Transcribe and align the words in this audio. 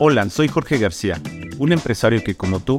Hola, 0.00 0.30
soy 0.30 0.46
Jorge 0.46 0.78
García, 0.78 1.20
un 1.58 1.72
empresario 1.72 2.22
que 2.22 2.36
como 2.36 2.60
tú 2.60 2.78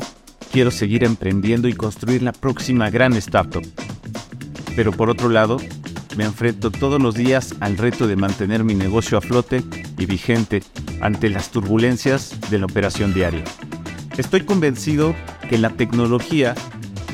quiero 0.54 0.72
seguir 0.72 1.04
emprendiendo 1.04 1.68
y 1.68 1.74
construir 1.74 2.24
la 2.24 2.32
próxima 2.32 2.90
gran 2.90 3.12
startup. 3.16 3.62
Pero 4.74 4.94
por 4.94 5.10
otro 5.10 5.28
lado, 5.28 5.58
me 6.16 6.24
enfrento 6.24 6.72
todos 6.72 7.02
los 7.02 7.16
días 7.16 7.56
al 7.60 7.78
reto 7.78 8.08
de 8.08 8.16
mantener 8.16 8.64
mi 8.64 8.74
negocio 8.74 9.18
a 9.18 9.22
flote 9.22 9.62
y 9.98 10.06
vigente 10.06 10.64
ante 11.02 11.30
las 11.30 11.52
turbulencias 11.52 12.40
de 12.50 12.58
la 12.58 12.68
operación 12.68 13.14
diaria. 13.14 13.44
Estoy 14.18 14.46
convencido 14.46 15.14
que 15.50 15.58
la 15.58 15.72
tecnología 15.72 16.56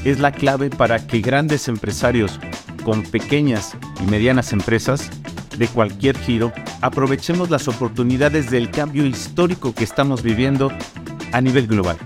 es 0.04 0.20
la 0.20 0.32
clave 0.32 0.70
para 0.70 1.08
que 1.08 1.22
grandes 1.22 1.68
empresarios 1.68 2.40
con 2.84 3.02
pequeñas 3.02 3.76
y 4.04 4.12
medianas 4.12 4.54
empresas 4.54 5.10
de 5.58 5.68
cualquier 5.68 6.18
giro 6.18 6.52
aprovechemos 6.82 7.50
las 7.50 7.68
oportunidades 7.68 8.52
del 8.52 8.72
cambio 8.72 9.06
histórico 9.06 9.74
que 9.74 9.84
estamos 9.84 10.24
viviendo 10.24 10.72
a 11.32 11.42
nivel 11.42 11.68
global. 11.68 11.98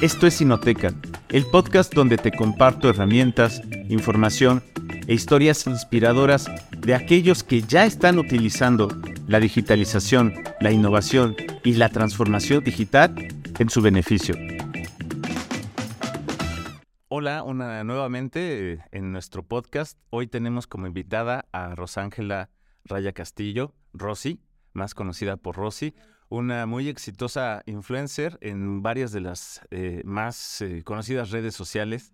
Esto 0.00 0.26
es 0.26 0.34
Sinoteca, 0.34 0.92
el 1.30 1.46
podcast 1.46 1.94
donde 1.94 2.18
te 2.18 2.32
comparto 2.32 2.88
herramientas, 2.88 3.62
información 3.88 4.62
e 5.06 5.14
historias 5.14 5.66
inspiradoras 5.66 6.50
de 6.78 6.94
aquellos 6.94 7.42
que 7.44 7.62
ya 7.62 7.84
están 7.84 8.18
utilizando 8.18 8.88
la 9.26 9.40
digitalización, 9.40 10.34
la 10.60 10.72
innovación 10.72 11.36
y 11.62 11.74
la 11.74 11.88
transformación 11.88 12.62
digital 12.64 13.14
en 13.58 13.70
su 13.70 13.80
beneficio. 13.80 14.34
Hola, 17.08 17.44
una, 17.44 17.84
nuevamente 17.84 18.72
eh, 18.72 18.78
en 18.90 19.12
nuestro 19.12 19.44
podcast. 19.44 19.98
Hoy 20.10 20.26
tenemos 20.26 20.66
como 20.66 20.88
invitada 20.88 21.46
a 21.52 21.74
Rosángela 21.74 22.50
Raya 22.84 23.12
Castillo, 23.12 23.74
Rosy, 23.92 24.40
más 24.72 24.94
conocida 24.94 25.36
por 25.36 25.56
Rosy, 25.56 25.94
una 26.28 26.66
muy 26.66 26.88
exitosa 26.88 27.62
influencer 27.66 28.38
en 28.40 28.82
varias 28.82 29.12
de 29.12 29.20
las 29.20 29.60
eh, 29.70 30.02
más 30.04 30.60
eh, 30.60 30.82
conocidas 30.82 31.30
redes 31.30 31.54
sociales, 31.54 32.12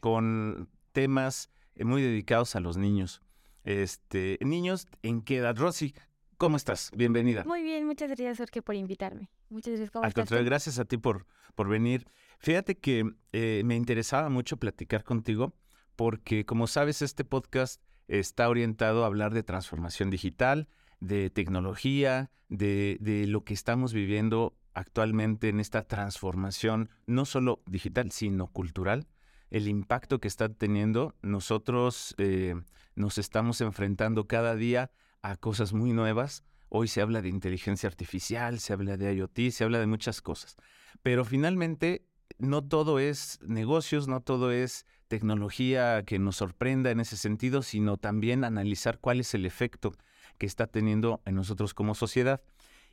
con 0.00 0.68
temas 0.92 1.50
muy 1.78 2.02
dedicados 2.02 2.56
a 2.56 2.60
los 2.60 2.76
niños. 2.76 3.22
Este, 3.64 4.38
niños, 4.40 4.86
¿en 5.02 5.22
qué 5.22 5.38
edad? 5.38 5.56
Rosy, 5.56 5.94
¿cómo 6.36 6.56
estás? 6.56 6.90
Bienvenida. 6.94 7.44
Muy 7.44 7.62
bien, 7.62 7.84
muchas 7.86 8.08
gracias, 8.08 8.38
Jorge, 8.38 8.62
por 8.62 8.74
invitarme. 8.74 9.28
Muchas 9.48 9.72
gracias. 9.72 9.90
¿Cómo 9.90 10.04
Al 10.04 10.14
contrario, 10.14 10.44
gracias 10.44 10.78
a 10.78 10.84
ti 10.84 10.96
por, 10.96 11.26
por 11.54 11.68
venir. 11.68 12.06
Fíjate 12.38 12.76
que 12.76 13.04
eh, 13.32 13.62
me 13.64 13.76
interesaba 13.76 14.28
mucho 14.28 14.56
platicar 14.56 15.04
contigo 15.04 15.54
porque, 15.96 16.44
como 16.44 16.66
sabes, 16.66 17.02
este 17.02 17.24
podcast 17.24 17.82
está 18.08 18.48
orientado 18.48 19.04
a 19.04 19.06
hablar 19.06 19.34
de 19.34 19.42
transformación 19.42 20.10
digital, 20.10 20.68
de 21.00 21.30
tecnología, 21.30 22.30
de, 22.48 22.98
de 23.00 23.26
lo 23.26 23.44
que 23.44 23.54
estamos 23.54 23.92
viviendo 23.92 24.56
actualmente 24.74 25.48
en 25.48 25.60
esta 25.60 25.82
transformación, 25.82 26.90
no 27.06 27.24
solo 27.24 27.62
digital, 27.66 28.10
sino 28.12 28.48
cultural 28.48 29.06
el 29.50 29.68
impacto 29.68 30.20
que 30.20 30.28
está 30.28 30.48
teniendo. 30.48 31.14
Nosotros 31.22 32.14
eh, 32.18 32.54
nos 32.94 33.18
estamos 33.18 33.60
enfrentando 33.60 34.26
cada 34.26 34.54
día 34.54 34.90
a 35.22 35.36
cosas 35.36 35.72
muy 35.72 35.92
nuevas. 35.92 36.44
Hoy 36.68 36.88
se 36.88 37.00
habla 37.00 37.22
de 37.22 37.28
inteligencia 37.28 37.88
artificial, 37.88 38.58
se 38.58 38.72
habla 38.72 38.96
de 38.96 39.14
IoT, 39.14 39.50
se 39.50 39.64
habla 39.64 39.78
de 39.78 39.86
muchas 39.86 40.20
cosas. 40.20 40.56
Pero 41.02 41.24
finalmente 41.24 42.06
no 42.38 42.64
todo 42.64 42.98
es 42.98 43.38
negocios, 43.42 44.08
no 44.08 44.20
todo 44.20 44.50
es 44.50 44.84
tecnología 45.08 46.02
que 46.04 46.18
nos 46.18 46.36
sorprenda 46.36 46.90
en 46.90 47.00
ese 47.00 47.16
sentido, 47.16 47.62
sino 47.62 47.96
también 47.96 48.44
analizar 48.44 48.98
cuál 48.98 49.20
es 49.20 49.34
el 49.34 49.46
efecto 49.46 49.92
que 50.38 50.46
está 50.46 50.66
teniendo 50.66 51.22
en 51.24 51.34
nosotros 51.34 51.74
como 51.74 51.94
sociedad 51.94 52.42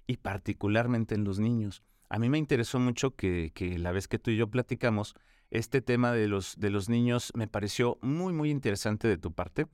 y 0.08 0.18
particularmente 0.18 1.16
en 1.16 1.24
los 1.24 1.40
niños. 1.40 1.84
A 2.10 2.20
mí 2.20 2.30
me 2.30 2.38
interesó 2.38 2.80
mucho 2.80 3.16
que, 3.16 3.52
que 3.54 3.78
la 3.80 3.92
vez 3.92 4.08
que 4.08 4.20
tú 4.20 4.32
y 4.32 4.38
yo 4.38 4.48
platicamos, 4.48 5.16
este 5.50 5.82
tema 5.82 6.12
de 6.12 6.28
los, 6.28 6.60
de 6.60 6.70
los 6.70 6.90
niños 6.90 7.32
me 7.36 7.48
pareció 7.48 7.98
muy, 8.02 8.34
muy 8.34 8.50
interesante 8.50 9.08
de 9.08 9.18
tu 9.18 9.32
parte 9.32 9.68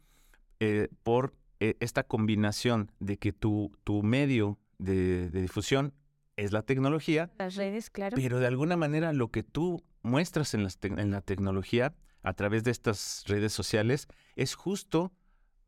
eh, 0.60 0.90
por 1.04 1.34
eh, 1.60 1.76
esta 1.80 2.04
combinación 2.04 2.92
de 3.00 3.18
que 3.18 3.34
tu, 3.34 3.72
tu 3.84 4.04
medio 4.04 4.58
de, 4.78 5.30
de 5.30 5.42
difusión 5.42 5.94
es 6.38 6.52
la 6.52 6.62
tecnología. 6.62 7.32
Las 7.38 7.56
redes, 7.56 7.90
claro. 7.90 8.16
Pero 8.16 8.40
de 8.40 8.48
alguna 8.48 8.78
manera 8.78 9.14
lo 9.14 9.30
que 9.30 9.44
tú 9.44 9.84
muestras 10.02 10.54
en, 10.54 10.64
las 10.64 10.78
en 10.82 11.12
la 11.12 11.22
tecnología 11.22 11.94
a 12.22 12.34
través 12.34 12.64
de 12.64 12.72
estas 12.72 13.24
redes 13.28 13.54
sociales 13.54 14.08
es 14.36 14.56
justo 14.56 15.14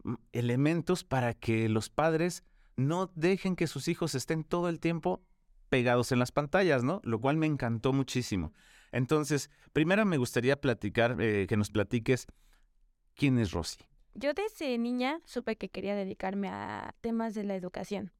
mm, 0.04 0.16
elementos 0.32 1.04
para 1.04 1.34
que 1.34 1.70
los 1.70 1.90
padres 1.90 2.44
no 2.76 3.12
dejen 3.16 3.56
que 3.56 3.68
sus 3.68 3.88
hijos 3.88 4.16
estén 4.16 4.44
todo 4.44 4.70
el 4.70 4.80
tiempo 4.80 5.24
pegados 5.70 6.12
en 6.12 6.20
las 6.20 6.32
pantallas, 6.32 6.84
¿no? 6.84 7.02
Lo 7.04 7.22
cual 7.22 7.38
me 7.38 7.46
encantó 7.46 7.94
muchísimo. 7.94 8.54
Entonces, 8.92 9.50
primero 9.72 10.06
me 10.06 10.18
gustaría 10.18 10.60
platicar, 10.60 11.16
eh, 11.22 11.48
que 11.48 11.56
nos 11.56 11.70
platiques 11.70 12.28
quién 13.16 13.40
es 13.40 13.52
Rosy. 13.52 13.80
Yo 14.14 14.34
desde 14.34 14.78
niña 14.78 15.22
supe 15.26 15.56
que 15.56 15.70
quería 15.70 15.96
dedicarme 15.96 16.50
a 16.50 16.94
temas 17.00 17.34
de 17.34 17.46
la 17.46 17.56
educación. 17.56 18.12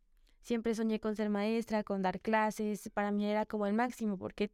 Siempre 0.42 0.74
soñé 0.74 1.00
con 1.00 1.16
ser 1.16 1.30
maestra, 1.30 1.84
con 1.84 2.02
dar 2.02 2.22
clases. 2.22 2.90
Para 2.94 3.12
mí 3.12 3.26
era 3.26 3.46
como 3.46 3.68
el 3.68 3.74
máximo, 3.74 4.18
porque 4.18 4.52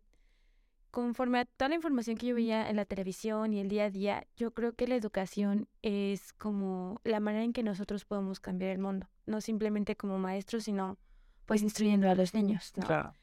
conforme 0.91 1.39
a 1.39 1.45
toda 1.45 1.69
la 1.69 1.75
información 1.75 2.17
que 2.17 2.27
yo 2.27 2.35
veía 2.35 2.69
en 2.69 2.75
la 2.75 2.85
televisión 2.85 3.53
y 3.53 3.59
el 3.59 3.69
día 3.69 3.85
a 3.85 3.89
día, 3.89 4.27
yo 4.35 4.51
creo 4.51 4.73
que 4.73 4.87
la 4.87 4.95
educación 4.95 5.67
es 5.81 6.33
como 6.33 6.99
la 7.03 7.19
manera 7.19 7.43
en 7.43 7.53
que 7.53 7.63
nosotros 7.63 8.05
podemos 8.05 8.39
cambiar 8.39 8.71
el 8.71 8.79
mundo. 8.79 9.07
No 9.25 9.41
simplemente 9.41 9.95
como 9.95 10.17
maestros, 10.17 10.63
sino 10.63 10.97
pues 11.45 11.61
instruyendo 11.61 12.09
a 12.09 12.15
los 12.15 12.33
niños. 12.33 12.73
¿no? 12.75 12.85
Claro. 12.85 13.13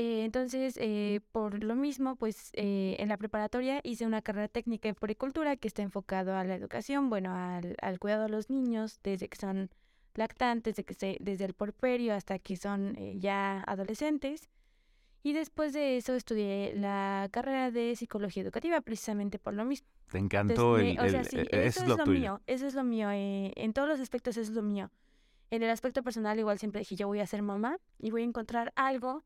Eh, 0.00 0.24
entonces, 0.24 0.78
eh, 0.80 1.20
por 1.32 1.64
lo 1.64 1.74
mismo, 1.74 2.14
pues 2.14 2.50
eh, 2.54 2.94
en 3.00 3.08
la 3.08 3.16
preparatoria 3.16 3.80
hice 3.82 4.06
una 4.06 4.22
carrera 4.22 4.46
técnica 4.46 4.88
en 4.88 4.94
poricultura 4.94 5.56
que 5.56 5.66
está 5.66 5.82
enfocado 5.82 6.36
a 6.36 6.44
la 6.44 6.54
educación, 6.54 7.10
bueno, 7.10 7.34
al, 7.34 7.74
al 7.82 7.98
cuidado 7.98 8.22
de 8.22 8.28
los 8.28 8.48
niños 8.48 9.00
desde 9.02 9.28
que 9.28 9.36
son 9.36 9.70
lactantes, 10.14 10.76
desde, 10.76 10.84
que 10.84 10.94
se, 10.94 11.16
desde 11.18 11.46
el 11.46 11.54
porperio 11.54 12.14
hasta 12.14 12.38
que 12.38 12.56
son 12.56 12.94
ya 13.18 13.64
adolescentes. 13.66 14.48
Y 15.22 15.32
después 15.32 15.72
de 15.72 15.96
eso 15.96 16.14
estudié 16.14 16.74
la 16.76 17.28
carrera 17.30 17.70
de 17.70 17.96
psicología 17.96 18.42
educativa 18.42 18.80
precisamente 18.80 19.38
por 19.38 19.54
lo 19.54 19.64
mismo. 19.64 19.88
Te 20.10 20.18
encantó 20.18 20.78
el, 20.78 20.98
o 20.98 21.08
sea, 21.08 21.24
sí, 21.24 21.38
eso 21.50 21.82
es 21.82 21.88
lo, 21.88 22.06
mío, 22.06 22.40
eso 22.46 22.66
es 22.66 22.74
lo 22.74 22.84
mío, 22.84 23.08
en 23.12 23.72
todos 23.72 23.88
los 23.88 24.00
aspectos 24.00 24.36
eso 24.36 24.50
es 24.50 24.56
lo 24.56 24.62
mío. 24.62 24.90
En 25.50 25.62
el 25.62 25.70
aspecto 25.70 26.02
personal 26.02 26.38
igual 26.38 26.58
siempre 26.58 26.80
dije, 26.80 26.96
yo 26.96 27.08
voy 27.08 27.20
a 27.20 27.26
ser 27.26 27.42
mamá 27.42 27.78
y 27.98 28.10
voy 28.10 28.22
a 28.22 28.24
encontrar 28.24 28.72
algo 28.76 29.24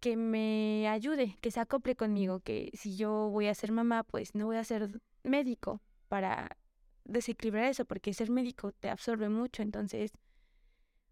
que 0.00 0.16
me 0.16 0.88
ayude, 0.88 1.36
que 1.40 1.50
se 1.50 1.60
acople 1.60 1.96
conmigo, 1.96 2.40
que 2.40 2.70
si 2.74 2.96
yo 2.96 3.28
voy 3.30 3.48
a 3.48 3.54
ser 3.54 3.72
mamá, 3.72 4.04
pues 4.04 4.34
no 4.34 4.46
voy 4.46 4.56
a 4.56 4.64
ser 4.64 5.00
médico 5.22 5.80
para 6.08 6.56
desequilibrar 7.04 7.64
eso, 7.64 7.84
porque 7.84 8.12
ser 8.14 8.30
médico 8.30 8.72
te 8.72 8.90
absorbe 8.90 9.28
mucho, 9.28 9.62
entonces, 9.62 10.12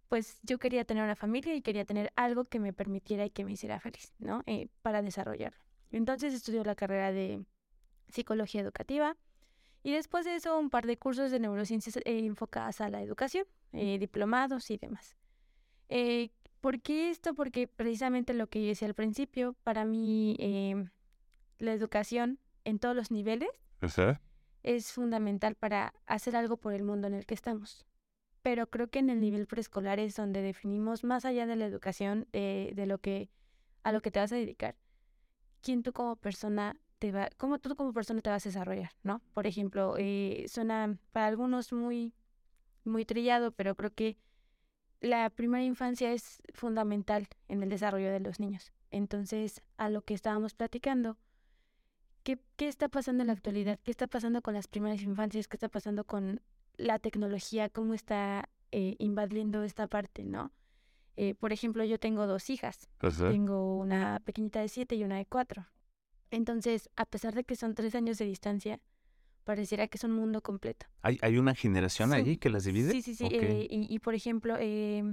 pues 0.09 0.39
yo 0.43 0.59
quería 0.59 0.85
tener 0.85 1.05
una 1.05 1.17
familia 1.17 1.55
y 1.55 1.63
quería 1.63 1.85
tener 1.85 2.13
algo 2.17 2.45
que 2.45 2.61
me 2.61 2.73
permitiera 2.73 3.25
y 3.25 3.31
que 3.31 3.45
me 3.45 3.53
hiciera 3.53 3.81
feliz, 3.81 4.13
¿no? 4.19 4.43
Eh, 4.47 4.69
para 4.83 5.03
desarrollarlo. 5.03 5.59
Entonces 5.91 6.35
estudió 6.35 6.65
la 6.65 6.75
carrera 6.75 7.13
de 7.13 7.45
psicología 8.09 8.61
educativa 8.61 9.17
y 9.83 9.93
después 9.93 10.25
de 10.25 10.37
eso 10.37 10.59
un 10.59 10.71
par 10.71 10.87
de 10.87 10.97
cursos 10.97 11.31
de 11.31 11.41
neurociencias 11.41 11.97
eh, 11.99 12.03
enfocadas 12.05 12.81
a 12.81 12.89
la 12.89 13.03
educación, 13.03 13.47
eh, 13.73 13.99
diplomados 13.99 14.71
y 14.71 14.79
demás. 14.79 15.17
¿Por 16.65 16.81
qué 16.81 17.11
esto? 17.11 17.35
Porque 17.35 17.69
precisamente 17.69 18.33
lo 18.33 18.47
que 18.47 18.63
yo 18.63 18.69
decía 18.69 18.89
al 18.89 18.95
principio, 18.95 19.55
para 19.65 19.85
mí 19.85 20.35
eh, 20.39 20.89
la 21.59 21.75
educación 21.75 22.39
en 22.65 22.79
todos 22.79 22.97
los 22.97 23.11
niveles 23.11 23.51
es 24.63 24.91
fundamental 24.91 25.57
para 25.57 25.93
hacer 26.07 26.35
algo 26.37 26.57
por 26.57 26.73
el 26.73 26.83
mundo 26.83 27.07
en 27.07 27.13
el 27.13 27.27
que 27.27 27.35
estamos. 27.35 27.85
Pero 28.45 28.67
creo 28.67 28.89
que 28.89 28.99
en 28.99 29.09
el 29.09 29.23
nivel 29.23 29.47
preescolar 29.47 29.99
es 29.99 30.17
donde 30.17 30.43
definimos 30.43 31.03
más 31.03 31.25
allá 31.25 31.47
de 31.47 31.57
la 31.57 31.65
educación, 31.65 32.29
eh, 32.35 32.73
de 32.77 32.85
lo 32.85 32.99
que 32.99 33.31
a 33.85 33.91
lo 33.91 34.03
que 34.03 34.11
te 34.11 34.21
vas 34.21 34.33
a 34.33 34.37
dedicar, 34.37 34.77
quién 35.63 35.83
tú 35.83 35.95
como 35.95 36.17
persona 36.17 36.79
te 36.99 37.11
va, 37.11 37.31
cómo 37.39 37.59
tú 37.59 37.75
como 37.75 37.95
persona 37.95 38.21
te 38.21 38.29
vas 38.29 38.45
a 38.45 38.51
desarrollar, 38.51 38.91
¿no? 39.03 39.23
Por 39.33 39.47
ejemplo, 39.47 39.95
eh, 39.97 40.45
suena 40.47 40.99
para 41.13 41.27
algunos 41.27 41.73
muy, 41.73 42.13
muy 42.85 43.07
trillado, 43.07 43.51
pero 43.51 43.75
creo 43.77 43.95
que 43.95 44.19
la 45.01 45.31
primera 45.31 45.65
infancia 45.65 46.13
es 46.13 46.43
fundamental 46.53 47.29
en 47.49 47.63
el 47.63 47.71
desarrollo 47.71 48.13
de 48.13 48.21
los 48.21 48.41
niños. 48.41 48.75
Entonces, 48.91 49.63
a 49.79 49.89
lo 49.89 50.03
que 50.03 50.13
estábamos 50.13 50.53
platicando, 50.53 51.17
¿qué, 52.25 52.39
qué 52.57 52.69
está 52.69 52.91
pasando 52.91 53.23
en 53.23 53.29
la 53.29 53.33
actualidad? 53.33 53.81
¿Qué 53.83 53.91
está 53.91 54.07
pasando 54.07 54.43
con 54.43 54.53
las 54.53 54.69
primeras 54.69 55.01
infancias? 55.01 55.49
¿Qué 55.49 55.57
está 55.57 55.71
pasando 55.71 56.05
con 56.05 56.43
la 56.77 56.99
tecnología? 56.99 57.69
¿Cómo 57.69 57.95
está 57.95 58.49
eh, 58.73 58.97
invadiendo 58.99 59.63
esta 59.63 59.87
parte, 59.87 60.25
no? 60.25 60.53
Eh, 61.17 61.35
por 61.35 61.53
ejemplo, 61.53 61.85
yo 61.85 61.99
tengo 61.99 62.27
dos 62.27 62.51
hijas. 62.51 62.89
Tengo 62.99 63.77
una 63.79 64.21
pequeñita 64.25 64.61
de 64.61 64.69
siete 64.69 64.97
y 64.97 65.05
una 65.05 65.17
de 65.17 65.27
cuatro. 65.27 65.67
Entonces, 66.31 66.91
a 66.97 67.07
pesar 67.07 67.35
de 67.35 67.45
que 67.45 67.55
son 67.55 67.75
tres 67.75 67.95
años 67.95 68.19
de 68.19 68.25
distancia, 68.25 68.81
pareciera 69.45 69.87
que 69.87 69.99
es 69.99 70.05
un 70.05 70.13
mundo 70.13 70.43
completo. 70.43 70.87
¿Hay, 71.03 71.19
hay 71.23 71.39
una 71.39 71.55
generación 71.55 72.13
allí 72.13 72.37
que 72.39 72.51
las 72.51 72.65
divide? 72.65 72.91
Sí, 72.91 73.03
sí, 73.03 73.15
sí. 73.15 73.29
Eh, 73.31 73.69
y, 73.71 73.95
y, 73.95 73.99
por 74.01 74.15
ejemplo, 74.15 74.57
eh, 74.59 75.05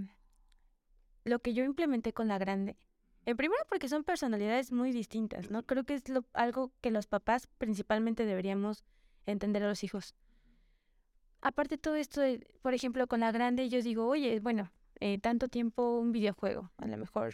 lo 1.24 1.40
que 1.40 1.54
yo 1.54 1.64
implementé 1.64 2.14
con 2.14 2.28
la 2.28 2.38
grande 2.38 2.78
En 3.26 3.38
primero 3.38 3.62
porque 3.70 3.88
son 3.88 4.04
personalidades 4.04 4.72
muy 4.72 4.92
distintas, 4.92 5.52
¿no? 5.52 5.64
Creo 5.64 5.84
que 5.84 5.94
es 5.94 6.10
lo, 6.10 6.26
algo 6.34 6.72
que 6.82 6.90
los 6.90 7.06
papás 7.06 7.48
principalmente 7.60 8.26
deberíamos 8.26 8.84
entender 9.28 9.64
a 9.64 9.68
los 9.68 9.84
hijos. 9.84 10.16
Aparte 11.42 11.76
de 11.76 11.82
todo 11.82 11.96
esto, 11.96 12.22
por 12.62 12.74
ejemplo, 12.74 13.08
con 13.08 13.20
la 13.20 13.32
grande 13.32 13.68
yo 13.70 13.82
digo, 13.82 14.08
oye, 14.08 14.40
bueno, 14.40 14.72
eh, 15.00 15.18
tanto 15.20 15.48
tiempo 15.48 15.98
un 15.98 16.12
videojuego, 16.12 16.72
a 16.78 16.88
lo 16.88 16.98
mejor 16.98 17.34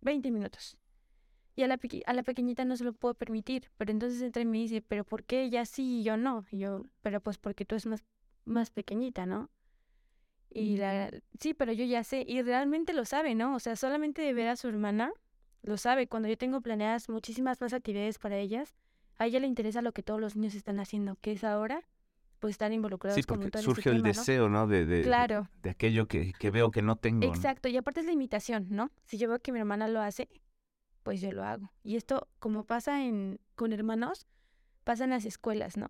20 0.00 0.30
minutos. 0.30 0.76
Y 1.54 1.64
a 1.64 1.68
la, 1.68 1.78
a 2.06 2.12
la 2.14 2.22
pequeñita 2.22 2.64
no 2.64 2.76
se 2.76 2.84
lo 2.84 2.92
puedo 2.92 3.14
permitir, 3.14 3.70
pero 3.76 3.90
entonces 3.90 4.22
entra 4.22 4.42
y 4.42 4.46
me 4.46 4.58
dice, 4.58 4.80
pero 4.80 5.04
¿por 5.04 5.24
qué 5.24 5.42
ella 5.42 5.66
sí 5.66 6.00
y 6.00 6.02
yo 6.04 6.16
no? 6.16 6.44
Y 6.50 6.58
yo, 6.58 6.86
pero 7.02 7.20
pues 7.20 7.38
porque 7.38 7.64
tú 7.64 7.74
es 7.74 7.84
más, 7.86 8.02
más 8.44 8.70
pequeñita, 8.70 9.26
¿no? 9.26 9.50
Y 10.48 10.76
la, 10.76 11.10
sí, 11.40 11.54
pero 11.54 11.72
yo 11.72 11.84
ya 11.84 12.04
sé, 12.04 12.24
y 12.26 12.42
realmente 12.42 12.92
lo 12.92 13.04
sabe, 13.04 13.34
¿no? 13.34 13.54
O 13.54 13.58
sea, 13.58 13.74
solamente 13.76 14.22
de 14.22 14.32
ver 14.34 14.48
a 14.48 14.56
su 14.56 14.68
hermana, 14.68 15.12
lo 15.62 15.76
sabe. 15.76 16.06
Cuando 16.08 16.28
yo 16.28 16.36
tengo 16.36 16.60
planeadas 16.60 17.08
muchísimas 17.08 17.60
más 17.60 17.72
actividades 17.72 18.18
para 18.18 18.38
ellas, 18.38 18.74
a 19.16 19.26
ella 19.26 19.40
le 19.40 19.46
interesa 19.46 19.82
lo 19.82 19.92
que 19.92 20.02
todos 20.02 20.20
los 20.20 20.36
niños 20.36 20.54
están 20.54 20.78
haciendo, 20.78 21.16
que 21.20 21.32
es 21.32 21.44
ahora, 21.44 21.82
pues 22.42 22.54
estar 22.54 22.72
involucrados 22.72 23.14
sí, 23.14 23.22
porque 23.22 23.56
surge 23.62 23.88
el 23.88 24.02
deseo, 24.02 24.48
¿no? 24.48 24.66
De, 24.66 24.84
de, 24.84 25.02
claro. 25.02 25.48
de, 25.62 25.70
aquello 25.70 26.08
que, 26.08 26.32
que, 26.32 26.50
veo 26.50 26.72
que 26.72 26.82
no 26.82 26.96
tengo. 26.96 27.24
Exacto, 27.24 27.68
y 27.68 27.76
aparte 27.76 28.00
es 28.00 28.06
la 28.06 28.10
imitación, 28.10 28.66
¿no? 28.68 28.90
Si 29.04 29.16
yo 29.16 29.28
veo 29.28 29.38
que 29.38 29.52
mi 29.52 29.60
hermana 29.60 29.86
lo 29.86 30.00
hace, 30.00 30.28
pues 31.04 31.20
yo 31.20 31.30
lo 31.30 31.44
hago. 31.44 31.70
Y 31.84 31.94
esto, 31.94 32.26
como 32.40 32.64
pasa 32.64 33.04
en, 33.04 33.38
con 33.54 33.72
hermanos, 33.72 34.26
pasa 34.82 35.04
en 35.04 35.10
las 35.10 35.24
escuelas, 35.24 35.76
¿no? 35.76 35.86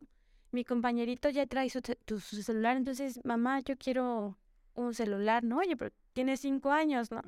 Mi 0.51 0.63
compañerito 0.63 1.31
ya 1.31 1.47
trae 1.47 1.71
su, 1.71 1.81
su 2.07 2.43
celular, 2.43 2.77
entonces, 2.77 3.19
mamá, 3.25 3.61
yo 3.61 3.79
quiero 3.79 4.37
un 4.75 4.93
celular, 4.93 5.45
¿no? 5.45 5.57
Oye, 5.57 5.75
pero 5.75 5.91
tiene 6.13 6.37
cinco 6.37 6.71
años, 6.71 7.11
¿no? 7.11 7.23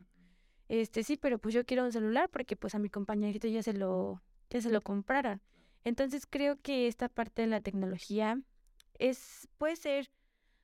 Este, 0.68 1.02
sí, 1.02 1.16
pero 1.16 1.38
pues 1.38 1.54
yo 1.54 1.64
quiero 1.64 1.84
un 1.84 1.92
celular 1.92 2.28
porque 2.28 2.56
pues 2.56 2.74
a 2.74 2.78
mi 2.78 2.90
compañerito 2.90 3.48
ya 3.48 3.62
se 3.62 3.72
lo, 3.72 4.20
ya 4.50 4.60
se 4.60 4.68
lo 4.68 4.82
compraron. 4.82 5.40
Entonces 5.82 6.26
creo 6.28 6.60
que 6.60 6.88
esta 6.88 7.08
parte 7.08 7.40
de 7.40 7.48
la 7.48 7.62
tecnología 7.62 8.38
es, 8.98 9.48
puede 9.58 9.76
ser 9.76 10.10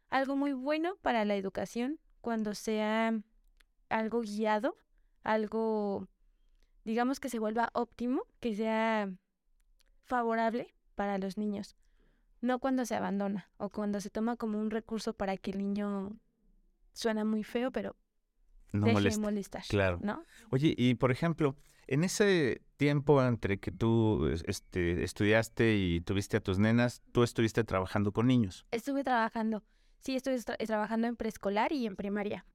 algo 0.09 0.37
muy 0.37 0.53
bueno 0.53 0.97
para 1.03 1.25
la 1.25 1.37
educación 1.37 1.99
cuando 2.21 2.55
sea 2.55 3.19
algo 3.89 4.21
guiado, 4.21 4.77
algo, 5.23 6.09
digamos 6.85 7.21
que 7.21 7.29
se 7.29 7.39
vuelva 7.39 7.71
óptimo, 7.73 8.23
que 8.41 8.55
sea 8.55 9.11
favorable 10.05 10.75
para 10.95 11.19
los 11.19 11.39
niños, 11.39 11.77
no 12.41 12.59
cuando 12.59 12.85
se 12.85 12.95
abandona 12.95 13.51
o 13.57 13.71
cuando 13.71 14.01
se 14.01 14.11
toma 14.11 14.37
como 14.37 14.59
un 14.59 14.71
recurso 14.71 15.13
para 15.13 15.37
que 15.37 15.53
el 15.53 15.59
niño 15.59 16.19
suena 16.93 17.25
muy 17.25 17.45
feo, 17.45 17.71
pero 17.71 17.97
no 18.73 18.87
deje 18.87 19.19
molestar. 19.19 19.63
Claro. 19.69 19.99
¿no? 20.03 20.25
Oye, 20.51 20.75
y 20.77 20.95
por 20.95 21.11
ejemplo, 21.11 21.57
en 21.87 22.05
ese 22.05 22.63
tiempo 22.77 23.23
entre 23.23 23.59
que 23.59 23.73
tú 23.73 24.29
este, 24.47 25.03
estudiaste 25.03 25.77
y 25.77 26.01
tuviste 26.01 26.37
a 26.37 26.41
tus 26.41 26.59
nenas, 26.59 27.03
tú 27.13 27.23
estuviste 27.23 27.65
trabajando 27.65 28.13
con 28.13 28.27
niños. 28.27 28.65
Estuve 28.71 29.05
trabajando. 29.05 29.63
Sí, 29.99 30.17
estuve 30.17 30.39
trabajando 30.67 31.09
en 31.09 31.17
preescolar 31.17 31.73
y 31.73 31.87
en 31.87 31.97
primaria. 31.97 32.47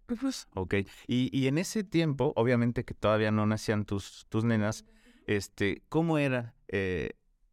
Ok. 0.56 0.76
Y, 1.08 1.38
y 1.38 1.48
en 1.48 1.58
ese 1.58 1.84
tiempo, 1.84 2.34
obviamente 2.36 2.86
que 2.86 2.96
todavía 2.96 3.32
no 3.32 3.46
nacían 3.46 3.86
tus, 3.86 4.26
tus 4.30 4.44
nenas, 4.44 4.84
este, 5.28 5.84
¿cómo 5.90 6.18
era, 6.18 6.56
eh, 6.68 7.12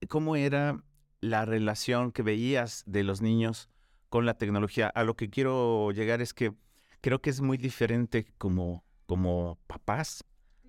cómo 0.08 0.36
era 0.36 0.82
la 1.20 1.44
relación 1.44 2.12
que 2.12 2.22
veías 2.22 2.84
de 2.86 3.02
los 3.02 3.20
niños 3.20 3.68
con 4.08 4.24
la 4.24 4.34
tecnología? 4.34 4.88
A 4.88 5.04
lo 5.04 5.14
que 5.14 5.28
quiero 5.28 5.90
llegar 5.92 6.22
es 6.22 6.32
que 6.32 6.54
creo 7.02 7.20
que 7.20 7.28
es 7.28 7.42
muy 7.42 7.58
diferente 7.58 8.26
como, 8.38 8.82
como 9.06 9.58
papás 9.66 10.24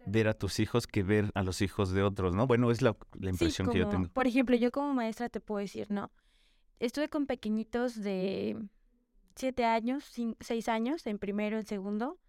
ver 0.06 0.28
a 0.28 0.34
tus 0.34 0.60
hijos 0.60 0.86
que 0.86 1.02
ver 1.02 1.32
a 1.34 1.44
los 1.44 1.62
hijos 1.62 1.92
de 1.92 2.04
otros, 2.04 2.36
¿no? 2.36 2.46
Bueno, 2.46 2.72
es 2.72 2.82
la, 2.82 2.98
impresión 3.22 3.70
que 3.70 3.80
yo 3.80 3.88
tengo. 3.88 4.10
Por 4.10 4.28
ejemplo, 4.28 4.58
yo 4.58 4.72
como 4.72 4.94
maestra 4.94 5.30
te 5.30 5.40
puedo 5.40 5.60
decir, 5.60 5.90
¿no? 5.90 6.12
Estuve 6.80 7.08
con 7.08 7.26
pequeñitos 7.26 8.02
de 8.02 8.58
siete 9.36 9.64
años, 9.64 10.12
seis 10.42 10.68
años, 10.68 11.08
en 11.08 11.20
primero, 11.20 11.58
en 11.58 11.66
segundo, 11.66 12.20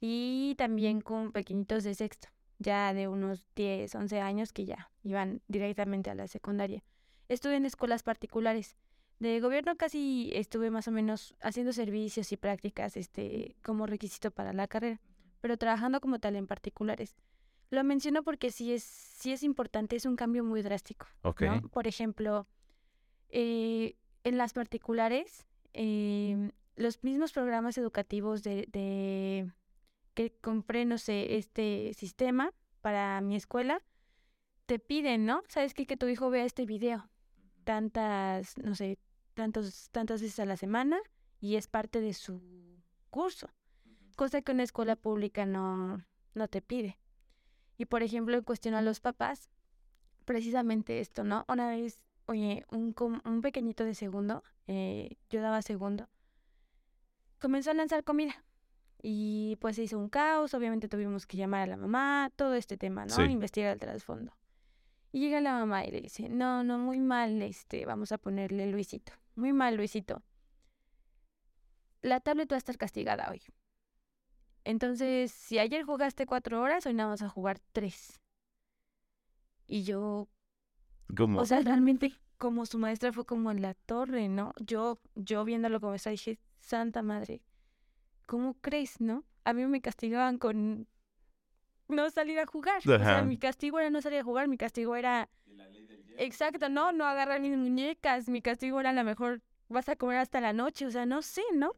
y 0.00 0.54
también 0.56 1.02
con 1.02 1.32
pequeñitos 1.32 1.84
de 1.84 1.94
sexto, 1.94 2.28
ya 2.58 2.94
de 2.94 3.08
unos 3.08 3.44
10, 3.56 3.94
11 3.94 4.20
años 4.20 4.52
que 4.52 4.64
ya 4.64 4.90
iban 5.02 5.42
directamente 5.48 6.08
a 6.08 6.14
la 6.14 6.28
secundaria. 6.28 6.82
Estuve 7.28 7.56
en 7.56 7.66
escuelas 7.66 8.02
particulares 8.02 8.76
de 9.18 9.40
gobierno 9.40 9.76
casi 9.76 10.30
estuve 10.34 10.70
más 10.70 10.88
o 10.88 10.90
menos 10.90 11.34
haciendo 11.40 11.72
servicios 11.72 12.30
y 12.32 12.36
prácticas 12.36 12.96
este 12.96 13.56
como 13.62 13.86
requisito 13.86 14.30
para 14.30 14.52
la 14.52 14.68
carrera, 14.68 15.00
pero 15.40 15.56
trabajando 15.56 16.00
como 16.00 16.18
tal 16.18 16.36
en 16.36 16.46
particulares. 16.46 17.16
Lo 17.70 17.84
menciono 17.84 18.22
porque 18.22 18.50
sí 18.50 18.72
es, 18.72 18.82
sí 18.82 19.32
es 19.32 19.42
importante, 19.42 19.96
es 19.96 20.06
un 20.06 20.16
cambio 20.16 20.42
muy 20.42 20.62
drástico. 20.62 21.06
Por 21.70 21.86
ejemplo, 21.86 22.46
eh, 23.28 23.96
en 24.24 24.38
las 24.38 24.54
particulares, 24.54 25.46
em, 25.74 26.52
los 26.76 27.02
mismos 27.04 27.32
programas 27.32 27.76
educativos 27.76 28.42
de, 28.42 28.66
de 28.72 29.52
que 30.14 30.32
compré, 30.40 30.84
no 30.86 30.96
sé, 30.96 31.36
este 31.36 31.92
sistema 31.94 32.52
para 32.80 33.20
mi 33.20 33.36
escuela, 33.36 33.82
te 34.66 34.78
piden, 34.78 35.26
¿no? 35.26 35.42
¿Sabes 35.48 35.74
qué? 35.74 35.86
Que 35.86 35.96
tu 35.96 36.06
hijo 36.06 36.30
vea 36.30 36.44
este 36.44 36.64
video 36.64 37.08
tantas, 37.68 38.56
no 38.56 38.74
sé, 38.74 38.98
tantos, 39.38 39.88
tantas 39.92 40.20
veces 40.20 40.40
a 40.40 40.46
la 40.46 40.56
semana 40.56 40.98
y 41.40 41.54
es 41.54 41.68
parte 41.68 42.00
de 42.00 42.12
su 42.12 42.42
curso, 43.08 43.48
cosa 44.16 44.42
que 44.42 44.50
una 44.50 44.64
escuela 44.64 44.96
pública 44.96 45.46
no, 45.46 46.04
no 46.34 46.48
te 46.48 46.60
pide. 46.60 46.98
Y 47.76 47.84
por 47.84 48.02
ejemplo, 48.02 48.36
en 48.36 48.42
cuestión 48.42 48.74
a 48.74 48.82
los 48.82 48.98
papás, 48.98 49.48
precisamente 50.24 50.98
esto, 50.98 51.22
¿no? 51.22 51.44
Una 51.48 51.70
vez, 51.70 52.00
oye, 52.26 52.64
un, 52.72 52.96
un 53.24 53.40
pequeñito 53.40 53.84
de 53.84 53.94
segundo, 53.94 54.42
eh, 54.66 55.16
yo 55.30 55.40
daba 55.40 55.62
segundo, 55.62 56.08
comenzó 57.38 57.70
a 57.70 57.74
lanzar 57.74 58.02
comida. 58.02 58.44
Y 59.00 59.56
pues 59.60 59.76
se 59.76 59.84
hizo 59.84 59.96
un 59.96 60.08
caos, 60.08 60.52
obviamente 60.54 60.88
tuvimos 60.88 61.24
que 61.28 61.36
llamar 61.36 61.62
a 61.62 61.66
la 61.66 61.76
mamá, 61.76 62.32
todo 62.34 62.54
este 62.54 62.76
tema, 62.76 63.06
¿no? 63.06 63.24
Investigar 63.24 63.72
el 63.72 63.78
trasfondo. 63.78 64.32
Y 65.12 65.20
llega 65.20 65.40
la 65.40 65.52
mamá 65.52 65.84
y 65.84 65.92
le 65.92 66.00
dice, 66.00 66.28
no, 66.28 66.64
no, 66.64 66.78
muy 66.78 66.98
mal, 66.98 67.40
este, 67.42 67.86
vamos 67.86 68.10
a 68.10 68.18
ponerle 68.18 68.66
Luisito. 68.66 69.12
Muy 69.38 69.52
mal, 69.52 69.76
Luisito. 69.76 70.20
La 72.02 72.18
tablet 72.18 72.50
va 72.50 72.56
a 72.56 72.58
estar 72.58 72.76
castigada 72.76 73.30
hoy. 73.30 73.40
Entonces, 74.64 75.30
si 75.30 75.60
ayer 75.60 75.84
jugaste 75.84 76.26
cuatro 76.26 76.60
horas, 76.60 76.86
hoy 76.86 76.94
nada 76.94 77.10
vas 77.10 77.22
a 77.22 77.28
jugar 77.28 77.60
tres. 77.70 78.20
Y 79.68 79.84
yo... 79.84 80.26
¿Cómo? 81.16 81.38
O 81.38 81.46
sea, 81.46 81.60
realmente 81.60 82.14
como 82.36 82.66
su 82.66 82.78
maestra 82.80 83.12
fue 83.12 83.26
como 83.26 83.52
en 83.52 83.62
la 83.62 83.74
torre, 83.74 84.28
¿no? 84.28 84.54
Yo, 84.58 84.98
yo 85.14 85.44
viéndolo 85.44 85.80
como 85.80 85.94
está, 85.94 86.10
dije, 86.10 86.40
Santa 86.58 87.02
Madre, 87.02 87.40
¿cómo 88.26 88.54
crees, 88.54 89.00
no? 89.00 89.24
A 89.44 89.52
mí 89.52 89.64
me 89.66 89.80
castigaban 89.80 90.38
con 90.38 90.88
no 91.86 92.10
salir 92.10 92.40
a 92.40 92.46
jugar. 92.46 92.78
O 92.78 92.98
sea, 92.98 93.22
mi 93.22 93.38
castigo 93.38 93.78
era 93.78 93.88
no 93.90 94.02
salir 94.02 94.18
a 94.18 94.24
jugar, 94.24 94.48
mi 94.48 94.58
castigo 94.58 94.96
era 94.96 95.30
Exacto, 96.18 96.68
no, 96.68 96.90
no 96.90 97.04
agarrar 97.06 97.40
mis 97.40 97.56
muñecas. 97.56 98.28
Mi 98.28 98.42
castigo 98.42 98.80
era 98.80 98.90
a 98.90 98.92
lo 98.92 99.04
mejor 99.04 99.40
vas 99.68 99.88
a 99.88 99.94
comer 99.94 100.18
hasta 100.18 100.40
la 100.40 100.52
noche, 100.52 100.84
o 100.84 100.90
sea, 100.90 101.06
no 101.06 101.22
sé, 101.22 101.42
¿no? 101.54 101.74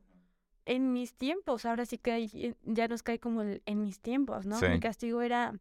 En 0.64 0.94
mis 0.94 1.14
tiempos, 1.14 1.66
ahora 1.66 1.84
sí 1.84 1.98
que 1.98 2.16
eh, 2.16 2.54
ya 2.64 2.88
nos 2.88 3.02
cae 3.02 3.18
como 3.18 3.42
en 3.42 3.82
mis 3.82 4.00
tiempos, 4.00 4.46
¿no? 4.46 4.58
Mi 4.60 4.80
castigo 4.80 5.20
era 5.20 5.60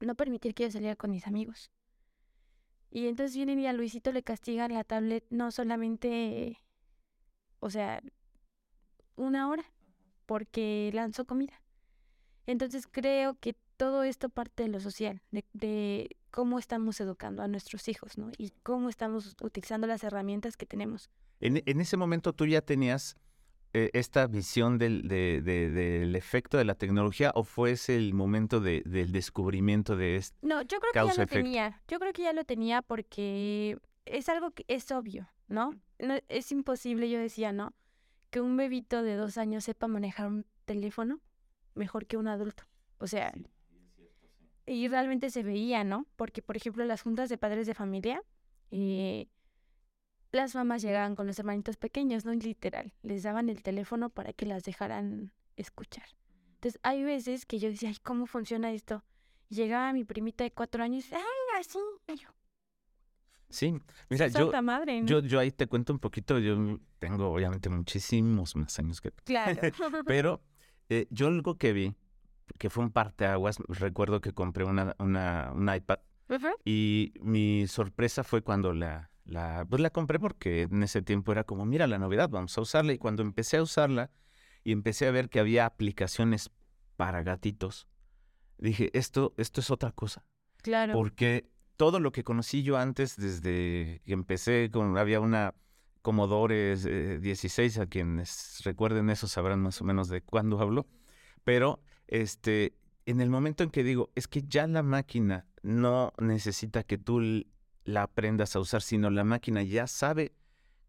no 0.00 0.14
permitir 0.16 0.54
que 0.54 0.64
yo 0.64 0.70
saliera 0.72 0.96
con 0.96 1.12
mis 1.12 1.26
amigos. 1.28 1.70
Y 2.90 3.06
entonces 3.06 3.36
vienen 3.36 3.60
y 3.60 3.68
a 3.68 3.72
Luisito 3.72 4.10
le 4.10 4.24
castigan 4.24 4.74
la 4.74 4.82
tablet 4.82 5.24
no 5.30 5.52
solamente, 5.52 6.58
o 7.60 7.70
sea, 7.70 8.02
una 9.14 9.48
hora, 9.48 9.64
porque 10.26 10.90
lanzó 10.92 11.26
comida. 11.26 11.62
Entonces 12.46 12.88
creo 12.88 13.38
que 13.38 13.54
todo 13.76 14.02
esto 14.02 14.30
parte 14.30 14.64
de 14.64 14.70
lo 14.70 14.80
social, 14.80 15.22
de, 15.30 15.44
de 15.52 16.16
cómo 16.30 16.58
estamos 16.58 17.00
educando 17.00 17.42
a 17.42 17.48
nuestros 17.48 17.88
hijos, 17.88 18.18
¿no? 18.18 18.30
Y 18.38 18.52
cómo 18.62 18.88
estamos 18.88 19.36
utilizando 19.42 19.86
las 19.86 20.04
herramientas 20.04 20.56
que 20.56 20.66
tenemos. 20.66 21.10
En, 21.40 21.62
en 21.64 21.80
ese 21.80 21.96
momento 21.96 22.32
tú 22.32 22.46
ya 22.46 22.60
tenías 22.60 23.16
eh, 23.72 23.90
esta 23.92 24.26
visión 24.26 24.78
del, 24.78 25.06
de, 25.06 25.40
del 25.42 26.16
efecto 26.16 26.58
de 26.58 26.64
la 26.64 26.74
tecnología 26.74 27.30
o 27.36 27.44
fue 27.44 27.72
ese 27.72 27.96
el 27.96 28.14
momento 28.14 28.58
de, 28.58 28.82
del 28.84 29.12
descubrimiento 29.12 29.94
de 29.96 30.16
este 30.16 30.36
No, 30.44 30.62
yo 30.62 30.80
creo 30.80 30.92
que 30.92 31.14
ya 31.14 31.22
lo 31.22 31.26
tenía. 31.28 31.80
Yo 31.86 32.00
creo 32.00 32.12
que 32.12 32.22
ya 32.22 32.32
lo 32.32 32.44
tenía 32.44 32.82
porque 32.82 33.78
es 34.06 34.28
algo 34.28 34.50
que 34.50 34.64
es 34.66 34.90
obvio, 34.90 35.28
¿no? 35.46 35.80
no 36.00 36.18
es 36.28 36.50
imposible, 36.50 37.08
yo 37.08 37.20
decía, 37.20 37.52
¿no? 37.52 37.72
Que 38.30 38.40
un 38.40 38.56
bebito 38.56 39.04
de 39.04 39.14
dos 39.14 39.38
años 39.38 39.64
sepa 39.64 39.86
manejar 39.86 40.26
un 40.26 40.46
teléfono 40.64 41.20
mejor 41.76 42.06
que 42.06 42.16
un 42.16 42.26
adulto. 42.26 42.64
O 42.98 43.06
sea, 43.06 43.32
y 44.72 44.88
realmente 44.88 45.30
se 45.30 45.42
veía, 45.42 45.84
¿no? 45.84 46.06
Porque, 46.16 46.42
por 46.42 46.56
ejemplo, 46.56 46.84
las 46.84 47.02
juntas 47.02 47.28
de 47.28 47.38
padres 47.38 47.66
de 47.66 47.74
familia, 47.74 48.22
eh, 48.70 49.28
las 50.32 50.54
mamás 50.54 50.82
llegaban 50.82 51.16
con 51.16 51.26
los 51.26 51.38
hermanitos 51.38 51.76
pequeños, 51.76 52.24
¿no? 52.24 52.32
Literal, 52.32 52.92
les 53.02 53.22
daban 53.22 53.48
el 53.48 53.62
teléfono 53.62 54.10
para 54.10 54.32
que 54.32 54.46
las 54.46 54.64
dejaran 54.64 55.32
escuchar. 55.56 56.08
Entonces, 56.54 56.80
hay 56.82 57.02
veces 57.02 57.46
que 57.46 57.58
yo 57.58 57.68
decía, 57.68 57.88
ay, 57.88 57.96
¿cómo 58.02 58.26
funciona 58.26 58.72
esto? 58.72 59.02
llegaba 59.50 59.92
mi 59.92 60.04
primita 60.04 60.44
de 60.44 60.52
cuatro 60.52 60.82
años, 60.82 61.04
¡ay, 61.12 61.20
así! 61.58 61.78
Sí, 63.50 63.74
mira, 64.08 64.28
yo, 64.28 64.62
madre, 64.62 65.02
yo, 65.04 65.20
yo 65.20 65.40
ahí 65.40 65.50
te 65.50 65.66
cuento 65.66 65.92
un 65.92 65.98
poquito, 65.98 66.38
yo 66.38 66.78
tengo 67.00 67.28
obviamente 67.30 67.68
muchísimos 67.68 68.54
más 68.54 68.78
años 68.78 69.00
que 69.00 69.10
tú. 69.10 69.24
Claro. 69.24 69.60
Pero 70.06 70.40
eh, 70.88 71.08
yo 71.10 71.26
algo 71.26 71.56
que 71.58 71.72
vi, 71.72 71.96
que 72.58 72.70
fue 72.70 72.84
un 72.84 72.90
parteaguas, 72.90 73.58
recuerdo 73.68 74.20
que 74.20 74.32
compré 74.32 74.64
una, 74.64 74.94
una, 74.98 75.52
un 75.54 75.74
iPad 75.74 75.98
y 76.64 77.12
mi 77.20 77.66
sorpresa 77.66 78.22
fue 78.22 78.42
cuando 78.42 78.72
la, 78.72 79.10
la, 79.24 79.66
pues 79.68 79.82
la 79.82 79.90
compré 79.90 80.18
porque 80.18 80.62
en 80.62 80.82
ese 80.82 81.02
tiempo 81.02 81.32
era 81.32 81.44
como, 81.44 81.64
mira 81.64 81.86
la 81.86 81.98
novedad, 81.98 82.28
vamos 82.28 82.56
a 82.56 82.60
usarla. 82.60 82.92
Y 82.92 82.98
cuando 82.98 83.22
empecé 83.22 83.56
a 83.56 83.62
usarla 83.62 84.10
y 84.62 84.72
empecé 84.72 85.06
a 85.06 85.10
ver 85.10 85.28
que 85.28 85.40
había 85.40 85.66
aplicaciones 85.66 86.50
para 86.96 87.22
gatitos, 87.22 87.88
dije, 88.58 88.90
esto, 88.92 89.34
esto 89.36 89.60
es 89.60 89.70
otra 89.70 89.92
cosa. 89.92 90.24
Claro. 90.58 90.92
Porque 90.92 91.50
todo 91.76 91.98
lo 91.98 92.12
que 92.12 92.24
conocí 92.24 92.62
yo 92.62 92.76
antes, 92.76 93.16
desde 93.16 94.02
que 94.04 94.12
empecé 94.12 94.70
con, 94.70 94.96
había 94.98 95.20
una 95.20 95.54
Commodore 96.02 96.76
16, 97.20 97.78
a 97.78 97.86
quienes 97.86 98.60
recuerden 98.64 99.10
eso 99.10 99.26
sabrán 99.26 99.60
más 99.60 99.80
o 99.80 99.84
menos 99.84 100.08
de 100.08 100.22
cuándo 100.22 100.60
hablo, 100.60 100.86
pero 101.44 101.80
este, 102.10 102.74
en 103.06 103.20
el 103.20 103.30
momento 103.30 103.64
en 103.64 103.70
que 103.70 103.82
digo, 103.82 104.10
es 104.14 104.28
que 104.28 104.42
ya 104.42 104.66
la 104.66 104.82
máquina 104.82 105.46
no 105.62 106.12
necesita 106.18 106.82
que 106.82 106.98
tú 106.98 107.20
la 107.84 108.02
aprendas 108.02 108.54
a 108.56 108.60
usar, 108.60 108.82
sino 108.82 109.10
la 109.10 109.24
máquina 109.24 109.62
ya 109.62 109.86
sabe 109.86 110.32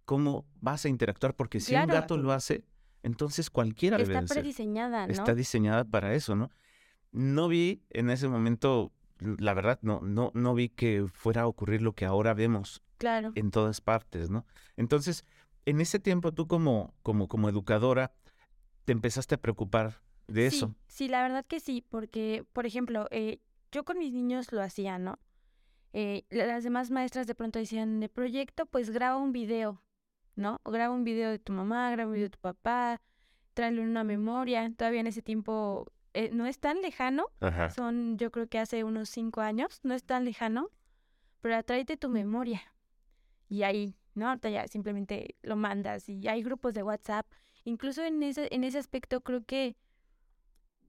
cómo 0.05 0.45
vas 0.59 0.85
a 0.85 0.89
interactuar, 0.89 1.35
porque 1.35 1.59
si 1.59 1.75
un 1.75 1.87
gato 1.87 2.17
lo 2.17 2.33
hace, 2.33 2.65
entonces 3.03 3.49
cualquiera 3.49 3.97
Está 3.97 4.23
prediseñada, 4.23 5.07
¿no? 5.07 5.13
Está 5.13 5.33
diseñada 5.33 5.85
para 5.85 6.13
eso, 6.13 6.35
¿no? 6.35 6.51
No 7.11 7.47
vi 7.47 7.83
en 7.91 8.09
ese 8.09 8.27
momento 8.27 8.91
la 9.21 9.53
verdad, 9.53 9.79
no, 9.81 10.01
no, 10.01 10.31
no 10.33 10.53
vi 10.53 10.69
que 10.69 11.05
fuera 11.13 11.43
a 11.43 11.47
ocurrir 11.47 11.81
lo 11.81 11.93
que 11.93 12.05
ahora 12.05 12.33
vemos 12.33 12.81
claro. 12.97 13.31
en 13.35 13.51
todas 13.51 13.79
partes, 13.79 14.29
¿no? 14.29 14.45
Entonces, 14.77 15.25
en 15.65 15.79
ese 15.79 15.99
tiempo 15.99 16.31
tú 16.31 16.47
como, 16.47 16.95
como, 17.03 17.27
como 17.27 17.47
educadora, 17.47 18.13
te 18.85 18.91
empezaste 18.91 19.35
a 19.35 19.37
preocupar 19.37 20.01
de 20.31 20.47
eso. 20.47 20.75
Sí, 20.87 21.07
la 21.07 21.21
verdad 21.21 21.45
que 21.45 21.59
sí, 21.59 21.85
porque, 21.89 22.45
por 22.53 22.65
ejemplo, 22.65 23.07
eh, 23.11 23.39
yo 23.71 23.83
con 23.83 23.97
mis 23.97 24.13
niños 24.13 24.51
lo 24.51 24.61
hacía, 24.61 24.99
¿no? 24.99 25.19
Eh, 25.93 26.23
las 26.29 26.63
demás 26.63 26.89
maestras 26.89 27.27
de 27.27 27.35
pronto 27.35 27.59
decían, 27.59 27.99
de 27.99 28.09
proyecto, 28.09 28.65
pues 28.65 28.89
graba 28.89 29.17
un 29.17 29.31
video, 29.31 29.81
¿no? 30.35 30.59
O 30.63 30.71
graba 30.71 30.93
un 30.93 31.03
video 31.03 31.29
de 31.29 31.39
tu 31.39 31.53
mamá, 31.53 31.91
graba 31.91 32.07
un 32.07 32.13
video 32.13 32.27
de 32.27 32.37
tu 32.37 32.39
papá, 32.39 33.01
tráele 33.53 33.81
una 33.81 34.03
memoria. 34.03 34.71
Todavía 34.75 35.01
en 35.01 35.07
ese 35.07 35.21
tiempo 35.21 35.91
eh, 36.13 36.29
no 36.31 36.45
es 36.45 36.59
tan 36.59 36.81
lejano, 36.81 37.27
son 37.73 38.17
yo 38.17 38.31
creo 38.31 38.47
que 38.47 38.59
hace 38.59 38.83
unos 38.83 39.09
cinco 39.09 39.41
años, 39.41 39.79
no 39.83 39.93
es 39.93 40.03
tan 40.03 40.25
lejano, 40.25 40.69
pero 41.41 41.61
tráete 41.63 41.97
tu 41.97 42.09
memoria. 42.09 42.61
Y 43.49 43.63
ahí, 43.63 43.95
¿no? 44.13 44.29
Ahorita 44.29 44.49
ya 44.49 44.67
simplemente 44.67 45.35
lo 45.41 45.55
mandas 45.55 46.07
y 46.07 46.27
hay 46.27 46.41
grupos 46.43 46.73
de 46.73 46.83
WhatsApp. 46.83 47.27
Incluso 47.63 48.03
en 48.03 48.23
ese, 48.23 48.47
en 48.51 48.63
ese 48.63 48.77
aspecto 48.77 49.21
creo 49.21 49.43
que 49.43 49.75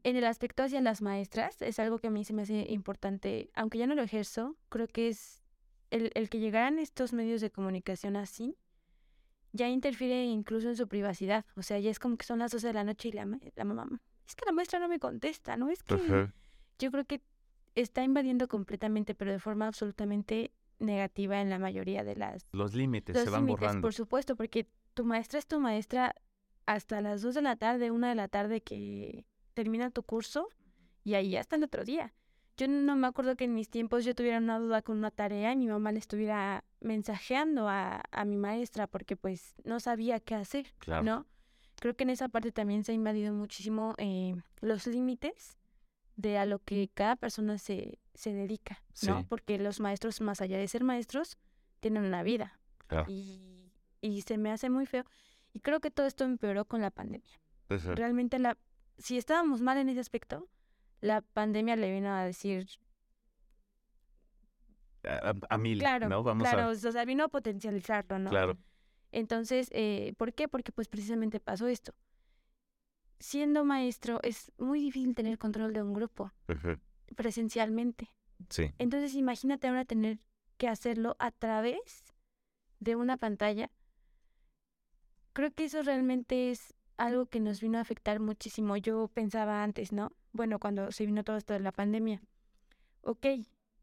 en 0.05 0.17
el 0.17 0.25
aspecto 0.25 0.63
hacia 0.63 0.81
las 0.81 1.03
maestras 1.03 1.61
es 1.63 1.79
algo 1.79 1.99
que 1.99 2.09
a 2.09 2.11
mí 2.11 2.25
se 2.25 2.33
me 2.33 2.43
hace 2.43 2.67
importante, 2.69 3.51
aunque 3.55 3.79
ya 3.79 3.87
no 3.87 3.95
lo 3.95 4.03
ejerzo, 4.03 4.57
creo 4.69 4.89
que 4.89 5.09
es 5.09 5.43
el, 5.91 6.11
el 6.15 6.29
que 6.29 6.41
llegaran 6.41 6.79
estos 6.79 7.13
medios 7.13 7.41
de 7.41 7.51
comunicación 7.51 8.17
así, 8.17 8.57
ya 9.53 9.69
interfiere 9.69 10.25
incluso 10.25 10.69
en 10.69 10.77
su 10.77 10.89
privacidad. 10.89 11.45
O 11.57 11.63
sea, 11.63 11.79
ya 11.79 11.91
es 11.91 11.99
como 11.99 12.17
que 12.17 12.25
son 12.25 12.39
las 12.39 12.53
12 12.53 12.69
de 12.69 12.73
la 12.73 12.85
noche 12.85 13.09
y 13.09 13.13
la, 13.13 13.27
la 13.55 13.65
mamá 13.65 14.01
es 14.27 14.35
que 14.35 14.45
la 14.47 14.53
maestra 14.53 14.79
no 14.79 14.89
me 14.89 14.99
contesta, 14.99 15.57
¿no? 15.57 15.69
Es 15.69 15.83
que 15.83 15.97
yo 16.79 16.91
creo 16.91 17.05
que 17.05 17.23
está 17.75 18.03
invadiendo 18.03 18.49
completamente, 18.49 19.15
pero 19.15 19.31
de 19.31 19.39
forma 19.39 19.67
absolutamente 19.67 20.53
negativa 20.79 21.41
en 21.41 21.51
la 21.51 21.59
mayoría 21.59 22.03
de 22.03 22.17
las... 22.17 22.47
Los 22.53 22.75
límites 22.75 23.17
se 23.17 23.31
van 23.31 23.47
límites, 23.47 23.61
borrando. 23.61 23.83
Por 23.83 23.95
supuesto, 23.95 24.37
porque 24.37 24.69
tu 24.95 25.05
maestra 25.05 25.39
es 25.39 25.47
tu 25.47 25.61
maestra 25.61 26.15
hasta 26.67 27.01
las 27.01 27.23
2 27.23 27.35
de 27.35 27.43
la 27.43 27.57
tarde, 27.57 27.91
una 27.91 28.09
de 28.09 28.15
la 28.15 28.29
tarde 28.29 28.63
que 28.63 29.25
termina 29.53 29.91
tu 29.91 30.03
curso 30.03 30.49
y 31.05 31.15
ahí 31.15 31.37
hasta 31.37 31.57
el 31.57 31.65
otro 31.65 31.85
día. 31.85 32.15
Yo 32.57 32.69
no 32.69 32.97
me 32.97 33.07
acuerdo 33.07 33.35
que 33.35 33.45
en 33.45 33.55
mis 33.55 33.71
tiempos 33.71 34.05
yo 34.05 34.15
tuviera 34.15 34.39
una 34.39 34.59
duda 34.59 34.83
con 34.83 34.99
una 34.99 35.11
tarea 35.11 35.53
y 35.53 35.57
mi 35.57 35.69
mamá 35.69 35.91
le 35.91 35.99
estuviera 35.99 36.65
mensajeando 36.81 37.69
a, 37.69 38.03
a 38.11 38.25
mi 38.25 38.37
maestra 38.37 38.87
porque 38.87 39.17
pues 39.17 39.55
no 39.65 39.81
sabía 39.81 40.21
qué 40.21 40.35
hacer, 40.35 40.75
claro. 40.79 41.03
¿no? 41.03 41.27
creo 41.83 41.97
que 41.97 42.05
en 42.05 42.11
esa 42.11 42.29
parte 42.29 42.53
también 42.53 42.85
se 42.85 42.93
ha 42.93 42.95
invadido 42.95 43.35
muchísimo 43.35 43.97
eh, 43.99 44.37
los 44.61 44.87
límites 44.87 45.59
de 46.15 46.39
a 46.39 46.47
lo 46.47 46.61
que 46.61 46.89
cada 46.95 47.17
persona 47.17 47.59
se, 47.59 47.99
se 48.15 48.33
dedica, 48.33 48.85
¿no? 49.05 49.27
Porque 49.29 49.59
los 49.59 49.81
maestros, 49.81 50.21
más 50.21 50.41
allá 50.41 50.59
de 50.59 50.69
ser 50.69 50.85
maestros, 50.85 51.39
tienen 51.81 52.05
una 52.05 52.23
vida. 52.23 52.61
Y, 53.09 53.73
y 54.01 54.23
se 54.23 54.39
me 54.39 54.53
hace 54.53 54.71
muy 54.71 54.87
feo. 54.87 55.05
Y 55.53 55.59
creo 55.59 55.81
que 55.81 55.91
todo 55.91 56.07
esto 56.07 56.23
empeoró 56.23 56.67
con 56.67 56.83
la 56.83 56.93
pandemia. 56.93 57.41
Realmente, 57.69 58.39
la, 58.39 58.57
si 59.03 59.19
estábamos 59.19 59.61
mal 59.61 59.77
en 59.79 59.89
ese 59.89 60.01
aspecto, 60.01 60.49
la 61.01 61.21
pandemia 61.21 61.77
le 61.77 61.93
vino 61.93 62.11
a 62.13 62.25
decir... 62.25 62.67
A, 65.51 65.59
mil, 65.59 65.81
claro, 65.81 66.09
¿no? 66.09 66.23
Vamos 66.23 66.49
claro, 66.49 66.71
o 66.71 66.75
sea, 66.75 67.05
vino 67.05 67.25
a 67.25 67.29
potencializarlo, 67.29 68.21
¿no? 68.21 68.31
Claro. 68.31 68.57
Entonces, 69.11 69.69
eh, 69.73 70.15
¿por 70.17 70.33
qué? 70.33 70.47
Porque 70.47 70.71
pues 70.71 70.87
precisamente 70.87 71.41
pasó 71.41 71.67
esto. 71.67 71.93
Siendo 73.19 73.65
maestro 73.65 74.21
es 74.23 74.53
muy 74.59 74.81
difícil 74.81 75.17
tener 75.17 75.39
control 75.39 75.73
de 75.73 75.83
un 75.83 75.93
grupo 75.93 76.33
presencialmente. 77.17 78.11
Sí. 78.49 78.73
Entonces, 78.79 79.15
imagínate 79.15 79.67
ahora 79.67 79.85
tener 79.85 80.21
que 80.57 80.69
hacerlo 80.69 81.17
a 81.19 81.33
través 81.33 82.15
de 82.79 82.95
una 82.95 83.17
pantalla. 83.17 83.71
Creo 85.33 85.51
que 85.53 85.65
eso 85.65 85.83
realmente 85.83 86.51
es 86.51 86.75
algo 87.03 87.27
que 87.27 87.41
nos 87.41 87.61
vino 87.61 87.79
a 87.79 87.81
afectar 87.81 88.21
muchísimo. 88.21 88.77
Yo 88.77 89.09
pensaba 89.09 89.63
antes, 89.63 89.93
¿no? 89.93 90.13
Bueno, 90.33 90.59
cuando 90.59 90.93
se 90.93 91.05
vino 91.05 91.25
todo 91.25 91.37
esto 91.37 91.53
de 91.53 91.61
la 91.61 91.73
pandemia. 91.73 92.23
Ok, 93.03 93.27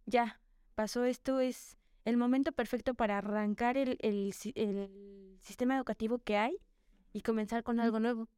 ya, 0.05 0.39
pasó 0.75 1.03
esto, 1.03 1.41
es 1.41 1.77
el 2.05 2.15
momento 2.15 2.53
perfecto 2.53 2.93
para 2.93 3.17
arrancar 3.17 3.77
el, 3.77 3.97
el, 4.01 4.33
sistema 5.41 5.75
educativo 5.75 6.19
que 6.19 6.38
hay 6.38 6.57
y 7.11 7.21
comenzar 7.21 7.63
con 7.63 7.79
algo 7.81 7.99
nuevo. 7.99 8.29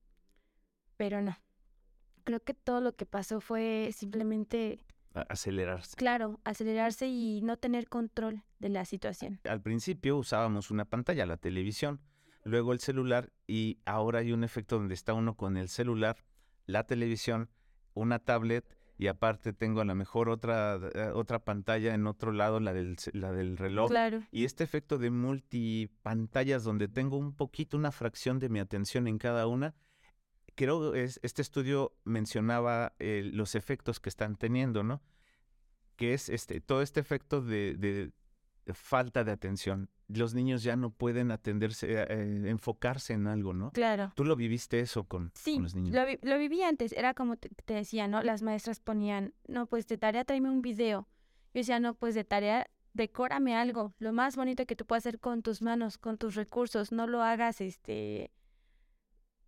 Pero 0.97 1.21
no. 1.21 1.37
Creo 2.23 2.39
que 2.39 2.53
todo 2.53 2.81
lo 2.81 2.95
que 2.95 3.05
pasó 3.05 3.39
fue 3.39 3.91
simplemente... 3.93 4.83
Acelerarse. 5.13 5.95
Claro, 5.95 6.39
acelerarse 6.43 7.07
y 7.07 7.41
no 7.41 7.57
tener 7.57 7.87
control 7.89 8.43
de 8.59 8.69
la 8.69 8.85
situación. 8.85 9.39
Al 9.43 9.61
principio 9.61 10.17
usábamos 10.17 10.71
una 10.71 10.85
pantalla, 10.85 11.25
la 11.25 11.37
televisión, 11.37 11.99
luego 12.43 12.73
el 12.73 12.79
celular 12.79 13.31
y 13.47 13.79
ahora 13.85 14.19
hay 14.19 14.31
un 14.31 14.43
efecto 14.43 14.77
donde 14.77 14.93
está 14.93 15.13
uno 15.13 15.35
con 15.35 15.57
el 15.57 15.69
celular, 15.69 16.17
la 16.65 16.85
televisión, 16.85 17.49
una 17.93 18.19
tablet 18.19 18.65
y 18.97 19.07
aparte 19.07 19.51
tengo 19.53 19.81
a 19.81 19.85
lo 19.85 19.95
mejor 19.95 20.29
otra, 20.29 20.79
eh, 20.93 21.11
otra 21.13 21.39
pantalla 21.39 21.93
en 21.95 22.05
otro 22.05 22.31
lado, 22.31 22.59
la 22.59 22.73
del, 22.73 22.97
la 23.13 23.31
del 23.31 23.57
reloj. 23.57 23.89
Claro. 23.89 24.23
Y 24.31 24.45
este 24.45 24.63
efecto 24.63 24.97
de 24.97 25.09
multipantallas 25.09 26.63
donde 26.63 26.87
tengo 26.87 27.17
un 27.17 27.33
poquito, 27.33 27.77
una 27.77 27.91
fracción 27.91 28.37
de 28.37 28.49
mi 28.49 28.59
atención 28.59 29.07
en 29.07 29.17
cada 29.17 29.47
una, 29.47 29.73
creo 30.55 30.93
es, 30.93 31.19
este 31.23 31.41
estudio 31.41 31.95
mencionaba 32.03 32.93
eh, 32.99 33.29
los 33.33 33.55
efectos 33.55 33.99
que 33.99 34.09
están 34.09 34.35
teniendo, 34.35 34.83
¿no? 34.83 35.01
Que 35.95 36.13
es 36.13 36.29
este, 36.29 36.61
todo 36.61 36.81
este 36.83 36.99
efecto 36.99 37.41
de 37.41 38.11
falta 38.73 39.23
de 39.23 39.31
atención 39.31 39.89
los 40.17 40.33
niños 40.33 40.63
ya 40.63 40.75
no 40.75 40.91
pueden 40.91 41.31
atenderse, 41.31 41.91
eh, 41.91 42.05
eh, 42.09 42.43
enfocarse 42.49 43.13
en 43.13 43.27
algo, 43.27 43.53
¿no? 43.53 43.71
Claro. 43.71 44.11
¿Tú 44.15 44.23
lo 44.23 44.35
viviste 44.35 44.79
eso 44.79 45.05
con, 45.05 45.31
los 45.45 45.75
niños? 45.75 45.95
Sí, 45.95 46.19
lo, 46.21 46.37
viví 46.37 46.61
antes. 46.63 46.91
Era 46.93 47.13
como 47.13 47.37
te, 47.37 47.49
decía, 47.65 48.07
¿no? 48.07 48.21
Las 48.21 48.41
maestras 48.41 48.79
ponían, 48.79 49.33
no, 49.47 49.67
pues 49.67 49.87
de 49.87 49.97
tarea 49.97 50.25
tráeme 50.25 50.49
un 50.49 50.61
video. 50.61 51.07
Yo 51.53 51.59
decía, 51.59 51.79
no, 51.79 51.93
pues 51.93 52.15
de 52.15 52.23
tarea 52.23 52.67
decórame 52.93 53.55
algo. 53.55 53.93
Lo 53.99 54.13
más 54.13 54.35
bonito 54.35 54.65
que 54.65 54.75
tú 54.75 54.85
puedas 54.85 55.05
hacer 55.05 55.19
con 55.19 55.41
tus 55.41 55.61
manos, 55.61 55.97
con 55.97 56.17
tus 56.17 56.35
recursos. 56.35 56.91
No 56.91 57.07
lo 57.07 57.21
hagas, 57.21 57.61
este... 57.61 58.31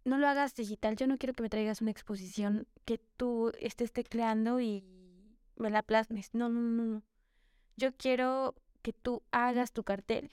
No 0.06 0.18
lo 0.18 0.27
hagas 0.27 0.53
digital. 0.56 0.98
Yo 0.98 1.08
no 1.08 1.18
quiero 1.18 1.34
que 1.34 1.44
me 1.44 1.50
traigas 1.50 1.82
una 1.82 1.92
exposición 1.92 2.68
que 2.84 3.00
tú 3.15 3.53
estés 3.60 3.94
tecleando 3.94 4.60
y 4.60 4.86
me 5.56 5.70
la 5.70 5.82
plasmes. 5.82 6.34
No, 6.34 6.50
no, 6.50 6.60
no, 6.60 6.84
no. 6.84 7.03
Yo 7.77 7.96
quiero 7.96 8.53
que 8.84 8.94
tú 8.94 9.24
hagas 9.32 9.74
tu 9.74 9.84
cartel 9.84 10.30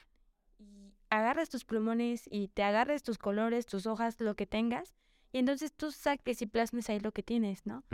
agarres 1.11 1.51
tus 1.51 1.65
plumones 1.65 2.23
y 2.31 2.49
te 2.49 2.63
agarres 2.63 3.03
tus 3.03 3.19
colores, 3.19 3.67
tus 3.67 3.87
hojas, 3.87 4.19
lo 4.21 4.35
que 4.35 4.47
tengas, 4.47 4.95
y 5.33 5.39
entonces 5.39 5.73
tú 5.73 5.93
saques 5.93 6.41
y 6.41 6.47
plasmes 6.47 6.89
ahí 6.89 7.01
lo 7.01 7.13
que 7.13 7.23
tienes, 7.23 7.67
¿no? 7.67 7.85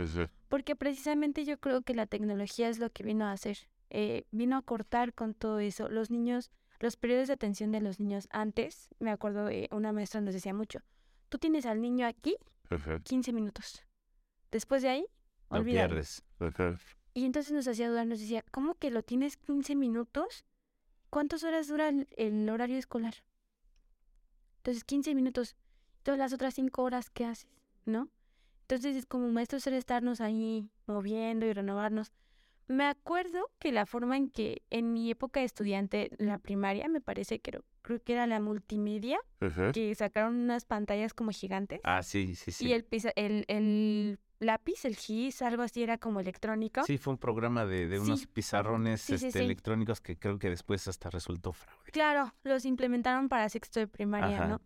Porque 0.47 0.75
precisamente 0.75 1.43
yo 1.43 1.59
creo 1.59 1.81
que 1.81 1.93
la 1.93 2.05
tecnología 2.05 2.69
es 2.69 2.79
lo 2.79 2.91
que 2.91 3.03
vino 3.03 3.25
a 3.25 3.31
hacer, 3.31 3.57
eh, 3.89 4.25
vino 4.31 4.57
a 4.57 4.61
cortar 4.61 5.13
con 5.13 5.33
todo 5.33 5.59
eso. 5.59 5.89
Los 5.89 6.09
niños, 6.09 6.51
los 6.79 6.95
periodos 6.95 7.27
de 7.27 7.33
atención 7.33 7.71
de 7.71 7.81
los 7.81 7.99
niños 7.99 8.27
antes, 8.31 8.89
me 8.99 9.11
acuerdo, 9.11 9.49
una 9.71 9.91
maestra 9.91 10.21
nos 10.21 10.33
decía 10.33 10.53
mucho, 10.53 10.79
tú 11.29 11.37
tienes 11.37 11.65
al 11.65 11.81
niño 11.81 12.07
aquí 12.07 12.37
15 13.03 13.33
minutos. 13.33 13.83
Después 14.51 14.81
de 14.81 14.89
ahí, 14.89 15.05
olvídalo. 15.49 15.89
pierdes. 15.89 16.23
Y 17.17 17.25
entonces 17.25 17.51
nos 17.51 17.67
hacía 17.67 17.89
dudar, 17.89 18.05
nos 18.05 18.19
decía, 18.19 18.45
¿cómo 18.51 18.75
que 18.75 18.91
lo 18.91 19.01
tienes 19.01 19.37
15 19.37 19.75
minutos? 19.75 20.45
¿Cuántas 21.09 21.43
horas 21.43 21.67
dura 21.67 21.89
el, 21.89 22.47
horario 22.47 22.77
escolar? 22.77 23.15
Entonces, 24.57 24.83
15 24.83 25.15
minutos. 25.15 25.55
Todas 26.03 26.19
las 26.19 26.31
otras 26.31 26.53
5 26.53 26.83
horas, 26.83 27.09
¿qué 27.09 27.25
haces? 27.25 27.49
¿No? 27.85 28.09
Entonces, 28.61 29.07
como 29.07 29.29
maestros 29.29 29.65
era 29.65 29.77
estarnos 29.77 30.21
ahí 30.21 30.69
moviendo 30.85 31.47
y 31.47 31.53
renovarnos. 31.53 32.11
Me 32.67 32.83
acuerdo 32.83 33.49
que 33.57 33.71
la 33.71 33.87
forma 33.87 34.15
en 34.15 34.29
que 34.29 34.61
en 34.69 34.93
mi 34.93 35.09
época 35.09 35.39
de 35.39 35.47
estudiante, 35.47 36.11
la 36.19 36.37
primaria, 36.37 36.87
me 36.87 37.01
parece 37.01 37.39
que 37.39 37.59
creo 37.81 37.99
que 37.99 38.13
era 38.13 38.27
la 38.27 38.39
multimedia, 38.39 39.19
que 39.73 39.95
sacaron 39.95 40.35
unas 40.35 40.65
pantallas 40.65 41.15
como 41.15 41.31
gigantes. 41.31 41.81
Ah, 41.83 42.03
sí, 42.03 42.35
sí, 42.35 42.51
sí. 42.51 42.67
Y 42.67 42.73
el, 42.73 42.85
el, 43.15 43.45
el 43.47 44.19
lápiz, 44.39 44.85
el 44.85 44.95
GIS, 44.95 45.41
algo 45.41 45.63
así 45.63 45.83
era 45.83 45.97
como 45.97 46.19
electrónico. 46.19 46.83
Sí, 46.83 46.97
fue 46.97 47.13
un 47.13 47.19
programa 47.19 47.65
de, 47.65 47.87
de 47.87 47.99
unos 47.99 48.27
pizarrones 48.27 49.09
este, 49.09 49.39
electrónicos 49.39 50.01
que 50.01 50.17
creo 50.17 50.37
que 50.39 50.49
después 50.49 50.87
hasta 50.87 51.09
resultó 51.09 51.53
fraude. 51.53 51.91
Claro, 51.91 52.33
los 52.43 52.65
implementaron 52.65 53.29
para 53.29 53.49
sexto 53.49 53.79
de 53.79 53.87
primaria, 53.87 54.47
¿no? 54.47 54.61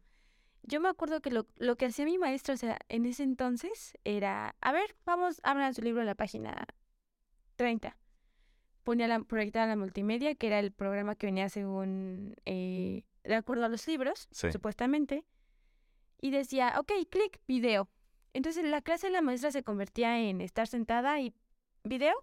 Yo 0.64 0.80
me 0.80 0.90
acuerdo 0.90 1.22
que 1.22 1.32
lo, 1.32 1.48
lo 1.58 1.76
que 1.76 1.86
hacía 1.88 2.06
mi 2.06 2.18
maestro, 2.18 2.54
o 2.54 2.58
sea, 2.58 2.78
en 2.88 3.06
ese 3.06 3.24
entonces 3.24 3.98
era, 4.04 4.56
a 4.62 4.72
ver, 4.72 4.96
vamos, 5.06 5.42
abran 5.44 5.74
su 5.74 5.82
libro 5.82 6.02
en 6.02 6.08
la 6.08 6.16
página 6.16 6.68
30. 7.56 7.98
Ponía 8.84 9.08
la, 9.08 9.20
proyectada 9.22 9.68
la 9.68 9.76
multimedia, 9.76 10.36
que 10.36 10.48
era 10.48 10.60
el 10.60 10.72
programa 10.72 11.16
que 11.16 11.28
venía 11.28 11.50
según, 11.50 12.36
eh, 12.46 13.06
de 13.24 13.36
acuerdo 13.36 13.66
a 13.66 13.70
los 13.70 13.88
libros, 13.88 14.28
supuestamente. 14.32 15.26
Y 16.20 16.30
decía, 16.30 16.76
ok, 16.80 16.92
clic, 17.10 17.40
video. 17.48 17.90
Entonces 18.34 18.64
la 18.64 18.82
clase 18.82 19.08
de 19.08 19.14
la 19.14 19.22
maestra 19.22 19.52
se 19.52 19.64
convertía 19.64 20.20
en 20.20 20.42
estar 20.42 20.68
sentada 20.68 21.20
y 21.20 21.34
video. 21.84 22.16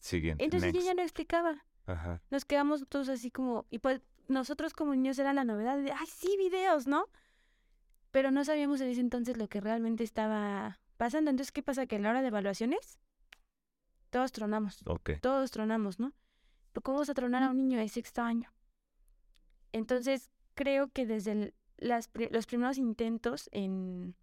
Siguiente. 0.00 0.44
Entonces 0.44 0.74
ella 0.74 0.94
no 0.94 1.02
explicaba. 1.02 1.64
Ajá. 1.86 2.22
Nos 2.30 2.44
quedamos 2.44 2.84
todos 2.88 3.08
así 3.08 3.30
como, 3.30 3.66
y 3.70 3.78
pues 3.78 4.00
nosotros 4.28 4.72
como 4.72 4.94
niños 4.94 5.18
era 5.18 5.32
la 5.32 5.44
novedad 5.44 5.78
de, 5.78 5.92
ay, 5.92 6.06
sí, 6.06 6.36
videos, 6.38 6.86
¿no? 6.86 7.06
Pero 8.10 8.30
no 8.30 8.44
sabíamos 8.44 8.80
en 8.80 8.88
ese 8.88 9.00
entonces 9.00 9.36
lo 9.36 9.48
que 9.48 9.60
realmente 9.60 10.04
estaba 10.04 10.80
pasando. 10.96 11.30
Entonces, 11.30 11.52
¿qué 11.52 11.62
pasa? 11.62 11.86
Que 11.86 11.96
a 11.96 11.98
la 11.98 12.10
hora 12.10 12.22
de 12.22 12.28
evaluaciones, 12.28 12.98
todos 14.10 14.32
tronamos. 14.32 14.82
Ok. 14.86 15.12
Todos 15.20 15.50
tronamos, 15.50 15.98
¿no? 15.98 16.12
¿cómo 16.80 16.98
vas 16.98 17.10
a 17.10 17.14
tronar 17.14 17.42
a 17.42 17.50
un 17.50 17.58
niño 17.58 17.78
de 17.78 17.88
sexto 17.88 18.22
año? 18.22 18.50
Entonces, 19.72 20.30
creo 20.54 20.88
que 20.88 21.06
desde 21.06 21.54
las, 21.76 22.10
los 22.30 22.46
primeros 22.46 22.78
intentos 22.78 23.50
en 23.52 24.14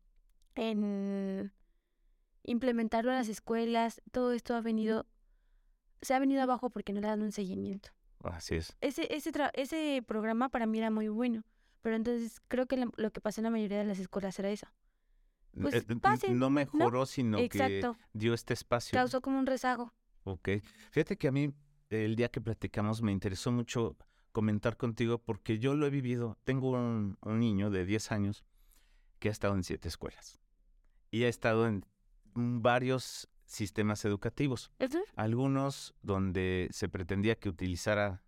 en 0.59 1.51
implementarlo 2.43 3.11
en 3.11 3.17
las 3.17 3.29
escuelas, 3.29 4.01
todo 4.11 4.33
esto 4.33 4.55
ha 4.55 4.61
venido, 4.61 5.05
se 6.01 6.13
ha 6.13 6.19
venido 6.19 6.41
abajo 6.41 6.69
porque 6.69 6.93
no 6.93 7.01
le 7.01 7.07
dan 7.07 7.21
un 7.21 7.31
seguimiento. 7.31 7.89
Así 8.23 8.55
es. 8.55 8.75
Ese, 8.81 9.13
ese, 9.15 9.31
ese 9.53 10.03
programa 10.05 10.49
para 10.49 10.65
mí 10.65 10.77
era 10.77 10.91
muy 10.91 11.07
bueno, 11.07 11.43
pero 11.81 11.95
entonces 11.95 12.41
creo 12.47 12.65
que 12.65 12.85
lo 12.95 13.11
que 13.11 13.21
pasó 13.21 13.41
en 13.41 13.45
la 13.45 13.49
mayoría 13.51 13.77
de 13.77 13.85
las 13.85 13.99
escuelas 13.99 14.37
era 14.39 14.49
eso. 14.49 14.67
Pues 15.59 15.73
eh, 15.75 16.33
no 16.33 16.49
mejoró, 16.49 17.05
sino 17.05 17.37
que 17.49 17.81
dio 18.13 18.33
este 18.33 18.53
espacio. 18.53 18.95
Causó 18.95 19.21
como 19.21 19.39
un 19.39 19.45
rezago. 19.45 19.93
Ok. 20.23 20.49
Fíjate 20.91 21.17
que 21.17 21.27
a 21.27 21.31
mí 21.31 21.53
el 21.89 22.15
día 22.15 22.29
que 22.29 22.39
platicamos 22.39 23.01
me 23.01 23.11
interesó 23.11 23.51
mucho 23.51 23.97
comentar 24.31 24.77
contigo 24.77 25.17
porque 25.17 25.57
yo 25.57 25.73
lo 25.73 25.87
he 25.87 25.89
vivido. 25.89 26.37
Tengo 26.43 26.69
un, 26.69 27.17
un 27.21 27.39
niño 27.39 27.71
de 27.71 27.83
10 27.85 28.11
años 28.11 28.45
que 29.17 29.29
ha 29.29 29.31
estado 29.31 29.55
en 29.55 29.63
siete 29.63 29.87
escuelas 29.87 30.39
y 31.11 31.23
ha 31.23 31.27
estado 31.27 31.67
en 31.67 31.85
varios 32.33 33.29
sistemas 33.45 34.05
educativos. 34.05 34.71
Algunos 35.15 35.95
donde 36.01 36.69
se 36.71 36.87
pretendía 36.87 37.35
que 37.35 37.49
utilizara 37.49 38.23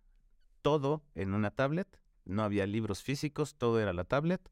todo 0.62 1.04
en 1.14 1.34
una 1.34 1.50
tablet, 1.50 2.00
no 2.24 2.42
había 2.42 2.66
libros 2.66 3.02
físicos, 3.02 3.56
todo 3.56 3.80
era 3.80 3.92
la 3.92 4.04
tablet. 4.04 4.50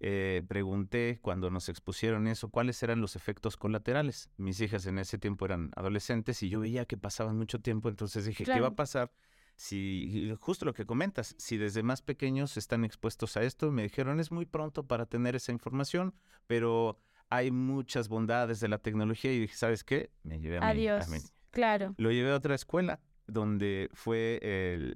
Eh, 0.00 0.44
pregunté 0.46 1.18
cuando 1.20 1.50
nos 1.50 1.68
expusieron 1.68 2.28
eso 2.28 2.50
cuáles 2.50 2.80
eran 2.82 3.00
los 3.00 3.16
efectos 3.16 3.56
colaterales. 3.56 4.30
Mis 4.36 4.60
hijas 4.60 4.86
en 4.86 4.98
ese 4.98 5.18
tiempo 5.18 5.44
eran 5.44 5.70
adolescentes 5.74 6.42
y 6.42 6.48
yo 6.48 6.60
veía 6.60 6.86
que 6.86 6.96
pasaban 6.96 7.36
mucho 7.36 7.60
tiempo, 7.60 7.88
entonces 7.88 8.24
dije, 8.24 8.44
¿qué 8.44 8.60
va 8.60 8.68
a 8.68 8.76
pasar 8.76 9.12
si, 9.56 10.32
justo 10.38 10.64
lo 10.64 10.72
que 10.72 10.86
comentas, 10.86 11.34
si 11.38 11.56
desde 11.56 11.82
más 11.82 12.00
pequeños 12.00 12.56
están 12.56 12.84
expuestos 12.84 13.36
a 13.36 13.42
esto? 13.42 13.72
Me 13.72 13.82
dijeron, 13.82 14.20
es 14.20 14.30
muy 14.30 14.46
pronto 14.46 14.86
para 14.86 15.06
tener 15.06 15.34
esa 15.34 15.50
información, 15.50 16.14
pero 16.46 17.00
hay 17.30 17.50
muchas 17.50 18.08
bondades 18.08 18.60
de 18.60 18.68
la 18.68 18.78
tecnología 18.78 19.32
y 19.32 19.40
dije, 19.40 19.54
¿sabes 19.54 19.84
qué? 19.84 20.10
Me 20.22 20.40
llevé 20.40 20.58
a, 20.58 20.68
Adiós. 20.68 21.06
Claro. 21.50 21.94
Lo 21.98 22.10
llevé 22.10 22.30
a 22.32 22.36
otra 22.36 22.54
escuela 22.54 23.00
donde 23.26 23.90
fue 23.92 24.40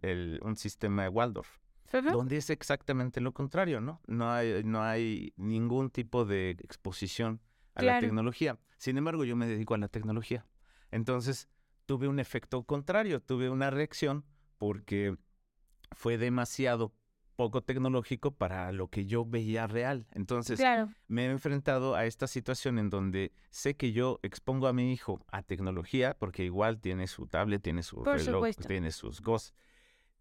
el, 0.02 0.40
un 0.42 0.56
sistema 0.56 1.02
de 1.02 1.08
Waldorf. 1.08 1.58
Donde 1.92 2.38
es 2.38 2.48
exactamente 2.48 3.20
lo 3.20 3.32
contrario, 3.32 3.82
¿no? 3.82 4.00
No 4.06 4.32
hay, 4.32 4.62
no 4.64 4.82
hay 4.82 5.34
ningún 5.36 5.90
tipo 5.90 6.24
de 6.24 6.50
exposición 6.52 7.42
a 7.74 7.82
la 7.82 8.00
tecnología. 8.00 8.58
Sin 8.78 8.96
embargo, 8.96 9.24
yo 9.24 9.36
me 9.36 9.46
dedico 9.46 9.74
a 9.74 9.78
la 9.78 9.88
tecnología. 9.88 10.46
Entonces, 10.90 11.50
tuve 11.84 12.08
un 12.08 12.18
efecto 12.18 12.62
contrario, 12.64 13.20
tuve 13.20 13.50
una 13.50 13.70
reacción 13.70 14.24
porque 14.56 15.16
fue 15.90 16.16
demasiado 16.16 16.94
poco 17.42 17.62
tecnológico 17.62 18.30
para 18.30 18.70
lo 18.70 18.88
que 18.88 19.04
yo 19.04 19.24
veía 19.24 19.66
real. 19.66 20.06
Entonces, 20.12 20.60
me 21.08 21.26
he 21.26 21.30
enfrentado 21.30 21.96
a 21.96 22.06
esta 22.06 22.28
situación 22.28 22.78
en 22.78 22.88
donde 22.88 23.32
sé 23.50 23.74
que 23.74 23.92
yo 23.92 24.20
expongo 24.22 24.68
a 24.68 24.72
mi 24.72 24.92
hijo 24.92 25.24
a 25.32 25.42
tecnología, 25.42 26.16
porque 26.18 26.44
igual 26.44 26.80
tiene 26.80 27.08
su 27.08 27.26
tablet, 27.26 27.60
tiene 27.60 27.82
su 27.82 28.04
reloj, 28.04 28.46
tiene 28.66 28.92
sus 28.92 29.20
GOS. 29.20 29.54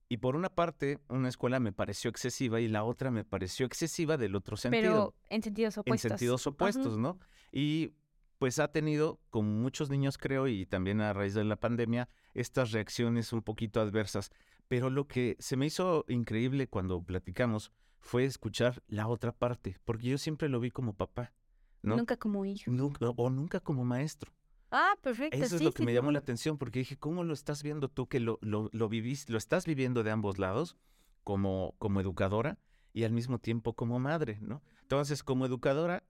Y 0.10 0.18
por 0.18 0.36
una 0.36 0.50
parte, 0.50 1.00
una 1.10 1.30
escuela 1.30 1.60
me 1.60 1.72
pareció 1.72 2.10
excesiva 2.10 2.60
y 2.60 2.68
la 2.68 2.84
otra 2.84 3.12
me 3.12 3.24
pareció 3.24 3.66
excesiva 3.66 4.18
del 4.18 4.36
otro 4.36 4.58
sentido. 4.58 4.82
Pero 4.82 5.16
en 5.30 5.44
sentidos 5.44 5.78
opuestos. 5.78 6.06
En 6.06 6.18
sentidos 6.18 6.48
opuestos, 6.48 6.98
¿no? 6.98 7.20
Y 7.52 7.94
pues 8.40 8.58
ha 8.58 8.70
tenido, 8.70 9.20
como 9.30 9.52
muchos 9.52 9.92
niños 9.92 10.18
creo, 10.18 10.48
y 10.48 10.66
también 10.66 11.00
a 11.00 11.14
raíz 11.14 11.36
de 11.36 11.44
la 11.44 11.58
pandemia, 11.58 12.10
estas 12.34 12.72
reacciones 12.72 13.32
un 13.32 13.44
poquito 13.44 13.80
adversas. 13.80 14.32
Pero 14.72 14.90
lo 14.90 15.06
que 15.06 15.36
se 15.38 15.58
me 15.58 15.66
hizo 15.66 16.06
increíble 16.08 16.66
cuando 16.66 17.04
platicamos 17.04 17.74
fue 18.00 18.24
escuchar 18.24 18.82
la 18.88 19.10
otra 19.10 19.34
parte, 19.34 19.78
porque 19.84 20.08
yo 20.08 20.18
siempre 20.18 20.48
lo 20.48 20.62
vi 20.62 20.72
como 20.72 20.94
papá, 20.94 21.34
¿no? 21.82 21.98
Nunca 21.98 22.16
como 22.16 22.46
hijo. 22.46 22.72
o 23.18 23.30
nunca 23.30 23.60
como 23.60 23.84
maestro. 23.84 24.32
Ah, 24.72 24.96
perfecto. 25.02 25.36
Eso 25.36 25.58
es 25.58 25.62
lo 25.62 25.74
que 25.74 25.84
me 25.84 25.94
llamó 25.94 26.14
la 26.14 26.20
atención, 26.20 26.58
porque 26.58 26.80
dije, 26.80 26.96
¿cómo 26.96 27.26
lo 27.26 27.34
estás 27.34 27.64
viendo 27.64 27.90
tú 27.90 28.08
que 28.08 28.22
lo, 28.22 28.40
lo, 28.42 28.70
lo 28.72 28.88
vivís, 28.88 29.30
lo 29.30 29.38
estás 29.38 29.66
viviendo 29.66 30.04
de 30.04 30.12
ambos 30.12 30.40
lados, 30.40 30.78
como, 31.26 31.76
como 31.78 32.00
educadora 32.00 32.58
y 32.94 33.04
al 33.04 33.12
mismo 33.12 33.40
tiempo 33.40 33.74
como 33.74 34.00
madre, 34.00 34.38
¿no? 34.40 34.62
Entonces, 34.84 35.22
como 35.22 35.46
educadora, 35.46 36.06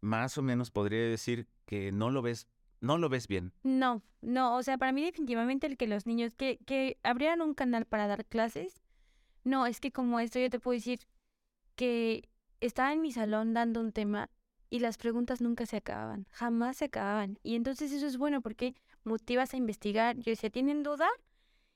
más 0.00 0.38
o 0.38 0.42
menos 0.42 0.70
podría 0.70 1.02
decir 1.02 1.46
que 1.66 1.92
no 1.92 2.10
lo 2.10 2.22
ves 2.22 2.48
no 2.80 2.98
lo 2.98 3.08
ves 3.08 3.28
bien. 3.28 3.52
No, 3.62 4.02
no, 4.20 4.56
o 4.56 4.62
sea, 4.62 4.78
para 4.78 4.92
mí 4.92 5.04
definitivamente 5.04 5.66
el 5.66 5.76
que 5.76 5.86
los 5.86 6.06
niños 6.06 6.34
que, 6.34 6.58
que 6.66 6.98
abrieran 7.02 7.40
un 7.40 7.54
canal 7.54 7.84
para 7.84 8.06
dar 8.06 8.24
clases, 8.24 8.82
no, 9.44 9.66
es 9.66 9.80
que 9.80 9.92
como 9.92 10.20
esto 10.20 10.38
yo 10.38 10.50
te 10.50 10.60
puedo 10.60 10.74
decir 10.74 11.00
que 11.76 12.28
estaba 12.60 12.92
en 12.92 13.00
mi 13.00 13.12
salón 13.12 13.54
dando 13.54 13.80
un 13.80 13.92
tema 13.92 14.30
y 14.70 14.80
las 14.80 14.98
preguntas 14.98 15.40
nunca 15.40 15.66
se 15.66 15.76
acababan, 15.76 16.26
jamás 16.30 16.78
se 16.78 16.86
acababan. 16.86 17.38
Y 17.42 17.54
entonces 17.54 17.92
eso 17.92 18.06
es 18.06 18.18
bueno 18.18 18.42
porque 18.42 18.74
motivas 19.04 19.54
a 19.54 19.56
investigar. 19.56 20.16
Yo 20.16 20.30
decía, 20.30 20.50
¿tienen 20.50 20.82
duda? 20.82 21.08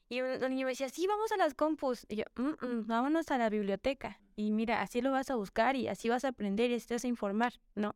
Y 0.09 0.19
el 0.19 0.41
niño 0.51 0.67
me 0.67 0.73
decía, 0.73 0.91
sí, 0.91 1.07
vamos 1.07 1.33
a 1.33 1.39
las 1.39 1.55
compus. 1.55 2.05
Y 2.09 2.17
yo, 2.17 2.25
mm, 2.37 2.67
mm, 2.67 2.87
vámonos 2.87 3.31
a 3.31 3.39
la 3.39 3.49
biblioteca. 3.49 4.21
Y 4.37 4.51
mira, 4.51 4.83
así 4.83 5.01
lo 5.01 5.11
vas 5.11 5.31
a 5.31 5.37
buscar 5.37 5.75
y 5.75 5.89
así 5.89 6.09
vas 6.09 6.25
a 6.25 6.29
aprender 6.29 6.71
y 6.71 6.75
así 6.75 6.87
te 6.87 6.95
vas 6.95 7.05
a 7.05 7.09
informar, 7.09 7.55
¿no? 7.75 7.95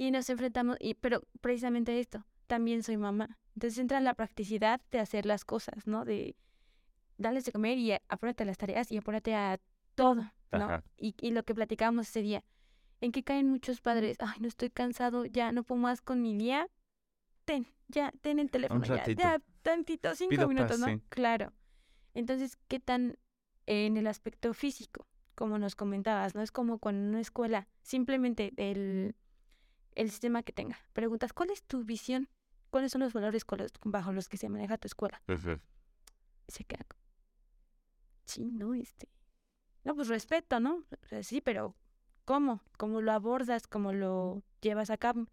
Y 0.00 0.12
nos 0.12 0.30
enfrentamos, 0.30 0.78
y, 0.80 0.94
pero 0.94 1.20
precisamente 1.42 2.00
esto, 2.00 2.24
también 2.46 2.82
soy 2.82 2.96
mamá. 2.96 3.38
Entonces 3.54 3.78
entra 3.78 4.00
la 4.00 4.14
practicidad 4.14 4.80
de 4.90 4.98
hacer 4.98 5.26
las 5.26 5.44
cosas, 5.44 5.86
¿no? 5.86 6.06
De 6.06 6.36
darles 7.18 7.44
de 7.44 7.52
comer 7.52 7.76
y 7.76 7.92
apúrate 8.08 8.44
a 8.44 8.46
las 8.46 8.56
tareas 8.56 8.90
y 8.90 8.96
apúrate 8.96 9.34
a 9.34 9.60
todo, 9.94 10.32
¿no? 10.52 10.82
Y, 10.96 11.14
y, 11.20 11.32
lo 11.32 11.42
que 11.42 11.54
platicábamos 11.54 12.08
ese 12.08 12.22
día, 12.22 12.42
en 13.02 13.12
que 13.12 13.22
caen 13.22 13.50
muchos 13.50 13.82
padres, 13.82 14.16
ay, 14.20 14.38
no 14.40 14.48
estoy 14.48 14.70
cansado, 14.70 15.26
ya 15.26 15.52
no 15.52 15.64
puedo 15.64 15.82
más 15.82 16.00
con 16.00 16.22
mi 16.22 16.34
día, 16.34 16.66
ten, 17.44 17.66
ya, 17.88 18.10
ten 18.22 18.38
el 18.38 18.50
teléfono, 18.50 18.82
ya, 18.82 19.04
ya, 19.04 19.42
tantito, 19.60 20.14
cinco 20.14 20.48
minutos, 20.48 20.78
¿no? 20.78 20.98
Claro. 21.10 21.52
Entonces, 22.14 22.56
¿qué 22.68 22.80
tan 22.80 23.18
en 23.66 23.98
el 23.98 24.06
aspecto 24.06 24.54
físico, 24.54 25.06
como 25.34 25.58
nos 25.58 25.76
comentabas, 25.76 26.34
¿no? 26.34 26.40
Es 26.40 26.52
como 26.52 26.78
con 26.78 26.96
una 26.96 27.20
escuela, 27.20 27.68
simplemente 27.82 28.54
el 28.56 29.14
el 29.94 30.10
sistema 30.10 30.42
que 30.42 30.52
tenga. 30.52 30.78
Preguntas, 30.92 31.32
¿cuál 31.32 31.50
es 31.50 31.62
tu 31.62 31.84
visión? 31.84 32.28
¿Cuáles 32.70 32.92
son 32.92 33.00
los 33.00 33.12
valores 33.12 33.44
bajo 33.84 34.12
los 34.12 34.28
que 34.28 34.36
se 34.36 34.48
maneja 34.48 34.78
tu 34.78 34.86
escuela? 34.86 35.22
se 36.48 36.64
queda. 36.64 36.86
Sí, 38.24 38.50
no, 38.52 38.74
este. 38.74 39.08
No, 39.84 39.94
pues 39.94 40.08
respeto, 40.08 40.60
¿no? 40.60 40.84
sí, 41.22 41.40
pero 41.40 41.74
¿cómo? 42.24 42.62
¿Cómo 42.76 43.00
lo 43.00 43.12
abordas? 43.12 43.66
¿Cómo 43.66 43.92
lo 43.92 44.42
llevas 44.60 44.90
a 44.90 44.98
cabo? 44.98 45.26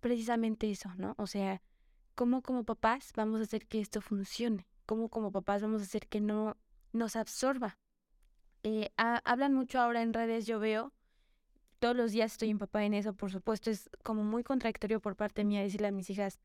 Precisamente 0.00 0.70
eso, 0.70 0.90
¿no? 0.96 1.14
O 1.18 1.26
sea, 1.26 1.62
cómo 2.14 2.42
como 2.42 2.64
papás 2.64 3.12
vamos 3.14 3.40
a 3.40 3.44
hacer 3.44 3.66
que 3.66 3.80
esto 3.80 4.00
funcione, 4.00 4.66
cómo 4.86 5.08
como 5.08 5.30
papás 5.30 5.62
vamos 5.62 5.80
a 5.80 5.84
hacer 5.84 6.08
que 6.08 6.20
no 6.20 6.56
nos 6.92 7.16
absorba. 7.16 7.78
Eh, 8.64 8.90
hablan 8.96 9.54
mucho 9.54 9.80
ahora 9.80 10.02
en 10.02 10.12
redes, 10.12 10.46
yo 10.46 10.58
veo, 10.58 10.92
todos 11.82 11.96
los 11.96 12.12
días 12.12 12.30
estoy 12.30 12.50
empapada 12.50 12.84
en 12.84 12.94
eso, 12.94 13.12
por 13.12 13.32
supuesto, 13.32 13.68
es 13.68 13.90
como 14.04 14.22
muy 14.22 14.44
contradictorio 14.44 15.00
por 15.00 15.16
parte 15.16 15.42
mía 15.42 15.62
decirle 15.62 15.88
a 15.88 15.90
mis 15.90 16.08
hijas, 16.10 16.38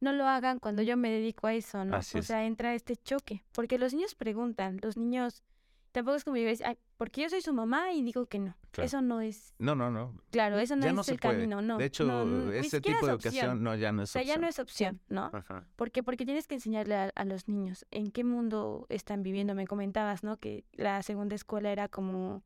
no 0.00 0.12
lo 0.12 0.26
hagan 0.26 0.58
cuando 0.58 0.82
yo 0.82 0.96
me 0.96 1.08
dedico 1.08 1.46
a 1.46 1.54
eso, 1.54 1.84
¿no? 1.84 1.98
o 1.98 2.02
sea, 2.02 2.44
entra 2.44 2.74
este 2.74 2.96
choque, 2.96 3.44
porque 3.52 3.78
los 3.78 3.94
niños 3.94 4.16
preguntan, 4.16 4.80
los 4.82 4.96
niños 4.96 5.44
Tampoco 5.92 6.16
es 6.16 6.24
como 6.24 6.38
yo 6.38 6.46
decir, 6.46 6.66
porque 6.96 7.20
yo 7.20 7.28
soy 7.28 7.42
su 7.42 7.52
mamá 7.52 7.92
y 7.92 8.02
digo 8.02 8.24
que 8.24 8.38
no. 8.38 8.56
Eso 8.78 9.02
no 9.02 9.20
es. 9.20 9.54
No, 9.58 9.74
no, 9.74 9.90
no. 9.90 10.14
Claro, 10.30 10.58
eso 10.58 10.74
no 10.74 11.02
es 11.02 11.08
el 11.10 11.20
camino, 11.20 11.60
no. 11.60 11.76
De 11.76 11.84
hecho, 11.84 12.50
ese 12.52 12.80
tipo 12.80 13.06
de 13.06 13.12
ocasión 13.12 13.62
no, 13.62 13.76
ya 13.76 13.92
no 13.92 14.02
es 14.02 14.08
opción. 14.08 14.22
O 14.22 14.24
sea, 14.24 14.34
ya 14.34 14.40
no 14.40 14.48
es 14.48 14.58
opción, 14.58 15.00
¿no? 15.10 15.30
Ajá. 15.34 15.66
Porque, 15.76 16.02
porque 16.02 16.24
tienes 16.24 16.46
que 16.46 16.54
enseñarle 16.54 17.12
a, 17.14 17.24
los 17.26 17.46
niños 17.46 17.84
en 17.90 18.10
qué 18.10 18.24
mundo 18.24 18.86
están 18.88 19.22
viviendo. 19.22 19.54
Me 19.54 19.66
comentabas, 19.66 20.24
¿no? 20.24 20.38
Que 20.38 20.64
la 20.72 21.02
segunda 21.02 21.34
escuela 21.34 21.70
era 21.70 21.88
como 21.88 22.42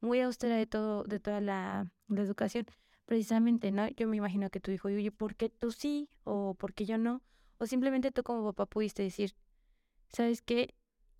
muy 0.00 0.20
austera 0.20 0.56
de 0.56 0.66
todo, 0.66 1.04
de 1.04 1.20
toda 1.20 1.40
la, 1.40 1.90
la 2.08 2.22
educación. 2.22 2.66
Precisamente, 3.06 3.70
¿no? 3.70 3.88
Yo 3.88 4.06
me 4.06 4.16
imagino 4.16 4.50
que 4.50 4.60
tu 4.60 4.70
hijo, 4.70 4.88
oye, 4.88 5.10
¿por 5.10 5.34
qué 5.34 5.48
tú 5.48 5.72
sí? 5.72 6.10
O 6.24 6.54
¿por 6.54 6.74
qué 6.74 6.84
yo 6.84 6.98
no? 6.98 7.22
O 7.58 7.66
simplemente 7.66 8.12
tú 8.12 8.22
como 8.22 8.44
papá 8.44 8.66
pudiste 8.66 9.02
decir, 9.02 9.34
¿sabes 10.10 10.42
qué? 10.42 10.74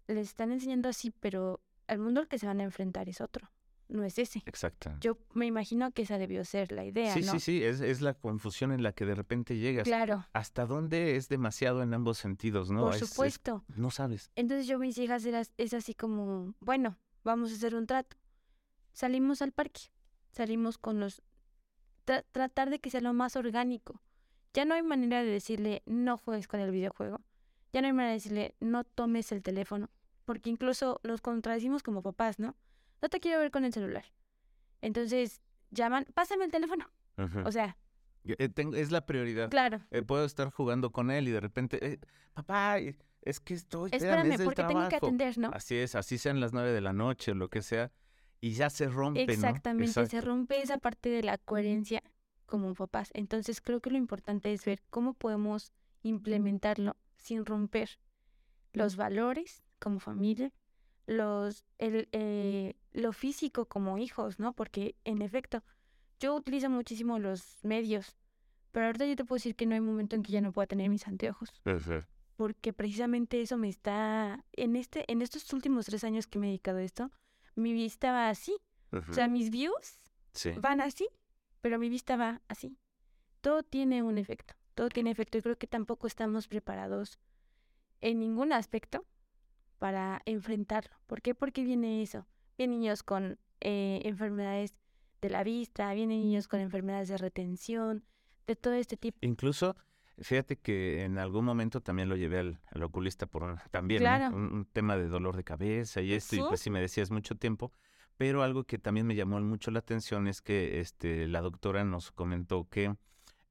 les 0.09 0.29
están 0.29 0.51
enseñando 0.51 0.89
así, 0.89 1.11
pero 1.21 1.61
el 1.87 1.99
mundo 1.99 2.21
al 2.21 2.29
que 2.29 2.39
se 2.39 2.47
van 2.47 2.61
a 2.61 2.65
enfrentar 2.65 3.09
es 3.09 3.21
otro. 3.21 3.51
No 3.89 4.05
es 4.05 4.19
ese. 4.19 4.43
Exacto. 4.45 4.91
Yo 5.01 5.17
me 5.33 5.47
imagino 5.47 5.91
que 5.93 6.03
esa 6.03 6.19
debió 6.19 6.45
ser 6.45 6.73
la 6.73 6.85
idea. 6.85 7.15
Sí, 7.15 7.23
sí, 7.23 7.41
sí, 7.41 7.65
es, 7.65 7.81
es, 7.81 8.03
la 8.03 8.13
confusión 8.13 8.71
en 8.71 8.83
la 8.83 8.93
que 8.93 9.07
de 9.07 9.15
repente 9.15 9.57
llegas. 9.57 9.85
Claro. 9.85 10.27
¿Hasta 10.35 10.67
dónde 10.67 11.17
es 11.17 11.31
demasiado 11.31 11.83
en 11.83 11.95
ambos 11.95 12.19
sentidos, 12.19 12.71
no? 12.71 12.83
Por 12.83 12.97
supuesto. 12.97 13.65
no 13.77 13.91
sabes. 13.91 14.31
Entonces 14.35 14.67
yo 14.67 14.79
mis 14.79 14.99
hijas 14.99 15.25
es 15.57 15.75
así 15.75 15.95
como, 15.95 16.55
bueno, 16.61 16.99
vamos 17.25 17.51
a 17.51 17.55
hacer 17.55 17.75
un 17.75 17.87
trato. 17.87 18.18
Salimos 18.99 19.43
al 19.43 19.53
parque, 19.53 19.83
salimos 20.33 20.77
con 20.77 20.99
los... 20.99 21.23
tratar 22.33 22.69
de 22.69 22.81
que 22.81 22.91
sea 22.91 23.01
lo 23.01 23.13
más 23.13 23.37
orgánico. 23.37 24.01
Ya 24.55 24.65
no 24.65 24.75
hay 24.75 24.83
manera 24.83 25.23
de 25.23 25.31
decirle, 25.31 25.83
no 25.87 26.19
juegues 26.19 26.49
con 26.49 26.59
el 26.59 26.73
videojuego. 26.73 27.21
Ya 27.73 27.81
no 27.81 27.87
hay 27.87 27.93
manera 27.93 28.11
de 28.11 28.17
decirle, 28.17 28.57
no 28.59 28.83
tomes 28.83 29.31
el 29.31 29.43
teléfono 29.43 29.89
porque 30.25 30.51
incluso 30.51 31.01
nos 31.05 31.23
contradecimos 31.23 31.83
como 31.83 32.03
papás, 32.03 32.39
¿no? 32.39 32.55
No 33.01 33.09
te 33.09 33.19
quiero 33.19 33.39
ver 33.39 33.51
con 33.51 33.65
el 33.65 33.73
celular. 33.73 34.05
Entonces 34.83 35.41
llaman, 35.71 36.05
pásame 36.13 36.45
el 36.45 36.51
teléfono. 36.51 36.91
O 37.47 37.53
sea. 37.53 37.79
Eh, 38.25 38.51
es 38.75 38.91
la 38.91 39.07
prioridad. 39.07 39.49
Claro. 39.49 39.81
Eh, 39.93 40.03
puedo 40.03 40.27
estar 40.27 40.51
jugando 40.51 40.91
con 40.91 41.11
él 41.13 41.29
y 41.29 41.31
de 41.31 41.41
repente, 41.41 41.79
eh, 41.83 41.99
papá, 42.35 42.79
es 43.23 43.41
que 43.41 43.55
estoy. 43.55 43.91
Espérame, 43.91 44.45
porque 44.45 44.65
tengo 44.65 44.87
que 44.89 44.97
atender, 44.97 45.39
¿no? 45.39 45.51
Así 45.55 45.77
es, 45.77 45.95
así 45.95 46.19
sean 46.19 46.41
las 46.41 46.53
nueve 46.53 46.73
de 46.73 46.81
la 46.81 46.93
noche 46.93 47.31
o 47.31 47.35
lo 47.35 47.49
que 47.49 47.63
sea. 47.63 47.91
Y 48.41 48.53
ya 48.53 48.71
se 48.71 48.89
rompe, 48.89 49.23
Exactamente, 49.23 50.07
se 50.07 50.21
rompe 50.21 50.63
esa 50.63 50.79
parte 50.79 51.09
de 51.09 51.23
la 51.23 51.39
coherencia 51.39 52.03
como 52.47 52.75
papás. 52.75 53.11
Entonces 53.15 53.61
creo 53.61 53.81
que 53.81 53.91
lo 53.91 53.97
importante 53.97 54.53
es 54.53 54.65
ver 54.65 54.83
cómo 54.91 55.15
podemos 55.15 55.73
implementarlo 56.03 56.97
sin 57.17 57.45
romper 57.45 57.99
los 58.73 58.97
valores 58.97 59.65
como 59.79 60.01
familia, 60.01 60.53
los, 61.07 61.65
el, 61.79 62.09
eh, 62.13 62.75
lo 62.93 63.13
físico 63.13 63.67
como 63.67 63.99
hijos, 63.99 64.39
¿no? 64.39 64.53
Porque 64.53 64.97
en 65.05 65.23
efecto, 65.23 65.63
yo 66.21 66.35
utilizo 66.35 66.69
muchísimo 66.71 67.19
los 67.19 67.59
medios, 67.63 68.17
pero 68.73 68.87
ahorita 68.87 69.07
yo 69.07 69.17
te 69.17 69.25
puedo 69.25 69.37
decir 69.37 69.57
que 69.57 69.67
no 69.67 69.75
hay 69.75 69.81
momento 69.81 70.17
en 70.17 70.23
que 70.23 70.33
ya 70.33 70.41
no 70.41 70.53
pueda 70.53 70.67
tener 70.67 70.89
mis 70.91 71.07
anteojos. 71.07 71.53
Porque 72.37 72.73
precisamente 72.73 73.41
eso 73.41 73.57
me 73.57 73.69
está, 73.69 74.45
en 74.53 74.77
este, 74.77 75.11
en 75.11 75.23
estos 75.23 75.53
últimos 75.53 75.87
tres 75.87 76.05
años 76.05 76.27
que 76.27 76.39
me 76.39 76.47
he 76.47 76.51
dedicado 76.51 76.79
a 76.79 76.83
esto, 76.83 77.11
mi 77.55 77.73
vista 77.73 78.13
va 78.13 78.29
así. 78.29 78.57
O 78.91 79.13
sea, 79.13 79.29
mis 79.29 79.51
views 79.51 80.01
van 80.61 80.81
así, 80.81 81.07
pero 81.61 81.79
mi 81.79 81.89
vista 81.89 82.17
va 82.17 82.41
así. 82.49 82.79
Todo 83.41 83.63
tiene 83.63 84.03
un 84.03 84.19
efecto, 84.19 84.55
todo 84.75 84.89
tiene 84.89 85.11
efecto 85.11 85.39
y 85.39 85.43
creo 85.43 85.59
que 85.59 85.67
tampoco 85.67 86.07
estamos 86.07 86.49
preparados 86.49 87.19
en 88.01 88.21
ningún 88.21 88.53
aspecto 88.53 89.05
para 89.79 90.23
enfrentarlo. 90.25 90.97
¿Por 91.07 91.23
qué? 91.23 91.35
Porque 91.35 91.65
viene 91.65 92.03
eso. 92.03 92.27
Vienen 92.57 92.81
niños 92.81 93.03
con 93.03 93.39
eh, 93.61 94.01
enfermedades 94.05 94.75
de 95.21 95.31
la 95.31 95.45
vista, 95.45 95.93
vienen 95.95 96.21
niños 96.21 96.49
con 96.49 96.61
enfermedades 96.61 97.09
de 97.09 97.19
retención, 97.19 98.05
de 98.47 98.57
todo 98.57 98.75
este 98.75 98.97
tipo. 98.97 99.19
Incluso, 99.21 99.77
fíjate 100.21 100.57
que 100.57 101.05
en 101.05 101.19
algún 101.19 101.45
momento 101.45 101.81
también 101.81 102.09
lo 102.09 102.17
llevé 102.17 102.39
al, 102.39 102.83
oculista 102.83 103.27
por 103.27 103.59
también 103.71 104.03
un, 104.33 104.67
tema 104.73 104.97
de 104.97 105.09
dolor 105.09 105.37
de 105.37 105.45
cabeza 105.45 106.01
y 106.01 106.13
esto, 106.13 106.37
y 106.37 106.41
pues 106.41 106.61
sí 106.61 106.71
me 106.71 106.81
decías 106.81 107.11
mucho 107.11 107.37
tiempo. 107.37 107.73
Pero 108.17 108.43
algo 108.43 108.65
que 108.65 108.79
también 108.79 109.07
me 109.07 109.15
llamó 109.15 109.41
mucho 109.41 109.71
la 109.71 109.79
atención 109.79 110.27
es 110.27 110.43
que 110.43 110.81
este, 110.81 111.29
la 111.29 111.41
doctora 111.41 111.85
nos 111.85 112.11
comentó 112.11 112.69
que 112.69 112.97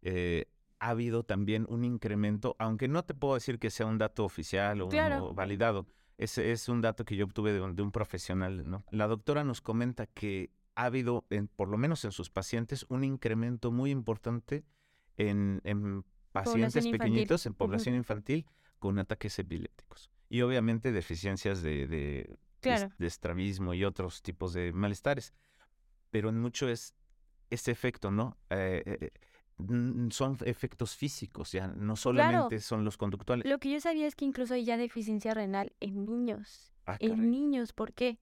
eh, 0.02 0.46
ha 0.80 0.90
habido 0.90 1.24
también 1.24 1.66
un 1.70 1.86
incremento, 1.86 2.56
aunque 2.60 2.88
no 2.90 3.04
te 3.04 3.14
puedo 3.14 3.36
decir 3.36 3.60
que 3.60 3.70
sea 3.70 3.86
un 3.86 3.98
dato 3.98 4.26
oficial 4.26 4.82
o 4.82 5.34
validado, 5.34 5.88
ese 6.18 6.52
es 6.52 6.68
un 6.68 6.82
dato 6.82 7.06
que 7.06 7.16
yo 7.16 7.26
obtuve 7.26 7.54
de 7.54 7.82
un, 7.82 7.92
profesional, 7.92 8.70
¿no? 8.70 8.84
La 8.92 9.08
doctora 9.08 9.44
nos 9.44 9.62
comenta 9.62 10.08
que 10.08 10.52
ha 10.76 10.86
habido, 10.86 11.26
en, 11.30 11.48
por 11.48 11.70
lo 11.70 11.78
menos 11.78 12.06
en 12.06 12.12
sus 12.12 12.30
pacientes, 12.30 12.86
un 12.90 13.04
incremento 13.04 13.72
muy 13.72 13.92
importante 13.92 14.66
en, 15.16 15.62
pacientes 16.44 16.88
pequeñitos, 16.88 17.46
en 17.46 17.54
población 17.54 17.96
infantil, 17.96 18.46
con 18.80 19.00
ataques 19.00 19.38
epilépticos. 19.40 20.12
Y 20.30 20.42
obviamente 20.42 20.92
deficiencias 20.92 21.62
de, 21.62 21.88
de, 21.88 22.38
estrabismo 23.00 23.74
y 23.74 23.86
otros 23.86 24.22
tipos 24.22 24.54
de 24.54 24.74
malestares. 24.74 25.34
Pero 26.10 26.30
en 26.30 26.40
mucho 26.40 26.68
es 26.68 26.96
ese 27.50 27.72
efecto, 27.72 28.12
¿no? 28.12 28.38
Eh, 28.50 28.84
eh, 28.86 29.12
son 30.12 30.38
efectos 30.46 30.96
físicos, 30.96 31.52
ya 31.52 31.68
no 31.68 31.96
solamente 31.96 32.60
son 32.60 32.86
los 32.86 32.98
conductuales. 32.98 33.46
Lo 33.48 33.58
que 33.58 33.72
yo 33.72 33.80
sabía 33.80 34.06
es 34.06 34.16
que 34.16 34.26
incluso 34.26 34.54
hay 34.54 34.66
ya 34.66 34.78
deficiencia 34.78 35.34
renal 35.34 35.74
en 35.80 36.06
niños. 36.06 36.74
Ah, 36.86 36.98
en 37.00 37.32
niños, 37.32 37.74
¿por 37.74 37.94
qué? 37.94 38.20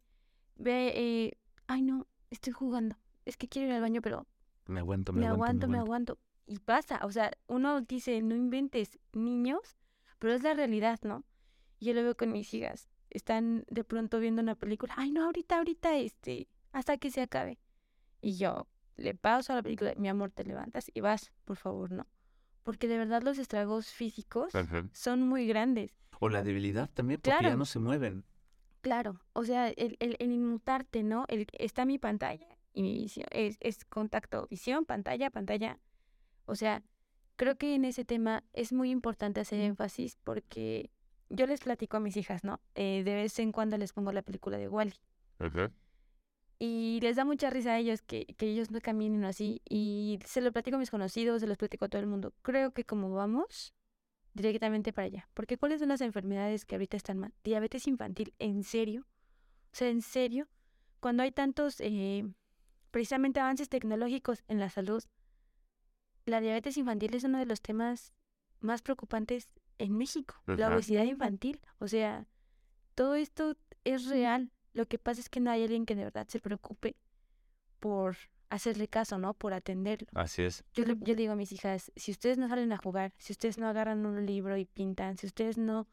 Ve, 0.56 0.94
eh, 0.96 1.38
ay 1.68 1.82
no, 1.82 2.08
estoy 2.30 2.54
jugando. 2.54 2.98
Es 3.26 3.38
que 3.38 3.50
quiero 3.50 3.68
ir 3.68 3.74
al 3.74 3.82
baño, 3.82 4.02
pero 4.02 4.28
me 4.68 4.80
aguanto, 4.80 5.14
me, 5.14 5.28
aguanto, 5.28 5.68
me 5.68 5.78
aguanto. 5.78 6.18
Y 6.46 6.60
pasa, 6.60 7.00
o 7.04 7.12
sea, 7.12 7.32
uno 7.48 7.82
dice, 7.82 8.22
no 8.22 8.36
inventes 8.36 9.00
niños, 9.14 9.76
pero 10.20 10.34
es 10.34 10.44
la 10.44 10.54
realidad, 10.54 11.00
¿no? 11.04 11.24
Yo 11.80 11.94
lo 11.94 12.04
veo 12.04 12.16
con 12.16 12.32
mis 12.32 12.54
hijas. 12.54 12.88
Están 13.10 13.66
de 13.70 13.84
pronto 13.84 14.20
viendo 14.20 14.42
una 14.42 14.56
película. 14.56 14.94
Ay, 14.98 15.12
no, 15.12 15.26
ahorita, 15.26 15.58
ahorita, 15.58 15.98
este, 15.98 16.48
hasta 16.72 16.98
que 16.98 17.10
se 17.10 17.22
acabe. 17.22 17.60
Y 18.22 18.38
yo, 18.38 18.68
le 18.98 19.14
pauso 19.14 19.54
a 19.54 19.58
la 19.58 19.64
película, 19.64 19.94
mi 19.98 20.08
amor, 20.08 20.32
te 20.32 20.44
levantas 20.44 20.90
y 20.94 21.02
vas, 21.02 21.32
por 21.46 21.58
favor, 21.58 21.92
no. 21.92 22.08
Porque 22.64 22.88
de 22.88 22.98
verdad 22.98 23.22
los 23.22 23.38
estragos 23.38 23.88
físicos 23.88 24.52
son 24.92 25.22
muy 25.22 25.48
grandes. 25.48 25.96
O 26.20 26.30
la 26.30 26.44
debilidad 26.44 26.90
también, 26.92 27.20
porque 27.22 27.44
ya 27.44 27.56
no 27.56 27.66
se 27.66 27.80
mueven. 27.80 28.26
Claro, 28.82 29.20
o 29.34 29.44
sea, 29.44 29.70
el, 29.70 29.98
el, 30.00 30.32
inmutarte, 30.32 31.04
¿no? 31.04 31.26
El, 31.28 31.48
está 31.54 31.86
mi 31.86 31.98
pantalla 31.98 32.48
y 32.74 32.84
mi 32.84 32.94
visión, 32.94 33.26
es, 33.32 33.58
es 33.60 33.84
contacto, 33.86 34.48
visión, 34.50 34.86
pantalla, 34.86 35.30
pantalla. 35.30 35.80
O 36.46 36.56
sea, 36.56 36.84
creo 37.36 37.58
que 37.58 37.76
en 37.76 37.86
ese 37.86 38.06
tema 38.06 38.44
es 38.54 38.74
muy 38.74 38.92
importante 38.92 39.40
hacer 39.40 39.60
énfasis 39.60 40.18
porque 40.24 40.92
yo 41.30 41.48
les 41.48 41.62
platico 41.62 41.98
a 41.98 42.00
mis 42.00 42.18
hijas, 42.18 42.44
¿no? 42.44 42.62
Eh, 42.76 43.04
de 43.04 43.16
vez 43.16 43.38
en 43.40 43.52
cuando 43.52 43.78
les 43.78 43.94
pongo 43.94 44.12
la 44.12 44.22
película 44.22 44.58
de 44.58 44.68
Wally. 44.68 44.96
Y 46.58 47.00
les 47.02 47.18
da 47.18 47.26
mucha 47.26 47.50
risa 47.50 47.74
a 47.74 47.80
ellos 47.80 48.02
que, 48.02 48.26
que 48.38 48.48
ellos 48.48 48.72
no 48.72 48.80
caminen 48.80 49.26
así. 49.26 49.62
Y 49.68 50.20
se 50.26 50.42
lo 50.42 50.52
platico 50.52 50.78
a 50.78 50.80
mis 50.80 50.92
conocidos, 50.92 51.42
se 51.42 51.48
los 51.48 51.58
platico 51.58 51.86
a 51.86 51.90
todo 51.90 52.02
el 52.02 52.08
mundo. 52.08 52.34
Creo 52.42 52.72
que 52.72 52.86
como 52.86 53.14
vamos, 53.14 53.74
directamente 54.36 54.94
para 54.94 55.08
allá. 55.08 55.30
Porque 55.34 55.58
¿cuáles 55.58 55.80
son 55.80 55.90
las 55.90 56.02
enfermedades 56.02 56.66
que 56.66 56.76
ahorita 56.76 56.96
están 56.98 57.18
mal? 57.18 57.34
Diabetes 57.44 57.88
infantil, 57.88 58.34
¿en 58.38 58.64
serio? 58.64 59.08
O 59.72 59.76
sea, 59.76 59.90
¿en 59.90 60.02
serio? 60.02 60.48
Cuando 61.00 61.24
hay 61.24 61.32
tantos, 61.32 61.82
eh, 61.82 62.26
precisamente, 62.92 63.40
avances 63.40 63.70
tecnológicos 63.70 64.44
en 64.48 64.60
la 64.60 64.70
salud, 64.70 65.04
la 66.26 66.42
diabetes 66.42 66.78
infantil 66.78 67.16
es 67.16 67.24
uno 67.24 67.40
de 67.40 67.46
los 67.46 67.62
temas 67.62 68.14
más 68.60 68.82
preocupantes 68.82 69.50
en 69.78 69.98
México. 69.98 70.36
La 70.46 70.74
obesidad 70.74 71.04
infantil. 71.04 71.60
O 71.80 71.88
sea, 71.88 72.28
todo 72.96 73.16
esto 73.16 73.56
es 73.84 74.08
real. 74.08 74.52
Lo 74.74 74.88
que 74.88 74.98
pasa 74.98 75.22
es 75.22 75.30
que 75.30 75.40
no 75.40 75.52
hay 75.52 75.64
alguien 75.64 75.86
que 75.86 75.96
de 75.96 76.06
verdad 76.06 76.28
se 76.28 76.40
preocupe 76.40 76.96
por 77.80 78.18
hacerle 78.50 78.88
caso, 78.88 79.18
¿no? 79.18 79.34
Por 79.34 79.54
atenderlo. 79.54 80.08
Así 80.14 80.44
es. 80.44 80.64
Yo 80.74 80.86
le, 80.86 80.98
yo 81.02 81.16
digo 81.16 81.34
a 81.34 81.36
mis 81.36 81.52
hijas, 81.52 81.92
si 81.96 82.12
ustedes 82.12 82.38
no 82.38 82.48
salen 82.48 82.72
a 82.72 82.78
jugar, 82.78 83.14
si 83.18 83.34
ustedes 83.34 83.58
no 83.58 83.68
agarran 83.68 84.06
un 84.06 84.26
libro 84.26 84.58
y 84.58 84.66
pintan, 84.66 85.18
si 85.18 85.28
ustedes 85.28 85.58
no 85.58 85.88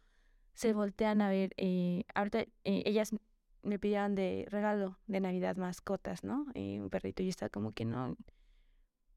se 0.55 0.73
voltean 0.73 1.21
a 1.23 1.29
ver, 1.29 1.53
eh, 1.57 2.05
ahorita 2.14 2.40
eh, 2.40 2.51
ellas 2.64 3.14
me 3.62 3.79
pidieron 3.79 4.14
de 4.14 4.47
regalo 4.51 4.99
de 5.07 5.21
Navidad 5.21 5.57
mascotas, 5.57 6.25
¿no? 6.25 6.47
Eh, 6.55 6.81
un 6.81 6.90
perrito 6.90 7.23
y 7.23 7.29
está 7.29 7.49
como 7.49 7.73
que 7.73 7.85
no. 7.85 8.16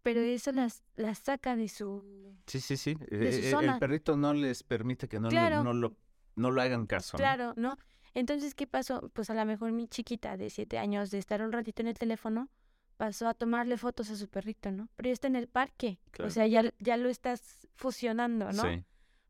Pero 0.06 0.20
eso 0.22 0.52
las, 0.52 0.84
las 0.98 1.18
saca 1.18 1.56
de 1.56 1.68
su... 1.68 2.36
Sí, 2.46 2.60
sí, 2.62 2.78
sí. 2.78 2.94
de 2.94 3.32
su 3.34 3.40
Eh, 3.40 3.48
eh, 3.48 3.52
zona. 3.52 3.74
El 3.74 3.80
perrito 3.80 4.16
no 4.16 4.36
les 4.36 4.62
permite 4.62 5.08
que 5.08 5.18
no, 5.20 5.24
lo- 5.24 5.30
Claro. 5.32 5.64
no, 5.64 5.74
lo, 5.74 5.98
no 6.36 6.52
lo 6.52 6.62
hagan 6.62 6.86
caso. 6.86 7.18
¿no? 7.18 7.18
Claro, 7.18 7.54
¿no? 7.56 7.76
Entonces, 8.14 8.54
¿qué 8.54 8.68
pasó? 8.68 9.10
Pues 9.14 9.32
a 9.32 9.34
lo 9.34 9.44
mejor 9.46 9.72
mi 9.72 9.88
chiquita 9.88 10.38
de 10.38 10.52
siete 10.52 10.78
años 10.78 11.10
de 11.10 11.18
estar 11.18 11.42
un 11.42 11.52
ratito 11.52 11.82
en 11.82 11.88
el 11.88 11.98
teléfono 11.98 12.50
pasó 12.98 13.28
a 13.28 13.34
tomarle 13.34 13.78
fotos 13.78 14.12
a 14.12 14.16
su 14.16 14.28
perrito, 14.30 14.72
¿no? 14.72 14.90
Pero 14.96 15.08
ya 15.10 15.14
está 15.14 15.26
en 15.28 15.38
el 15.38 15.48
parque. 15.48 15.98
Claro. 16.12 16.28
O 16.28 16.32
sea, 16.32 16.46
ya, 16.46 16.72
ya 16.78 16.98
lo 16.98 17.10
estás 17.10 17.68
fusionando, 17.74 18.52
¿no? 18.52 18.62
Sí. 18.62 18.84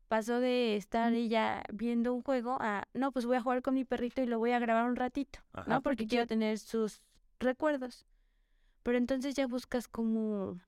Pasó 0.08 0.40
de 0.40 0.76
estar 0.76 1.10
ella 1.14 1.62
viendo 1.72 2.12
un 2.12 2.20
juego 2.22 2.58
a, 2.60 2.86
no, 2.92 3.12
pues 3.12 3.24
voy 3.24 3.38
a 3.38 3.40
jugar 3.40 3.62
con 3.62 3.72
mi 3.74 3.86
perrito 3.86 4.22
y 4.22 4.26
lo 4.26 4.38
voy 4.38 4.52
a 4.52 4.58
grabar 4.58 4.88
un 4.88 4.94
ratito, 4.96 5.38
Ajá. 5.54 5.68
¿no? 5.68 5.80
Porque 5.80 6.06
quiero 6.06 6.26
tener 6.26 6.58
sus 6.58 7.00
recuerdos. 7.40 8.04
Pero 8.86 8.98
entonces 8.98 9.34
ya 9.34 9.48
buscas 9.48 9.88
cómo, 9.88 10.60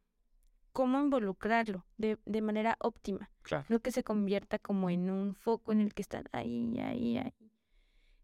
cómo 0.72 1.00
involucrarlo 1.00 1.86
de, 1.98 2.18
de 2.26 2.42
manera 2.42 2.76
óptima. 2.80 3.30
Claro. 3.42 3.64
No 3.68 3.78
que 3.78 3.92
se 3.92 4.02
convierta 4.02 4.58
como 4.58 4.90
en 4.90 5.08
un 5.08 5.36
foco 5.36 5.70
en 5.70 5.80
el 5.80 5.94
que 5.94 6.02
están 6.02 6.24
ahí, 6.32 6.80
ahí, 6.80 7.16
ahí. 7.18 7.32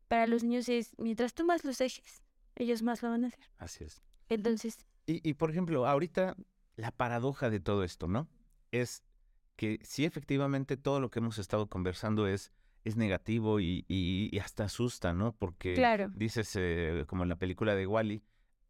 Para 0.09 0.27
los 0.27 0.43
niños 0.43 0.69
es, 0.69 0.95
mientras 0.99 1.33
tú 1.33 1.45
más 1.47 1.65
los 1.65 1.79
dejes, 1.79 2.25
ellos 2.57 2.83
más 2.83 3.05
lo 3.05 3.11
van 3.11 3.23
a 3.23 3.29
hacer. 3.29 3.45
Así 3.57 3.85
es. 3.85 4.03
Entonces, 4.29 4.85
Y, 5.07 5.21
y, 5.29 5.35
por 5.35 5.53
ejemplo, 5.53 5.87
ahorita 5.87 6.35
la 6.75 6.91
paradoja 6.91 7.49
de 7.49 7.61
todo 7.61 7.85
esto, 7.85 8.09
¿no? 8.09 8.27
Es 8.73 9.05
que 9.55 9.79
sí, 9.85 10.05
efectivamente, 10.05 10.77
todo 10.77 10.99
lo 10.99 11.09
que 11.09 11.21
hemos 11.21 11.39
estado 11.39 11.69
conversando 11.69 12.27
es, 12.27 12.51
es 12.83 12.97
negativo 12.97 13.61
y, 13.61 13.85
y- 13.87 14.29
y 14.33 14.39
hasta 14.41 14.65
asusta, 14.65 15.15
¿no? 15.15 15.37
Porque 15.37 15.75
claro, 15.75 16.11
dices, 16.17 16.51
eh, 16.57 17.05
como 17.07 17.23
en 17.23 17.29
la 17.29 17.37
película 17.37 17.77
de 17.77 17.87
Wally, 17.87 18.25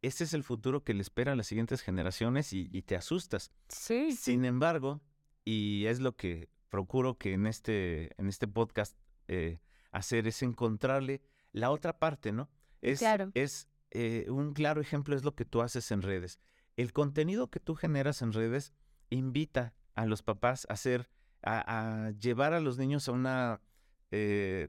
este 0.06 0.24
es 0.24 0.34
el 0.34 0.42
futuro 0.44 0.84
que 0.84 0.94
le 0.94 1.02
espera 1.02 1.32
a 1.32 1.36
las 1.36 1.46
siguientes 1.46 1.80
generaciones 1.82 2.52
y, 2.52 2.68
y 2.72 2.82
te 2.82 2.96
asustas. 2.96 3.50
sí, 3.68 4.12
Sin 4.12 4.44
embargo, 4.44 5.00
y 5.44 5.86
es 5.86 6.00
lo 6.00 6.16
que 6.16 6.48
procuro 6.68 7.18
que 7.18 7.32
en 7.34 7.46
este, 7.46 8.10
en 8.20 8.28
este 8.28 8.48
podcast 8.48 8.96
eh, 9.28 9.60
hacer, 9.92 10.26
es 10.26 10.42
encontrarle 10.42 11.22
la 11.52 11.70
otra 11.70 11.98
parte, 11.98 12.32
¿no? 12.32 12.50
Es, 12.82 12.98
Claro. 12.98 13.30
es 13.34 13.68
eh, 13.92 14.26
un 14.28 14.52
claro 14.54 14.80
ejemplo 14.80 15.14
es 15.14 15.22
lo 15.24 15.34
que 15.34 15.44
tú 15.44 15.62
haces 15.62 15.90
en 15.92 16.02
redes. 16.02 16.40
El 16.76 16.92
contenido 16.92 17.50
que 17.50 17.60
tú 17.60 17.74
generas 17.76 18.22
en 18.22 18.32
redes 18.32 18.72
invita 19.10 19.72
a 19.94 20.06
los 20.06 20.22
papás 20.22 20.66
a 20.68 20.72
hacer, 20.72 21.08
a, 21.42 22.06
a 22.06 22.10
llevar 22.12 22.52
a 22.54 22.60
los 22.60 22.76
niños 22.78 23.08
a 23.08 23.12
una, 23.12 23.60
eh, 24.10 24.68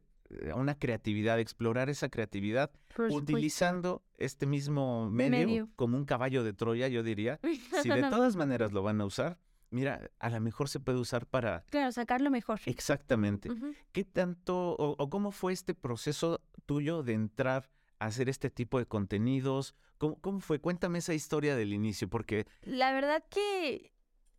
una 0.56 0.76
creatividad, 0.76 1.40
explorar 1.40 1.90
esa 1.90 2.10
creatividad, 2.10 2.72
por 2.96 3.12
utilizando 3.12 4.04
este 4.18 4.46
mismo 4.46 5.10
medio, 5.10 5.48
Medio. 5.48 5.70
como 5.76 5.98
un 5.98 6.06
caballo 6.06 6.44
de 6.44 6.54
Troya, 6.54 6.88
yo 6.88 7.04
diría. 7.04 7.40
Si 7.84 7.90
de 7.90 8.02
todas 8.10 8.36
maneras 8.36 8.72
lo 8.72 8.82
van 8.84 9.02
a 9.02 9.06
usar, 9.06 9.38
mira, 9.70 10.10
a 10.20 10.30
lo 10.30 10.40
mejor 10.42 10.70
se 10.70 10.80
puede 10.80 10.98
usar 10.98 11.26
para... 11.28 11.62
Claro, 11.70 11.92
sacarlo 11.92 12.32
mejor. 12.32 12.60
Exactamente. 12.66 13.50
¿Qué 13.92 14.04
tanto 14.04 14.76
o, 14.76 14.96
o 14.98 15.10
cómo 15.10 15.32
fue 15.32 15.54
este 15.54 15.74
proceso 15.74 16.42
tuyo 16.66 17.04
de 17.04 17.14
entrar 17.14 17.70
a 18.00 18.08
hacer 18.08 18.30
este 18.30 18.50
tipo 18.50 18.80
de 18.80 18.86
contenidos? 18.86 19.76
¿Cómo, 19.98 20.20
cómo 20.20 20.40
fue? 20.40 20.60
Cuéntame 20.60 21.00
esa 21.00 21.14
historia 21.14 21.56
del 21.56 21.74
inicio, 21.74 22.10
porque... 22.10 22.48
La 22.64 22.92
verdad 22.94 23.24
que 23.30 23.92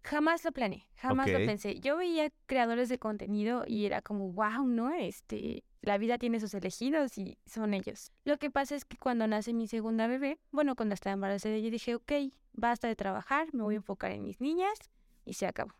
jamás 0.06 0.44
lo 0.44 0.52
planeé, 0.52 0.86
jamás 0.96 1.28
lo 1.28 1.38
pensé. 1.38 1.80
Yo 1.80 1.96
veía 1.96 2.30
creadores 2.46 2.88
de 2.88 2.98
contenido 2.98 3.64
y 3.66 3.86
era 3.86 4.02
como, 4.02 4.32
wow, 4.32 4.66
¿no? 4.66 4.92
Este, 4.92 5.64
la 5.82 5.98
vida 5.98 6.16
tiene 6.16 6.40
sus 6.40 6.54
elegidos 6.54 7.18
y 7.18 7.38
son 7.44 7.74
ellos. 7.74 8.12
Lo 8.24 8.38
que 8.38 8.50
pasa 8.50 8.76
es 8.76 8.84
que 8.84 8.96
cuando 8.96 9.26
nace 9.26 9.52
mi 9.52 9.66
segunda 9.66 10.06
bebé, 10.06 10.38
bueno, 10.52 10.76
cuando 10.76 10.94
estaba 10.94 11.14
embarazada, 11.14 11.58
yo 11.58 11.70
dije, 11.70 11.96
ok, 11.96 12.12
basta 12.52 12.88
de 12.88 12.96
trabajar, 12.96 13.52
me 13.52 13.62
voy 13.62 13.74
a 13.74 13.78
enfocar 13.78 14.12
en 14.12 14.22
mis 14.22 14.40
niñas 14.40 14.78
y 15.24 15.34
se 15.34 15.46
acabó. 15.46 15.74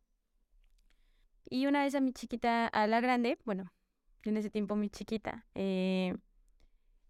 Y 1.49 1.67
una 1.67 1.85
vez 1.85 1.95
a 1.95 2.01
mi 2.01 2.13
chiquita, 2.13 2.67
a 2.67 2.87
la 2.89 3.01
grande, 3.01 3.39
bueno, 3.45 3.73
en 4.25 4.37
ese 4.37 4.51
tiempo 4.51 4.75
mi 4.75 4.91
chiquita, 4.91 5.47
eh, 5.55 6.17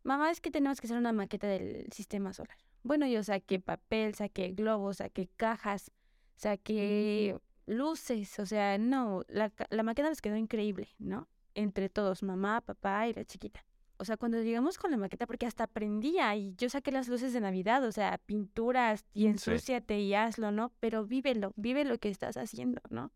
mamá, 0.03 0.31
es 0.31 0.43
que 0.43 0.51
tenemos 0.51 0.81
que 0.81 0.87
hacer 0.87 0.99
una 0.99 1.13
maqueta 1.13 1.47
del 1.47 1.91
sistema 1.93 2.35
solar. 2.35 2.59
Bueno, 2.83 3.07
yo 3.07 3.23
saqué 3.25 3.59
papel, 3.59 4.15
saqué 4.15 4.53
globos, 4.53 4.99
saqué 4.99 5.29
cajas, 5.37 5.91
saqué 6.37 7.39
luces, 7.67 8.39
o 8.39 8.47
sea, 8.47 8.79
no, 8.79 9.25
la, 9.29 9.53
la 9.71 9.83
maqueta 9.83 10.09
les 10.09 10.21
quedó 10.21 10.37
increíble, 10.37 10.89
¿no? 10.99 11.29
Entre 11.55 11.89
todos, 11.89 12.23
mamá, 12.23 12.61
papá 12.61 13.09
y 13.09 13.15
la 13.15 13.25
chiquita. 13.25 13.65
O 13.99 14.05
sea, 14.05 14.17
cuando 14.17 14.43
llegamos 14.43 14.77
con 14.77 14.91
la 14.91 14.99
maqueta, 14.99 15.27
porque 15.27 15.47
hasta 15.47 15.65
aprendía 15.65 16.35
y 16.37 16.55
yo 16.57 16.69
saqué 16.69 16.93
las 16.93 17.09
luces 17.09 17.33
de 17.33 17.41
Navidad, 17.41 17.83
o 17.85 17.93
sea, 17.93 18.19
pinturas 18.19 19.07
y 19.15 19.27
ensúciate 19.27 20.01
y 20.01 20.15
hazlo, 20.15 20.53
¿no? 20.53 20.73
Pero 20.81 21.07
vívelo, 21.07 21.53
vive 21.57 21.85
lo 21.85 21.99
que 21.99 22.11
estás 22.11 22.37
haciendo, 22.37 22.83
¿no? 22.91 23.11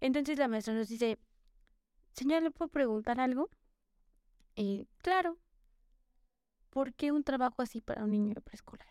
Entonces 0.00 0.38
la 0.38 0.48
maestra 0.48 0.74
nos 0.74 0.88
dice, 0.88 1.18
señora, 2.12 2.42
¿le 2.42 2.50
puedo 2.50 2.68
preguntar 2.68 3.18
algo? 3.18 3.48
Y 4.54 4.88
claro, 4.98 5.38
¿por 6.68 6.92
qué 6.92 7.10
un 7.10 7.24
trabajo 7.24 7.62
así 7.62 7.80
para 7.80 8.04
un 8.04 8.10
niño 8.10 8.34
de 8.34 8.42
preescolar? 8.42 8.88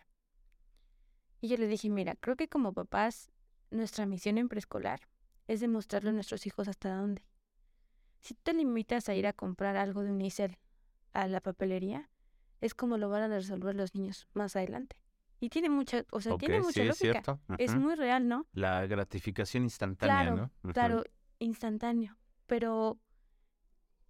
Y 1.42 1.48
yo 1.48 1.56
le 1.56 1.66
dije, 1.66 1.90
mira, 1.90 2.14
creo 2.14 2.36
que 2.36 2.48
como 2.48 2.72
papás, 2.72 3.32
nuestra 3.72 4.06
misión 4.06 4.38
en 4.38 4.48
preescolar 4.48 5.00
es 5.48 5.60
demostrarle 5.60 6.10
a 6.10 6.12
nuestros 6.12 6.46
hijos 6.46 6.68
hasta 6.68 6.96
dónde. 6.96 7.24
Si 8.20 8.34
te 8.34 8.54
limitas 8.54 9.08
a 9.08 9.14
ir 9.16 9.26
a 9.26 9.32
comprar 9.32 9.76
algo 9.76 10.04
de 10.04 10.12
Unicel 10.12 10.56
a 11.12 11.26
la 11.26 11.40
papelería, 11.40 12.08
es 12.60 12.74
como 12.74 12.96
lo 12.96 13.08
van 13.08 13.22
a 13.22 13.28
resolver 13.28 13.74
los 13.74 13.92
niños 13.96 14.28
más 14.34 14.54
adelante. 14.54 14.96
Y 15.40 15.48
tiene 15.48 15.68
mucha, 15.68 16.04
o 16.12 16.20
sea, 16.20 16.38
tiene 16.38 16.60
mucha 16.60 16.74
sí, 16.74 16.80
es 16.82 16.86
lógica. 16.86 17.12
cierto. 17.24 17.40
Es 17.58 17.74
muy 17.74 17.96
real, 17.96 18.28
¿no? 18.28 18.46
La 18.52 18.86
gratificación 18.86 19.64
instantánea, 19.64 20.22
Claro, 20.22 20.52
¿no? 20.62 20.72
Claro, 20.72 21.04
instantáneo. 21.40 22.16
Pero 22.46 23.00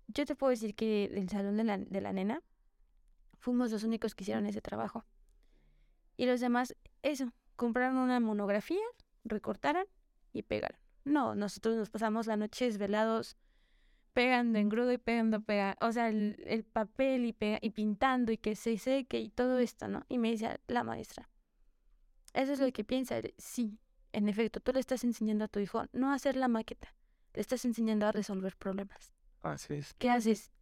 yo 0.08 0.26
te 0.26 0.36
puedo 0.36 0.50
decir 0.50 0.74
que 0.74 1.08
del 1.08 1.30
salón 1.30 1.56
de 1.56 1.64
la, 1.64 1.78
de 1.78 2.00
la 2.02 2.12
nena 2.12 2.42
fuimos 3.38 3.70
los 3.70 3.84
únicos 3.84 4.14
que 4.14 4.24
hicieron 4.24 4.44
ese 4.44 4.60
trabajo. 4.60 5.06
Y 6.22 6.26
los 6.26 6.38
demás, 6.38 6.76
eso, 7.02 7.32
compraron 7.56 7.96
una 7.96 8.20
monografía, 8.20 8.78
recortaron 9.24 9.84
y 10.32 10.44
pegaron. 10.44 10.78
No, 11.04 11.34
nosotros 11.34 11.74
nos 11.76 11.90
pasamos 11.90 12.28
la 12.28 12.36
noche 12.36 12.66
desvelados 12.66 13.36
pegando 14.12 14.60
en 14.60 14.68
grudo 14.68 14.92
y 14.92 14.98
pegando, 14.98 15.40
pega, 15.40 15.76
o 15.80 15.90
sea, 15.90 16.08
el, 16.10 16.40
el 16.46 16.62
papel 16.62 17.24
y, 17.24 17.32
pega- 17.32 17.58
y 17.60 17.70
pintando 17.70 18.30
y 18.30 18.36
que 18.38 18.54
se 18.54 18.78
seque 18.78 19.18
y 19.18 19.30
todo 19.30 19.58
esto, 19.58 19.88
¿no? 19.88 20.06
Y 20.08 20.18
me 20.18 20.30
dice 20.30 20.60
la 20.68 20.84
maestra, 20.84 21.28
eso 22.34 22.52
es 22.52 22.60
lo 22.60 22.70
que 22.70 22.84
piensa. 22.84 23.18
él". 23.18 23.34
Sí, 23.36 23.80
en 24.12 24.28
efecto, 24.28 24.60
tú 24.60 24.72
le 24.72 24.78
estás 24.78 25.02
enseñando 25.02 25.46
a 25.46 25.48
tu 25.48 25.58
hijo 25.58 25.86
no 25.92 26.12
a 26.12 26.14
hacer 26.14 26.36
la 26.36 26.46
maqueta, 26.46 26.94
le 27.34 27.40
estás 27.40 27.64
enseñando 27.64 28.06
a 28.06 28.12
resolver 28.12 28.54
problemas. 28.56 29.12
Así 29.40 29.74
es. 29.74 29.92
¿Qué 29.94 30.08
haces? 30.08 30.52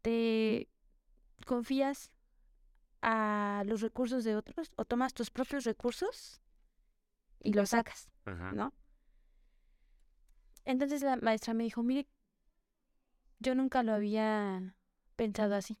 Te 0.00 0.68
confías 1.44 2.11
a 3.02 3.62
los 3.66 3.80
recursos 3.80 4.24
de 4.24 4.36
otros 4.36 4.70
o 4.76 4.84
tomas 4.84 5.12
tus 5.12 5.30
propios 5.30 5.64
recursos 5.64 6.40
y 7.42 7.52
los 7.52 7.70
sacas, 7.70 8.08
Ajá. 8.24 8.52
¿no? 8.52 8.72
Entonces 10.64 11.02
la 11.02 11.16
maestra 11.16 11.54
me 11.54 11.64
dijo, 11.64 11.82
mire, 11.82 12.06
yo 13.40 13.54
nunca 13.54 13.82
lo 13.82 13.92
había 13.92 14.76
pensado 15.16 15.54
así. 15.56 15.78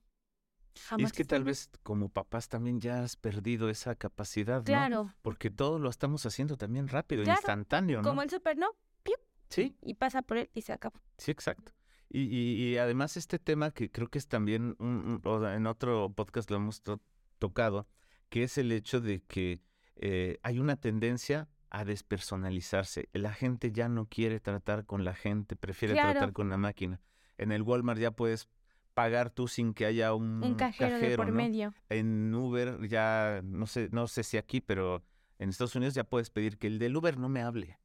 Y 0.74 0.80
Jamás. 0.80 1.10
es 1.10 1.16
que 1.16 1.24
tal 1.24 1.44
vez 1.44 1.70
como 1.82 2.08
papás 2.08 2.48
también 2.48 2.80
ya 2.80 3.02
has 3.04 3.16
perdido 3.16 3.68
esa 3.68 3.94
capacidad, 3.94 4.58
¿no? 4.58 4.64
Claro, 4.64 5.14
Porque 5.22 5.50
todo 5.50 5.78
lo 5.78 5.90
estamos 5.90 6.24
haciendo 6.26 6.56
también 6.56 6.88
rápido, 6.88 7.22
Claro, 7.24 7.38
instantáneo, 7.38 8.00
¿no? 8.02 8.08
como 8.08 8.22
el 8.22 8.30
super, 8.30 8.56
¿no? 8.56 8.68
Sí, 9.50 9.76
Y 9.82 9.92
pasa 9.94 10.22
por 10.22 10.38
él 10.38 10.50
y 10.54 10.62
se 10.62 10.72
acabó. 10.72 10.98
sí, 11.18 11.30
exacto. 11.30 11.72
Y, 12.08 12.20
y- 12.22 12.70
y 12.72 12.78
además 12.78 13.18
este 13.18 13.38
tema 13.38 13.70
que 13.70 13.90
creo 13.90 14.08
que 14.08 14.16
es 14.16 14.26
también, 14.26 14.74
un- 14.78 15.20
un- 15.22 15.46
en 15.46 15.66
otro 15.66 16.10
podcast 16.10 16.50
lo 16.50 16.56
hemos 16.56 16.80
tocado, 17.46 17.88
que 18.28 18.44
es 18.44 18.56
el 18.56 18.70
hecho 18.70 19.00
de 19.00 19.20
que 19.22 19.60
eh, 19.96 20.38
hay 20.42 20.58
una 20.60 20.76
tendencia 20.76 21.48
a 21.70 21.84
despersonalizarse. 21.84 23.08
La 23.12 23.32
gente 23.32 23.72
ya 23.72 23.88
no 23.88 24.06
quiere 24.06 24.38
tratar 24.40 24.84
con 24.86 25.04
la 25.04 25.14
gente, 25.14 25.56
prefiere 25.56 25.94
Claro. 25.94 26.12
tratar 26.12 26.32
con 26.32 26.48
la 26.48 26.56
máquina. 26.56 27.00
En 27.38 27.50
el 27.50 27.62
Walmart 27.62 27.98
ya 27.98 28.10
puedes 28.12 28.48
pagar 28.94 29.30
tú 29.30 29.48
sin 29.48 29.74
que 29.74 29.86
haya 29.86 30.14
un, 30.14 30.42
Un 30.44 30.54
cajero, 30.54 30.98
de 30.98 31.16
por 31.16 31.28
¿no? 31.28 31.32
medio. 31.34 31.74
En 31.88 32.32
Uber 32.34 32.86
ya, 32.88 33.40
no 33.42 33.66
sé, 33.66 33.88
no 33.90 34.06
sé 34.06 34.22
si 34.22 34.36
aquí, 34.36 34.60
pero 34.60 35.02
en 35.38 35.48
Estados 35.48 35.74
Unidos 35.74 35.94
ya 35.94 36.04
puedes 36.04 36.30
pedir 36.30 36.58
que 36.58 36.68
el 36.68 36.78
del 36.78 36.96
Uber 36.96 37.18
no 37.18 37.28
me 37.28 37.42
hable, 37.42 37.78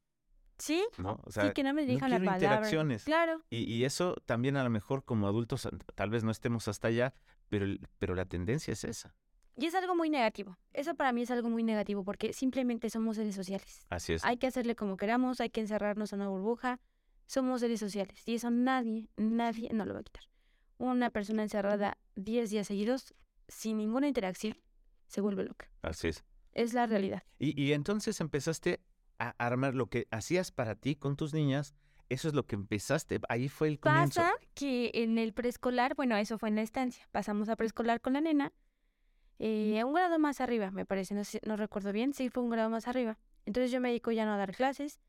Sí, 0.58 0.84
¿no? 0.98 1.20
O 1.24 1.30
sea, 1.30 1.46
sí, 1.46 1.52
que 1.52 1.62
no 1.62 1.72
me 1.72 1.82
no 1.82 1.88
digan 1.88 2.10
la 2.10 2.18
palabra. 2.18 2.36
interacciones. 2.36 3.04
Claro, 3.04 3.42
Y, 3.48 3.58
y 3.72 3.84
eso 3.84 4.16
también 4.26 4.56
a 4.56 4.64
lo 4.64 4.70
mejor 4.70 5.04
como 5.04 5.26
adultos 5.28 5.68
tal 5.94 6.10
vez 6.10 6.24
no 6.24 6.30
estemos 6.32 6.66
hasta 6.68 6.88
allá, 6.88 7.14
pero, 7.48 7.66
pero 7.98 8.14
la 8.16 8.24
tendencia 8.24 8.72
es 8.72 8.82
esa. 8.84 9.14
Y 9.58 9.66
es 9.66 9.74
algo 9.74 9.96
muy 9.96 10.08
negativo. 10.08 10.56
Eso 10.72 10.94
para 10.94 11.12
mí 11.12 11.22
es 11.22 11.30
algo 11.32 11.50
muy 11.50 11.64
negativo 11.64 12.04
porque 12.04 12.32
simplemente 12.32 12.88
somos 12.90 13.16
seres 13.16 13.34
sociales. 13.34 13.86
Así 13.90 14.12
es. 14.12 14.24
Hay 14.24 14.36
que 14.36 14.46
hacerle 14.46 14.76
como 14.76 14.96
queramos, 14.96 15.40
hay 15.40 15.50
que 15.50 15.60
encerrarnos 15.60 16.12
en 16.12 16.20
una 16.20 16.30
burbuja. 16.30 16.80
Somos 17.26 17.60
seres 17.60 17.80
sociales 17.80 18.22
y 18.24 18.36
eso 18.36 18.50
nadie, 18.50 19.10
nadie 19.16 19.68
no 19.72 19.84
lo 19.84 19.94
va 19.94 20.00
a 20.00 20.02
quitar. 20.04 20.22
Una 20.78 21.10
persona 21.10 21.42
encerrada 21.42 21.98
10 22.14 22.50
días 22.50 22.68
seguidos 22.68 23.14
sin 23.48 23.78
ninguna 23.78 24.06
interacción 24.06 24.56
se 25.08 25.20
vuelve 25.20 25.42
loca. 25.42 25.68
Así 25.82 26.08
es. 26.08 26.24
Es 26.52 26.72
la 26.72 26.86
realidad. 26.86 27.24
Y, 27.40 27.60
y 27.60 27.72
entonces 27.72 28.20
empezaste 28.20 28.80
a 29.18 29.30
armar 29.44 29.74
lo 29.74 29.88
que 29.88 30.06
hacías 30.12 30.52
para 30.52 30.76
ti 30.76 30.94
con 30.94 31.16
tus 31.16 31.34
niñas. 31.34 31.74
Eso 32.08 32.28
es 32.28 32.34
lo 32.34 32.46
que 32.46 32.54
empezaste. 32.54 33.20
Ahí 33.28 33.48
fue 33.48 33.68
el 33.68 33.80
comienzo. 33.80 34.20
Pasa 34.20 34.34
que 34.54 34.92
en 34.94 35.18
el 35.18 35.32
preescolar, 35.34 35.96
bueno, 35.96 36.16
eso 36.16 36.38
fue 36.38 36.48
en 36.48 36.54
la 36.54 36.62
estancia. 36.62 37.08
Pasamos 37.10 37.48
a 37.48 37.56
preescolar 37.56 38.00
con 38.00 38.12
la 38.12 38.20
nena. 38.20 38.52
Eh, 39.38 39.82
un 39.84 39.94
grado 39.94 40.18
más 40.18 40.40
arriba, 40.40 40.70
me 40.70 40.84
parece, 40.84 41.14
no, 41.14 41.22
no 41.46 41.56
recuerdo 41.56 41.92
bien. 41.92 42.12
Sí, 42.12 42.28
fue 42.28 42.42
un 42.42 42.50
grado 42.50 42.70
más 42.70 42.88
arriba. 42.88 43.18
Entonces 43.46 43.70
yo 43.70 43.80
me 43.80 43.88
dedico 43.88 44.10
ya 44.10 44.26
no 44.26 44.32
a 44.32 44.36
dar 44.36 44.54
clases. 44.54 45.00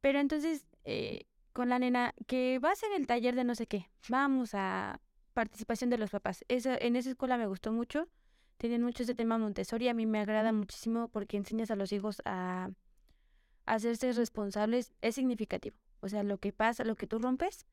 Pero 0.00 0.18
entonces, 0.18 0.66
eh, 0.84 1.26
con 1.52 1.68
la 1.68 1.78
nena, 1.78 2.14
que 2.26 2.58
va 2.58 2.72
a 2.72 2.76
ser 2.76 2.90
el 2.92 3.06
taller 3.06 3.34
de 3.36 3.44
no 3.44 3.54
sé 3.54 3.66
qué. 3.66 3.88
Vamos 4.08 4.54
a 4.54 5.00
participación 5.32 5.90
de 5.90 5.98
los 5.98 6.10
papás. 6.10 6.44
Esa, 6.48 6.76
en 6.76 6.96
esa 6.96 7.10
escuela 7.10 7.36
me 7.36 7.46
gustó 7.46 7.72
mucho. 7.72 8.08
Tienen 8.56 8.82
mucho 8.82 9.02
ese 9.02 9.14
tema 9.14 9.38
Montessori. 9.38 9.88
A 9.88 9.94
mí 9.94 10.06
me 10.06 10.20
agrada 10.20 10.52
muchísimo 10.52 11.08
porque 11.08 11.36
enseñas 11.36 11.70
a 11.70 11.76
los 11.76 11.92
hijos 11.92 12.22
a, 12.24 12.70
hacerse 13.66 14.12
responsables. 14.12 14.92
Es 15.02 15.14
significativo. 15.14 15.76
O 16.00 16.08
sea, 16.08 16.22
lo 16.22 16.38
que 16.38 16.52
pasa, 16.52 16.84
lo 16.84 16.96
que 16.96 17.06
tú 17.06 17.18
rompes, 17.18 17.66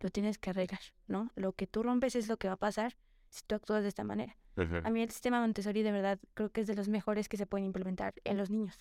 lo 0.00 0.10
tienes 0.10 0.38
que 0.38 0.50
arreglar, 0.50 0.80
¿no? 1.06 1.30
Lo 1.34 1.52
que 1.52 1.66
tú 1.66 1.82
rompes 1.82 2.16
es 2.16 2.28
lo 2.28 2.36
que 2.36 2.48
va 2.48 2.54
a 2.54 2.58
pasar 2.58 2.96
si 3.32 3.42
tú 3.46 3.54
actúas 3.54 3.82
de 3.82 3.88
esta 3.88 4.04
manera. 4.04 4.36
A 4.84 4.90
mí 4.90 5.02
el 5.02 5.10
sistema 5.10 5.40
Montessori 5.40 5.82
de 5.82 5.92
verdad 5.92 6.18
creo 6.34 6.50
que 6.50 6.60
es 6.60 6.66
de 6.66 6.74
los 6.74 6.88
mejores 6.88 7.28
que 7.28 7.38
se 7.38 7.46
pueden 7.46 7.64
implementar 7.64 8.14
en 8.24 8.36
los 8.36 8.50
niños. 8.50 8.78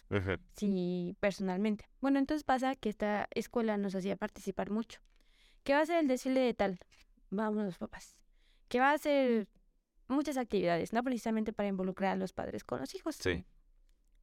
Sí, 0.55 1.15
personalmente. 1.19 1.89
Bueno, 2.01 2.19
entonces 2.19 2.43
pasa 2.43 2.75
que 2.75 2.89
esta 2.89 3.27
escuela 3.31 3.77
nos 3.77 3.95
hacía 3.95 4.17
participar 4.17 4.69
mucho. 4.69 4.99
¿Qué 5.63 5.73
va 5.73 5.81
a 5.81 5.85
ser 5.85 5.99
el 5.99 6.07
desfile 6.07 6.41
de 6.41 6.53
tal? 6.53 6.79
Vamos 7.29 7.63
los 7.63 7.77
papás. 7.77 8.17
¿Qué 8.67 8.79
va 8.79 8.91
a 8.91 8.97
ser 8.97 9.47
muchas 10.11 10.37
actividades, 10.37 10.93
no 10.93 11.03
precisamente 11.03 11.53
para 11.53 11.69
involucrar 11.69 12.11
a 12.11 12.15
los 12.15 12.33
padres 12.33 12.63
con 12.63 12.79
los 12.79 12.93
hijos. 12.93 13.15
Sí. 13.15 13.43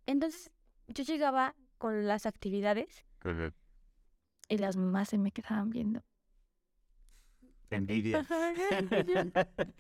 Entonces, 0.07 0.53
yo 0.87 1.03
llegaba 1.05 1.57
con 1.79 2.07
las 2.07 2.27
actividades 2.27 3.05
y 4.49 4.59
las 4.59 4.77
mamás 4.77 5.09
se 5.09 5.19
me 5.19 5.33
quedaban 5.33 5.71
viendo. 5.71 6.03
Envidia. 7.71 8.27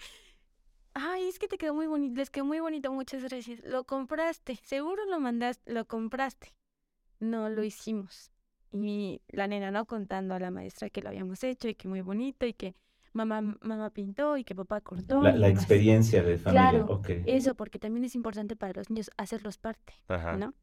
Ay, 1.00 1.28
es 1.28 1.38
que 1.38 1.48
te 1.48 1.58
quedó 1.58 1.74
muy 1.74 1.86
bonito, 1.86 2.16
les 2.16 2.30
quedó 2.30 2.44
muy 2.44 2.60
bonito, 2.60 2.92
muchas 2.92 3.22
gracias. 3.22 3.62
Lo 3.64 3.84
compraste, 3.84 4.56
seguro 4.56 5.04
lo 5.06 5.20
mandaste, 5.20 5.72
lo 5.72 5.86
compraste. 5.86 6.54
No 7.20 7.48
lo 7.48 7.62
hicimos. 7.64 8.32
Y 8.72 9.22
la 9.28 9.46
nena, 9.46 9.70
¿no? 9.70 9.86
Contando 9.86 10.34
a 10.34 10.40
la 10.40 10.50
maestra 10.50 10.90
que 10.90 11.02
lo 11.02 11.08
habíamos 11.08 11.42
hecho 11.44 11.68
y 11.68 11.74
que 11.74 11.88
muy 11.88 12.00
bonito 12.00 12.46
y 12.46 12.52
que 12.52 12.74
mamá, 13.12 13.40
mamá 13.40 13.90
pintó 13.90 14.36
y 14.36 14.44
que 14.44 14.54
papá 14.54 14.80
cortó. 14.80 15.22
La, 15.22 15.48
experiencia 15.48 16.22
de 16.22 16.38
familia. 16.38 16.70
Claro, 16.70 17.02
eso, 17.26 17.54
porque 17.54 17.78
también 17.78 18.04
es 18.04 18.14
importante 18.14 18.56
para 18.56 18.74
los 18.74 18.90
niños 18.90 19.10
hacerlos 19.16 19.58
parte, 19.58 19.94
¿no? 20.38 20.54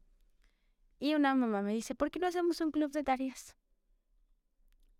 Y 0.98 1.14
una 1.14 1.34
mamá 1.34 1.62
me 1.62 1.74
dice, 1.74 1.94
¿por 1.94 2.10
qué 2.10 2.18
no 2.18 2.26
hacemos 2.26 2.60
un 2.60 2.70
club 2.70 2.90
de 2.90 3.02
tareas? 3.04 3.56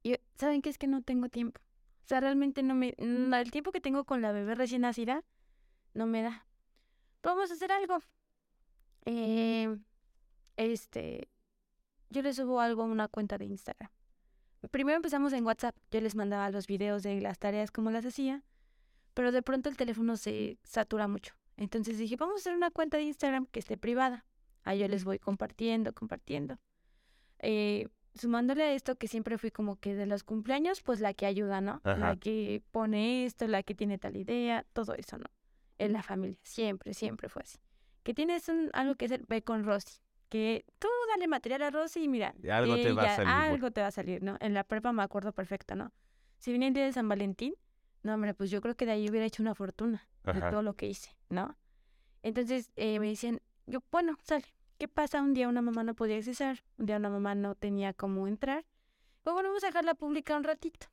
Y 0.03 0.17
¿saben 0.37 0.63
qué? 0.63 0.69
Es 0.69 0.79
que 0.79 0.87
no 0.87 1.03
tengo 1.03 1.29
tiempo. 1.29 1.61
O 2.07 2.09
sea, 2.09 2.21
realmente 2.21 2.63
no 2.63 2.77
me... 2.77 2.95
El 2.99 3.51
tiempo 3.51 3.73
que 3.73 3.81
tengo 3.81 4.05
con 4.05 4.23
la 4.23 4.31
bebé 4.31 4.55
recién 4.55 4.83
nacida 4.83 5.25
no 5.93 6.07
me 6.07 6.23
da. 6.23 6.47
Vamos 7.21 7.51
a 7.51 7.55
hacer 7.55 7.73
algo. 7.73 7.99
Eh, 9.07 9.77
este... 10.57 11.29
Yo 12.09 12.23
le 12.23 12.33
subo 12.33 12.61
algo 12.61 12.83
a 12.83 12.85
una 12.85 13.09
cuenta 13.09 13.39
de 13.39 13.47
Instagram. 13.47 13.91
Primero 14.71 14.95
empezamos 14.95 15.33
en 15.33 15.45
WhatsApp. 15.45 15.75
Yo 15.91 16.01
les 16.01 16.15
mandaba 16.15 16.49
los 16.51 16.69
videos 16.69 17.03
de 17.03 17.21
las 17.21 17.41
tareas 17.41 17.73
como 17.73 17.91
las 17.91 18.07
hacía. 18.07 18.45
Pero 19.13 19.33
de 19.33 19.43
pronto 19.43 19.69
el 19.69 19.77
teléfono 19.77 20.17
se 20.17 20.61
satura 20.63 21.09
mucho. 21.09 21.35
Entonces 21.57 21.99
dije, 21.99 22.15
vamos 22.15 22.37
a 22.37 22.39
hacer 22.39 22.55
una 22.55 22.71
cuenta 22.71 22.99
de 22.99 23.03
Instagram 23.03 23.47
que 23.47 23.59
esté 23.59 23.77
privada. 23.77 24.25
Ahí 24.63 24.79
yo 24.79 24.87
les 24.87 25.03
voy 25.03 25.19
compartiendo, 25.19 25.93
compartiendo. 25.93 26.61
Eh, 27.41 27.89
sumándole 28.19 28.63
a 28.65 28.73
esto 28.73 28.97
que 28.97 29.09
siempre 29.09 29.39
fui 29.39 29.51
como 29.51 29.77
que 29.77 29.95
de 29.95 30.07
los 30.07 30.25
cumpleaños, 30.25 30.83
pues 30.83 31.01
la 31.01 31.15
que 31.15 31.27
ayuda, 31.27 31.61
¿no? 31.61 31.81
La 31.85 32.17
que 32.17 32.63
pone 32.71 33.25
esto, 33.25 33.47
la 33.47 33.63
que 33.63 33.75
tiene 33.75 33.99
tal 33.99 34.17
idea, 34.17 34.65
todo 34.73 34.95
eso, 34.95 35.19
¿no? 35.19 35.27
En 35.79 35.93
la 35.93 36.03
familia, 36.03 36.39
siempre, 36.43 36.95
siempre 36.95 37.29
fue 37.29 37.43
así. 37.43 37.59
Que 38.03 38.15
tienes 38.15 38.49
un, 38.49 38.71
algo 38.73 38.95
que 38.95 39.07
hacer, 39.07 39.25
ve 39.29 39.43
con 39.43 39.65
Rosy. 39.65 40.01
Que 40.29 40.65
tú 40.79 40.89
dale 41.11 41.29
material 41.29 41.63
a 41.63 41.71
Rosy 41.71 42.05
y 42.05 42.09
mira. 42.09 42.35
algo 42.51 42.77
te 42.77 42.93
va 42.93 43.03
a 43.05 43.17
salir. 43.17 43.31
Algo 43.31 43.71
te 43.71 43.81
va 43.81 43.89
a 43.89 43.93
salir, 43.93 44.23
¿no? 44.23 44.37
En 44.41 44.55
la 44.55 44.65
prepa 44.65 44.93
me 44.93 45.03
acuerdo 45.03 45.33
perfecto, 45.33 45.75
¿no? 45.75 45.93
Si 46.39 46.51
viene 46.51 46.69
el 46.69 46.75
día 46.75 46.85
de 46.85 46.93
San 46.93 47.09
Valentín, 47.09 47.55
no, 48.03 48.15
hombre, 48.15 48.35
pues 48.35 48.51
yo 48.51 48.61
creo 48.61 48.77
que 48.77 48.87
de 48.87 48.93
ahí 48.93 49.09
hubiera 49.09 49.27
hecho 49.27 49.43
una 49.43 49.55
fortuna 49.55 50.07
de 50.25 50.41
todo 50.41 50.63
lo 50.63 50.75
que 50.75 50.87
hice, 50.87 51.11
¿no? 51.29 51.57
Entonces 52.23 52.71
eh, 52.77 52.99
me 52.99 53.07
dicen, 53.07 53.41
yo, 53.67 53.83
bueno, 53.91 54.17
sale, 54.23 54.47
¿Qué 54.79 54.89
pasa? 54.89 55.23
Un 55.23 55.33
día 55.33 55.49
una 55.49 55.63
mamá 55.63 55.85
no 55.85 55.95
podía 55.95 56.17
accesar, 56.17 56.63
un 56.79 56.87
día 56.87 56.97
una 56.97 57.09
mamá 57.09 57.35
no 57.35 57.55
tenía 57.55 57.95
cómo 57.95 58.29
entrar. 58.29 58.65
Pues 59.23 59.33
bueno, 59.33 59.49
vamos 59.49 59.65
a 59.65 59.69
dejarla 59.69 59.95
pública 59.95 60.37
un 60.37 60.45
ratito. 60.45 60.87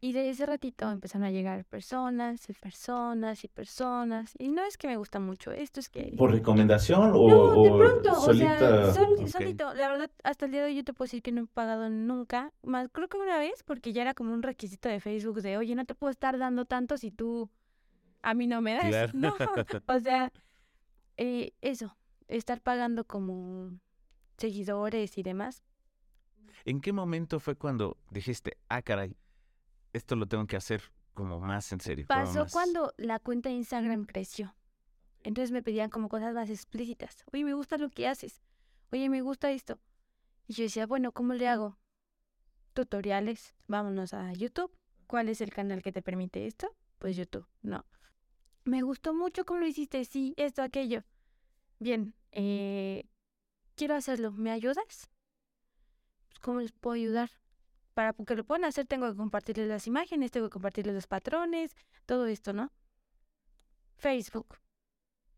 Y 0.00 0.12
de 0.12 0.28
ese 0.28 0.44
ratito 0.44 0.90
empezaron 0.90 1.26
a 1.26 1.30
llegar 1.30 1.64
personas 1.64 2.50
y 2.50 2.52
personas 2.52 3.42
y 3.42 3.48
personas. 3.48 4.34
Y 4.38 4.48
no 4.48 4.62
es 4.62 4.76
que 4.76 4.86
me 4.86 4.98
gusta 4.98 5.18
mucho, 5.18 5.50
esto 5.50 5.80
es 5.80 5.88
que... 5.88 6.14
¿Por 6.18 6.30
recomendación 6.30 7.12
o, 7.14 7.28
no, 7.28 7.62
de 7.62 7.70
pronto, 7.70 8.14
solita? 8.16 8.88
O 8.88 8.92
sea, 8.92 9.28
solito. 9.28 9.72
La 9.72 9.88
verdad, 9.88 10.10
hasta 10.22 10.44
el 10.44 10.52
día 10.52 10.60
de 10.60 10.66
hoy 10.66 10.76
yo 10.76 10.84
te 10.84 10.92
puedo 10.92 11.06
decir 11.06 11.22
que 11.22 11.32
no 11.32 11.44
he 11.44 11.46
pagado 11.46 11.88
nunca. 11.88 12.52
Más, 12.62 12.88
creo 12.92 13.08
que 13.08 13.16
una 13.16 13.38
vez, 13.38 13.62
porque 13.62 13.94
ya 13.94 14.02
era 14.02 14.12
como 14.12 14.34
un 14.34 14.42
requisito 14.42 14.90
de 14.90 15.00
Facebook 15.00 15.40
de, 15.40 15.56
oye, 15.56 15.74
no 15.74 15.86
te 15.86 15.94
puedo 15.94 16.10
estar 16.10 16.36
dando 16.36 16.66
tanto 16.66 16.98
si 16.98 17.10
tú 17.10 17.48
a 18.20 18.34
mí 18.34 18.46
no 18.46 18.60
me 18.60 18.74
das. 18.74 19.14
No, 19.14 19.34
o 19.86 20.00
sea, 20.00 20.30
eh, 21.16 21.52
eso, 21.62 21.96
estar 22.28 22.60
pagando 22.60 23.04
como 23.04 23.78
seguidores 24.36 25.18
y 25.18 25.22
demás. 25.22 25.62
¿En 26.64 26.80
qué 26.80 26.92
momento 26.92 27.40
fue 27.40 27.56
cuando 27.56 27.96
dijiste, 28.10 28.58
ah, 28.68 28.82
caray, 28.82 29.16
esto 29.92 30.16
lo 30.16 30.26
tengo 30.26 30.46
que 30.46 30.56
hacer 30.56 30.82
como 31.12 31.40
más 31.40 31.70
en 31.72 31.80
serio? 31.80 32.06
Pasó 32.08 32.46
cuando 32.50 32.92
la 32.96 33.18
cuenta 33.18 33.48
de 33.48 33.56
Instagram 33.56 34.06
creció. 34.06 34.54
Entonces 35.22 35.52
me 35.52 35.62
pedían 35.62 35.90
como 35.90 36.08
cosas 36.08 36.34
más 36.34 36.50
explícitas. 36.50 37.24
Oye, 37.32 37.44
me 37.44 37.54
gusta 37.54 37.78
lo 37.78 37.90
que 37.90 38.06
haces. 38.06 38.42
Oye, 38.92 39.08
me 39.08 39.22
gusta 39.22 39.50
esto. 39.50 39.80
Y 40.46 40.52
yo 40.54 40.64
decía, 40.64 40.86
bueno, 40.86 41.12
¿cómo 41.12 41.32
le 41.32 41.48
hago? 41.48 41.78
Tutoriales. 42.74 43.54
Vámonos 43.66 44.12
a 44.12 44.32
YouTube. 44.34 44.76
¿Cuál 45.06 45.28
es 45.28 45.40
el 45.40 45.52
canal 45.52 45.82
que 45.82 45.92
te 45.92 46.02
permite 46.02 46.46
esto? 46.46 46.74
Pues 46.98 47.16
YouTube. 47.16 47.46
No. 47.62 47.86
Me 48.64 48.82
gustó 48.82 49.14
mucho 49.14 49.44
cómo 49.44 49.60
lo 49.60 49.66
hiciste. 49.66 50.04
Sí, 50.04 50.34
esto, 50.36 50.62
aquello. 50.62 51.04
Bien, 51.78 52.14
eh, 52.32 53.04
quiero 53.74 53.94
hacerlo, 53.94 54.32
¿me 54.32 54.50
ayudas? 54.50 55.10
Pues, 56.28 56.38
¿Cómo 56.40 56.60
les 56.60 56.72
puedo 56.72 56.94
ayudar? 56.94 57.30
Para 57.94 58.12
que 58.12 58.34
lo 58.34 58.44
puedan 58.44 58.64
hacer 58.64 58.86
tengo 58.86 59.10
que 59.10 59.16
compartirles 59.16 59.68
las 59.68 59.86
imágenes, 59.86 60.30
tengo 60.30 60.48
que 60.48 60.52
compartirles 60.54 60.94
los 60.94 61.06
patrones, 61.06 61.76
todo 62.06 62.26
esto, 62.26 62.52
¿no? 62.52 62.72
Facebook. 63.96 64.58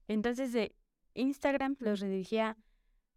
Entonces 0.08 0.52
de 0.52 0.74
Instagram 1.14 1.76
los 1.80 2.00
redirigía 2.00 2.56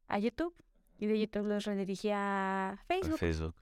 a 0.07 0.19
YouTube 0.19 0.53
y 0.97 1.07
de 1.07 1.19
YouTube 1.19 1.47
los 1.47 1.65
redirigía 1.65 2.71
a 2.71 2.77
Facebook. 2.87 3.17
Facebook. 3.17 3.55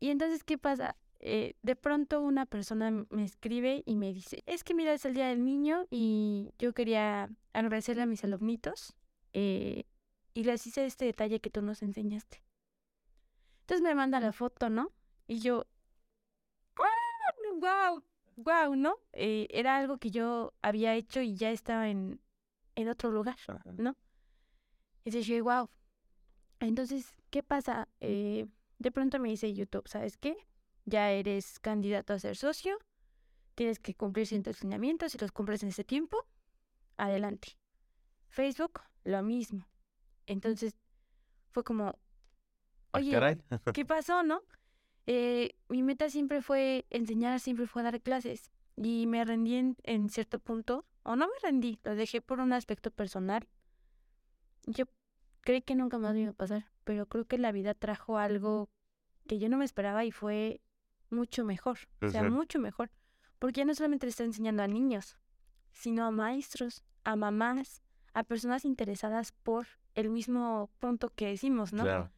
Y 0.00 0.10
entonces, 0.10 0.42
¿qué 0.42 0.58
pasa? 0.58 0.96
Eh, 1.24 1.54
de 1.62 1.76
pronto 1.76 2.20
una 2.20 2.46
persona 2.46 2.90
me 2.90 3.22
escribe 3.22 3.84
y 3.86 3.94
me 3.94 4.12
dice, 4.12 4.42
es 4.46 4.64
que 4.64 4.74
mira, 4.74 4.92
es 4.92 5.04
el 5.04 5.14
Día 5.14 5.28
del 5.28 5.44
Niño 5.44 5.86
y 5.88 6.52
yo 6.58 6.72
quería 6.74 7.30
agradecerle 7.52 8.02
a 8.02 8.06
mis 8.06 8.24
alumnitos 8.24 8.96
eh, 9.32 9.84
y 10.34 10.42
les 10.42 10.66
hice 10.66 10.84
este 10.84 11.04
detalle 11.04 11.40
que 11.40 11.48
tú 11.48 11.62
nos 11.62 11.82
enseñaste. 11.82 12.42
Entonces 13.60 13.82
me 13.82 13.94
manda 13.94 14.18
la 14.18 14.32
foto, 14.32 14.68
¿no? 14.68 14.90
Y 15.28 15.38
yo, 15.38 15.64
wow, 17.60 18.02
wow, 18.34 18.74
¿no? 18.74 18.96
Eh, 19.12 19.46
era 19.50 19.76
algo 19.76 19.98
que 19.98 20.10
yo 20.10 20.52
había 20.60 20.96
hecho 20.96 21.20
y 21.20 21.36
ya 21.36 21.52
estaba 21.52 21.88
en, 21.88 22.20
en 22.74 22.88
otro 22.88 23.12
lugar, 23.12 23.36
¿no? 23.76 23.96
Y 25.04 25.12
dije, 25.12 25.40
wow. 25.40 25.70
Entonces, 26.58 27.14
¿qué 27.30 27.44
pasa? 27.44 27.88
de 28.00 28.90
pronto 28.92 29.20
me 29.20 29.28
dice 29.28 29.54
YouTube, 29.54 29.86
¿sabes 29.86 30.16
qué? 30.16 30.36
Ya 30.84 31.10
eres 31.10 31.58
candidato 31.60 32.12
a 32.12 32.18
ser 32.18 32.36
socio, 32.36 32.78
tienes 33.54 33.78
que 33.78 33.94
cumplir 33.94 34.26
ciertos 34.26 34.62
lineamientos, 34.62 35.12
si 35.12 35.18
los 35.18 35.32
cumples 35.32 35.62
en 35.62 35.70
ese 35.70 35.84
tiempo, 35.84 36.26
adelante. 36.96 37.56
Facebook, 38.28 38.80
lo 39.04 39.22
mismo. 39.22 39.66
Entonces, 40.26 40.74
fue 41.50 41.64
como, 41.64 41.88
ah, 41.88 42.98
oye, 42.98 43.38
¿qué 43.74 43.84
pasó, 43.86 44.22
no? 44.22 44.42
Eh, 45.06 45.56
mi 45.68 45.82
meta 45.82 46.08
siempre 46.08 46.42
fue 46.42 46.86
enseñar, 46.90 47.40
siempre 47.40 47.66
fue 47.66 47.82
dar 47.82 48.00
clases. 48.00 48.50
Y 48.76 49.06
me 49.06 49.24
rendí 49.24 49.74
en, 49.82 50.08
cierto 50.08 50.38
punto, 50.38 50.86
o 51.02 51.16
no 51.16 51.26
me 51.26 51.34
rendí, 51.42 51.78
lo 51.84 51.94
dejé 51.94 52.20
por 52.22 52.40
un 52.40 52.52
aspecto 52.52 52.90
personal. 52.90 53.46
Yo 54.66 54.86
creí 55.40 55.60
que 55.60 55.74
nunca 55.74 55.98
más 55.98 56.14
me 56.14 56.22
iba 56.22 56.30
a 56.30 56.34
pasar, 56.34 56.66
pero 56.84 57.06
creo 57.06 57.26
que 57.26 57.36
la 57.36 57.52
vida 57.52 57.74
trajo 57.74 58.16
algo 58.16 58.70
que 59.26 59.38
yo 59.38 59.48
no 59.48 59.58
me 59.58 59.64
esperaba 59.64 60.04
y 60.04 60.10
fue 60.10 60.60
mucho 61.12 61.44
mejor, 61.44 61.78
o 62.00 62.08
sea, 62.10 62.22
mucho 62.28 62.58
mejor. 62.58 62.90
Porque 63.38 63.60
ya 63.60 63.64
no 63.64 63.74
solamente 63.74 64.06
le 64.06 64.10
está 64.10 64.24
enseñando 64.24 64.62
a 64.62 64.68
niños, 64.68 65.16
sino 65.72 66.04
a 66.04 66.10
maestros, 66.10 66.82
a 67.04 67.16
mamás, 67.16 67.82
a 68.14 68.22
personas 68.24 68.64
interesadas 68.64 69.32
por 69.32 69.66
el 69.94 70.10
mismo 70.10 70.70
punto 70.78 71.10
que 71.10 71.26
decimos, 71.28 71.72
¿no? 71.72 71.82
Claro. 71.84 72.10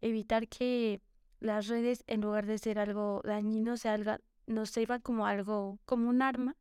Evitar 0.00 0.48
que 0.48 1.00
las 1.40 1.66
redes, 1.68 2.04
en 2.06 2.20
lugar 2.20 2.46
de 2.46 2.58
ser 2.58 2.78
algo 2.78 3.22
dañino, 3.24 3.76
se 3.76 3.88
alga- 3.88 4.20
nos 4.46 4.70
sirvan 4.70 5.00
como 5.00 5.26
algo, 5.26 5.78
como 5.84 6.08
un 6.08 6.22
arma 6.22 6.56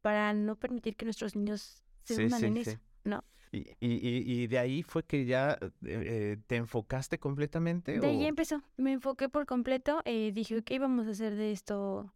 para 0.00 0.32
no 0.34 0.56
permitir 0.56 0.96
que 0.96 1.04
nuestros 1.06 1.34
niños 1.36 1.82
se 2.02 2.14
Sí, 2.16 2.22
hundan 2.24 2.40
sí, 2.40 2.46
en 2.46 2.54
sí. 2.56 2.60
eso, 2.70 2.78
¿no? 3.04 3.24
Y, 3.54 3.68
y, 3.80 4.42
y- 4.42 4.46
de 4.46 4.58
ahí 4.58 4.82
fue 4.82 5.04
que 5.04 5.24
ya 5.24 5.58
eh, 5.60 5.70
eh, 5.82 6.36
te 6.46 6.56
enfocaste 6.56 7.18
completamente. 7.18 7.98
De 8.00 8.06
ahí 8.06 8.24
empezó, 8.24 8.62
me 8.76 8.92
enfoqué 8.92 9.28
por 9.28 9.46
completo, 9.46 10.02
eh, 10.04 10.32
dije, 10.32 10.58
ok, 10.58 10.70
vamos 10.80 11.06
a 11.06 11.10
hacer 11.10 11.34
de 11.36 11.52
esto 11.52 12.12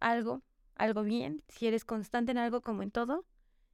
algo, 0.00 0.42
algo 0.74 1.02
bien, 1.04 1.42
si 1.48 1.66
eres 1.66 1.84
constante 1.84 2.32
en 2.32 2.38
algo 2.38 2.60
como 2.60 2.82
en 2.82 2.90
todo, 2.90 3.24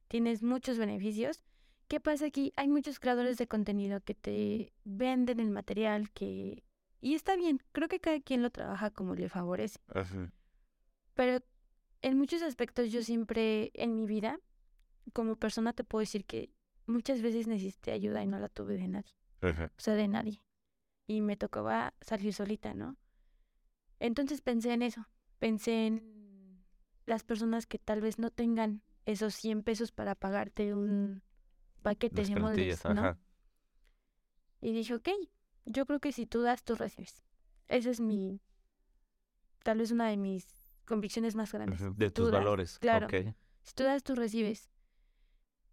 tienes 0.07 0.43
muchos 0.43 0.77
beneficios. 0.77 1.43
¿Qué 1.87 1.99
pasa 1.99 2.27
aquí? 2.27 2.53
Hay 2.55 2.67
muchos 2.67 2.99
creadores 2.99 3.37
de 3.37 3.47
contenido 3.47 3.99
que 4.01 4.13
te 4.13 4.73
venden 4.83 5.39
el 5.39 5.49
material 5.49 6.11
que... 6.11 6.63
Y 7.01 7.15
está 7.15 7.35
bien, 7.35 7.59
creo 7.71 7.87
que 7.87 7.99
cada 7.99 8.19
quien 8.19 8.43
lo 8.43 8.51
trabaja 8.51 8.91
como 8.91 9.15
le 9.15 9.29
favorece, 9.29 9.79
Ajá. 9.87 10.31
pero 11.15 11.43
en 12.01 12.17
muchos 12.17 12.41
aspectos 12.43 12.91
yo 12.91 13.01
siempre 13.01 13.71
en 13.73 13.95
mi 13.95 14.05
vida, 14.05 14.39
como 15.13 15.35
persona 15.37 15.73
te 15.73 15.83
puedo 15.83 16.01
decir 16.01 16.25
que 16.25 16.51
muchas 16.89 17.21
veces 17.21 17.47
necesité 17.47 17.91
ayuda 17.91 18.23
y 18.23 18.27
no 18.27 18.39
la 18.39 18.49
tuve 18.49 18.77
de 18.77 18.87
nadie 18.87 19.13
Ajá. 19.41 19.71
o 19.77 19.81
sea, 19.81 19.95
de 19.95 20.07
nadie. 20.07 20.43
Y 21.07 21.21
me 21.21 21.37
tocaba 21.37 21.93
salir 22.01 22.33
solita, 22.33 22.73
¿no? 22.73 22.97
Entonces 23.99 24.41
pensé 24.41 24.73
en 24.73 24.81
eso, 24.81 25.07
pensé 25.39 25.87
en 25.87 26.63
las 27.05 27.23
personas 27.23 27.65
que 27.65 27.79
tal 27.79 28.01
vez 28.01 28.19
no 28.19 28.31
tengan 28.31 28.83
esos 29.05 29.33
100 29.35 29.63
pesos 29.63 29.91
para 29.91 30.15
pagarte 30.15 30.73
un 30.73 31.23
paquete 31.81 32.23
de 32.23 32.35
moldes, 32.35 32.83
¿no? 32.85 32.91
ajá. 32.91 33.19
Y 34.61 34.73
dije, 34.73 34.93
ok, 34.93 35.09
yo 35.65 35.85
creo 35.85 35.99
que 35.99 36.11
si 36.11 36.25
tú 36.25 36.41
das, 36.41 36.63
tú 36.63 36.75
recibes. 36.75 37.23
Esa 37.67 37.89
es 37.89 37.99
mi, 37.99 38.41
tal 39.63 39.77
vez 39.79 39.91
una 39.91 40.09
de 40.09 40.17
mis 40.17 40.45
convicciones 40.85 41.35
más 41.35 41.51
grandes. 41.51 41.79
De 41.97 42.11
tus 42.11 42.31
das, 42.31 42.39
valores. 42.39 42.79
claro. 42.79 43.07
Si 43.09 43.73
tú 43.73 43.83
das, 43.83 44.03
tú 44.03 44.15
recibes. 44.15 44.69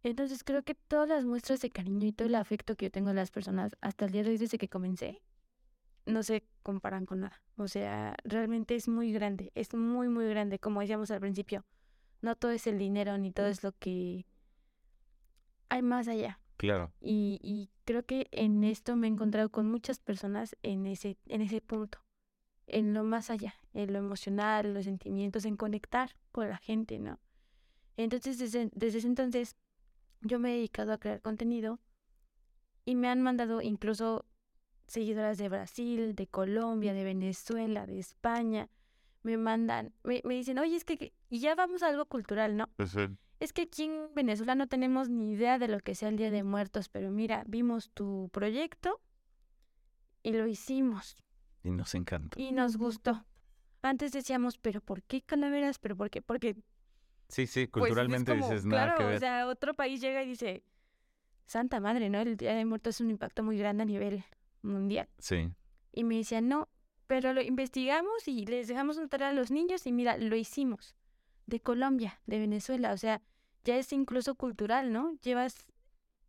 Entonces 0.07 0.45
creo 0.45 0.63
que 0.63 0.77
todas 0.77 1.09
las 1.09 1.25
muestras 1.25 1.61
de 1.61 1.71
cariño 1.71 2.07
y 2.07 2.13
todo 2.13 2.29
el 2.29 2.37
afecto 2.37 2.77
que 2.77 2.87
yo 2.87 2.91
tengo 2.93 3.11
a 3.11 3.13
las 3.13 3.33
personas 3.33 3.75
hasta 3.81 4.05
el 4.05 4.13
día 4.13 4.23
de 4.23 4.31
hoy 4.31 4.39
desde 4.39 4.57
que 4.57 4.69
comencé 4.69 5.21
no 6.05 6.23
se 6.23 6.45
comparan 6.63 7.07
con 7.07 7.23
nada. 7.23 7.43
O 7.57 7.67
sea, 7.67 8.15
realmente 8.23 8.77
es 8.77 8.87
muy 8.87 9.13
grande, 9.13 9.51
es 9.57 9.75
muy, 9.75 10.09
muy 10.09 10.29
grande. 10.29 10.61
Como 10.61 10.81
decíamos 10.81 11.11
al 11.11 11.19
principio, 11.19 11.65
no 12.23 12.37
todo 12.37 12.53
es 12.53 12.69
el 12.69 12.79
dinero 12.79 13.19
ni 13.19 13.33
todo 13.33 13.49
es 13.49 13.65
lo 13.65 13.73
que 13.73 14.27
hay 15.71 15.83
más 15.83 16.07
allá. 16.07 16.39
Claro. 16.57 16.93
Y, 17.01 17.41
y 17.43 17.69
creo 17.85 18.05
que 18.05 18.29
en 18.31 18.63
esto 18.63 18.95
me 18.95 19.09
he 19.09 19.11
encontrado 19.11 19.51
con 19.51 19.69
muchas 19.69 19.99
personas 19.99 20.55
en 20.63 20.87
ese, 20.87 21.19
en 21.27 21.41
ese 21.41 21.61
punto, 21.61 21.99
en 22.69 22.95
lo 22.95 23.03
más 23.03 23.29
allá, 23.29 23.57
en 23.75 23.93
lo 23.93 23.99
emocional, 23.99 24.73
los 24.73 24.85
sentimientos, 24.85 25.45
en 25.47 25.57
conectar 25.57 26.15
con 26.31 26.49
la 26.49 26.59
gente, 26.59 27.01
¿no? 27.01 27.19
Entonces, 27.97 28.39
desde, 28.39 28.71
desde 28.73 28.99
ese 28.99 29.09
entonces, 29.09 29.57
yo 30.21 30.39
me 30.39 30.51
he 30.53 30.57
dedicado 30.57 30.93
a 30.93 30.99
crear 30.99 31.21
contenido 31.21 31.81
y 32.85 32.95
me 32.95 33.09
han 33.09 33.23
mandado 33.23 33.61
incluso 33.63 34.25
seguidoras 34.87 35.39
de 35.39 35.49
Brasil, 35.49 36.15
de 36.15 36.27
Colombia, 36.27 36.95
de 36.95 37.05
Venezuela, 37.05 37.87
de 37.87 37.99
España. 37.99 38.69
Me 39.23 39.37
mandan, 39.37 39.93
me, 40.05 40.21
me 40.25 40.35
dicen, 40.35 40.59
oye, 40.59 40.77
es 40.77 40.85
que, 40.85 40.97
que-". 40.97 41.13
y 41.29 41.41
ya 41.41 41.55
vamos 41.57 41.83
a 41.83 41.89
algo 41.89 42.07
cultural, 42.07 42.57
¿no? 42.57 42.69
Es 43.41 43.53
que 43.53 43.63
aquí 43.63 43.85
en 43.85 44.15
Venezuela 44.15 44.55
no 44.55 44.67
tenemos 44.69 45.09
ni 45.11 45.33
idea 45.33 45.59
de 45.59 45.69
lo 45.69 45.81
que 45.81 45.95
sea 45.95 46.09
el 46.09 46.17
Día 46.17 46.31
de 46.31 46.43
Muertos, 46.45 46.89
pero 46.89 47.11
mira, 47.11 47.43
vimos 47.47 47.91
tu 47.91 48.31
proyecto 48.33 49.01
y 50.23 50.33
lo 50.33 50.47
hicimos 50.47 51.17
Y 51.65 51.71
nos 51.71 51.95
encanta. 51.95 52.41
y 52.41 52.53
nos 52.53 52.77
gustó. 52.77 53.25
Antes 53.83 54.13
decíamos, 54.13 54.59
pero 54.59 54.81
¿por 54.81 55.03
qué 55.03 55.23
calaveras? 55.23 55.79
¿Pero 55.79 55.97
por 55.97 56.09
qué? 56.11 56.23
Porque 56.23 56.57
Sí, 57.29 57.47
sí, 57.47 57.67
pues, 57.67 57.85
es 57.85 57.89
culturalmente 57.89 58.33
como, 58.33 58.45
dices 58.49 58.65
nada 58.65 58.85
claro, 58.85 58.99
que 58.99 59.05
ver. 59.05 59.17
o 59.17 59.19
sea, 59.21 59.47
otro 59.49 59.75
país 59.75 60.01
llega 60.01 60.23
y 60.23 60.29
dice, 60.29 60.63
Santa 61.47 61.81
Madre, 61.81 62.09
¿no? 62.11 62.21
El 62.21 62.37
Día 62.37 62.55
de 62.55 62.65
Muertos 62.65 62.97
es 62.97 63.01
un 63.01 63.11
impacto 63.11 63.43
muy 63.43 63.59
grande 63.59 63.83
a 63.83 63.87
nivel 63.87 64.25
mundial. 64.63 65.09
Sí. 65.19 65.49
Y 65.93 66.05
me 66.05 66.17
decían, 66.17 66.49
no, 66.49 66.69
pero 67.07 67.33
lo 67.33 67.41
investigamos 67.43 68.27
y 68.27 68.47
les 68.47 68.69
dejamos 68.69 68.97
una 68.97 69.09
tarea 69.09 69.29
a 69.29 69.33
los 69.33 69.51
niños 69.51 69.87
y 69.87 69.93
mira, 69.93 70.17
lo 70.19 70.37
hicimos. 70.37 70.95
De 71.47 71.61
Colombia, 71.61 72.21
de 72.27 72.41
Venezuela, 72.41 72.93
o 72.93 72.97
sea, 72.97 73.23
ya 73.65 73.77
es 73.77 73.93
incluso 73.93 74.35
cultural, 74.35 74.93
¿no? 74.93 75.17
Llevas 75.23 75.67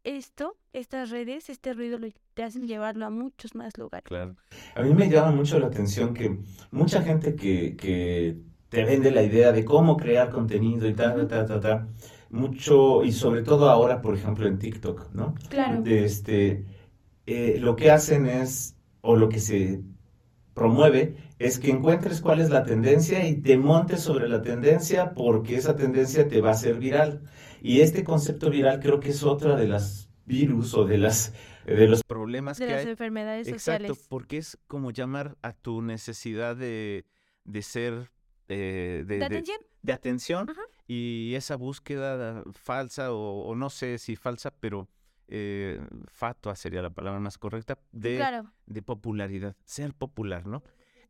esto, 0.04 0.58
estas 0.74 1.10
redes, 1.10 1.50
este 1.50 1.74
ruido, 1.74 1.98
lo- 1.98 2.08
te 2.36 2.44
hacen 2.44 2.68
llevarlo 2.68 3.06
a 3.06 3.10
muchos 3.10 3.56
más 3.56 3.78
lugares. 3.78 4.06
Claro. 4.08 4.36
A 4.76 4.82
mí 4.84 4.94
me 4.94 5.10
llama 5.10 5.32
mucho 5.32 5.60
la 5.60 5.68
atención 5.68 6.14
que 6.14 6.38
mucha 6.72 7.02
gente 7.02 7.36
que, 7.36 7.76
que 7.76 8.38
te 8.70 8.84
vende 8.84 9.12
la 9.12 9.24
idea 9.24 9.52
de 9.52 9.64
cómo 9.66 9.98
crear 9.98 10.30
contenido 10.30 10.88
y 10.88 10.94
tal, 10.94 11.28
ta, 11.28 11.46
ta, 11.46 11.60
ta, 11.60 11.88
mucho, 12.30 13.04
y 13.04 13.12
sobre 13.14 13.44
todo 13.44 13.70
ahora, 13.70 14.02
por 14.02 14.16
ejemplo, 14.16 14.48
en 14.48 14.60
TikTok, 14.60 15.14
¿no? 15.14 15.36
Claro. 15.50 15.82
De 15.82 16.04
este, 16.06 16.66
eh, 17.26 17.58
lo 17.60 17.76
que 17.76 17.92
hacen 17.92 18.26
es, 18.28 18.76
o 19.02 19.16
lo 19.16 19.30
que 19.30 19.40
se 19.40 19.82
promueve, 20.54 21.16
es 21.40 21.60
que 21.60 21.70
encuentres 21.72 22.22
cuál 22.22 22.40
es 22.42 22.50
la 22.50 22.64
tendencia 22.64 23.28
y 23.28 23.36
te 23.42 23.58
montes 23.58 24.02
sobre 24.02 24.28
la 24.28 24.42
tendencia 24.42 25.14
porque 25.14 25.56
esa 25.56 25.76
tendencia 25.76 26.28
te 26.28 26.42
va 26.42 26.50
a 26.50 26.54
hacer 26.54 26.80
viral. 26.80 27.22
Y 27.62 27.82
este 27.82 28.04
concepto 28.04 28.50
viral 28.50 28.80
creo 28.80 29.00
que 29.00 29.10
es 29.10 29.24
otra 29.24 29.56
de 29.56 29.68
las 29.68 30.10
virus 30.26 30.74
o 30.74 30.86
de 30.86 30.98
las 30.98 31.34
de 31.66 31.88
los 31.88 32.02
Problemas 32.04 32.58
De 32.58 32.66
que 32.66 32.72
las 32.74 32.86
hay. 32.86 32.92
enfermedades 32.92 33.48
Exacto, 33.48 33.94
sociales. 33.94 34.08
porque 34.10 34.38
es 34.38 34.58
como 34.68 34.92
llamar 34.92 35.38
a 35.42 35.54
tu 35.54 35.82
necesidad 35.82 36.56
de, 36.56 37.06
de 37.44 37.62
ser, 37.62 38.10
de, 38.56 39.04
¿De 39.06 39.18
de- 39.20 39.26
atención? 39.26 39.58
de 39.82 39.94
atención 39.94 40.50
Ajá. 40.50 40.62
y 40.88 41.34
esa 41.36 41.56
búsqueda 41.56 42.44
falsa 42.54 43.12
o, 43.14 43.44
o 43.48 43.56
no 43.56 43.70
sé 43.70 43.98
si 43.98 44.16
falsa, 44.16 44.52
pero 44.52 44.88
eh, 45.28 45.80
fatua 46.08 46.56
sería 46.56 46.82
la 46.82 46.90
palabra 46.90 47.20
más 47.20 47.38
correcta, 47.38 47.78
de, 47.92 48.16
Claro. 48.18 48.52
de 48.66 48.82
popularidad, 48.82 49.56
ser 49.66 49.94
popular, 49.94 50.46
¿no? 50.48 50.64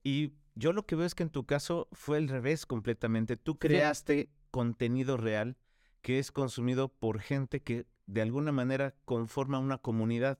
Y 0.03 0.33
yo 0.55 0.73
lo 0.73 0.85
que 0.87 0.95
veo 0.95 1.05
es 1.05 1.13
que 1.15 1.23
en 1.23 1.29
tu 1.29 1.45
caso 1.45 1.87
fue 1.91 2.17
el 2.17 2.27
revés 2.27 2.65
completamente. 2.65 3.37
Tú 3.37 3.59
creaste 3.59 4.29
contenido 4.49 5.17
real 5.17 5.57
que 6.01 6.17
es 6.19 6.31
consumido 6.31 6.89
por 6.89 7.19
gente 7.19 7.61
que 7.61 7.85
de 8.07 8.21
alguna 8.21 8.51
manera 8.51 8.95
conforma 9.05 9.59
una 9.59 9.77
comunidad. 9.77 10.39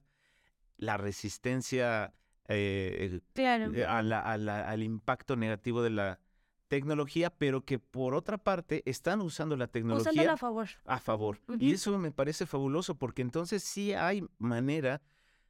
La 0.78 0.98
resistencia 0.98 2.14
eh, 2.50 3.20
Claro. 3.34 3.74
eh, 3.74 3.84
a 3.86 4.02
la- 4.02 4.22
a 4.22 4.38
la- 4.38 4.68
al 4.70 4.82
impacto 4.82 5.36
negativo 5.36 5.82
de 5.84 5.90
la 5.90 6.20
tecnología, 6.68 7.30
pero 7.30 7.64
que 7.64 7.80
por 7.80 8.14
otra 8.14 8.38
parte 8.38 8.84
están 8.86 9.22
usando 9.22 9.56
la 9.58 9.68
tecnología 9.68 10.12
Usándolo 10.12 10.32
a 10.32 10.38
favor. 10.38 10.68
a 10.86 11.00
favor. 11.00 11.40
Y 11.60 11.74
eso 11.74 11.98
me 11.98 12.12
parece 12.12 12.46
fabuloso 12.46 12.96
porque 12.96 13.22
entonces 13.22 13.64
sí 13.64 13.94
hay 13.94 14.24
manera 14.38 15.02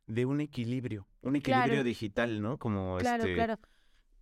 de 0.05 0.26
un 0.26 0.39
equilibrio, 0.41 1.07
un 1.22 1.36
equilibrio 1.36 1.65
Claro. 1.74 1.84
digital, 1.84 2.41
¿no? 2.41 2.57
Como 2.57 2.97
Claro, 2.97 3.24
este, 3.24 3.36
claro. 3.36 3.59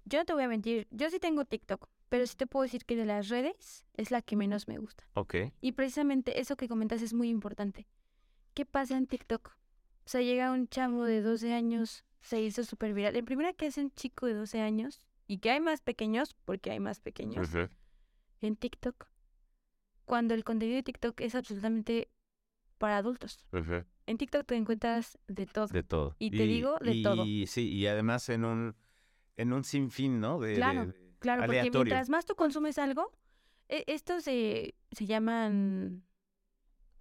Yo 0.05 0.19
no 0.19 0.25
te 0.25 0.33
voy 0.33 0.43
a 0.43 0.47
mentir, 0.47 0.87
yo 0.91 1.09
sí 1.09 1.19
tengo 1.19 1.45
TikTok, 1.45 1.87
pero 2.09 2.25
sí 2.27 2.35
te 2.35 2.47
puedo 2.47 2.63
decir 2.63 2.85
que 2.85 2.95
de 2.95 3.05
las 3.05 3.29
redes 3.29 3.85
es 3.95 4.11
la 4.11 4.21
que 4.21 4.35
menos 4.35 4.67
me 4.67 4.77
gusta. 4.77 5.03
Ok, 5.13 5.35
Y 5.61 5.71
precisamente 5.73 6.39
eso 6.39 6.55
que 6.55 6.67
comentas 6.67 7.01
es 7.01 7.13
muy 7.13 7.29
importante. 7.29 7.87
¿Qué 8.53 8.65
pasa 8.65 8.97
en 8.97 9.05
TikTok? 9.07 9.49
O 9.49 10.07
sea, 10.09 10.21
llega 10.21 10.51
un 10.51 10.67
chavo 10.67 11.03
de 11.05 11.21
12 11.21 11.53
años, 11.53 12.03
se 12.21 12.41
hizo 12.41 12.63
súper 12.63 12.93
viral. 12.93 13.15
En 13.15 13.25
primera 13.25 13.53
que 13.53 13.65
es 13.65 13.77
un 13.77 13.91
chico 13.91 14.27
de 14.27 14.35
12 14.35 14.61
años 14.61 15.01
y 15.27 15.39
que 15.39 15.51
hay 15.51 15.59
más 15.59 15.81
pequeños, 15.81 16.35
porque 16.45 16.71
hay 16.71 16.79
más 16.79 16.99
pequeños, 16.99 17.49
en 18.41 18.55
TikTok. 18.55 19.07
Cuando 20.05 20.33
el 20.33 20.43
contenido 20.43 20.75
de 20.75 20.83
TikTok 20.83 21.19
es 21.21 21.33
absolutamente 21.35 22.09
para 22.77 22.97
adultos. 22.97 23.43
En 24.05 24.17
TikTok 24.17 24.45
te 24.45 24.55
encuentras 24.55 25.17
de 25.27 25.45
todo. 25.47 25.67
de 25.67 25.83
todo. 25.83 26.15
Y 26.19 26.31
te 26.31 26.45
digo, 26.45 26.77
de 26.79 27.01
todo. 27.01 27.25
Y 27.25 27.47
sí, 27.47 27.69
y 27.69 27.87
además 27.87 28.29
en 28.29 28.45
un 28.45 28.75
en 29.37 29.51
un 29.51 29.63
sinfín, 29.63 30.19
¿no? 30.21 30.39
De, 30.39 30.53
Claro, 30.55 30.85
de 30.87 31.05
Claro, 31.19 31.43
porque 31.45 31.69
mientras 31.71 32.07
más 32.09 32.25
tú 32.25 32.35
consumes 32.35 32.77
algo, 32.77 33.11
e- 33.67 33.83
estos 33.87 34.23
se, 34.23 34.75
se 34.91 35.05
llaman 35.07 36.05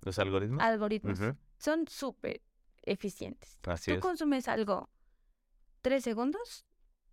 Los 0.03 0.19
algoritmos. 0.19 0.63
algoritmos. 0.63 1.21
Son 1.59 1.87
súper 1.87 2.43
eficientes. 2.83 3.59
Así 3.67 3.91
Tú 3.91 3.97
es. 3.99 4.01
consumes 4.01 4.49
algo 4.49 4.91
tres 5.83 6.03
segundos 6.05 6.65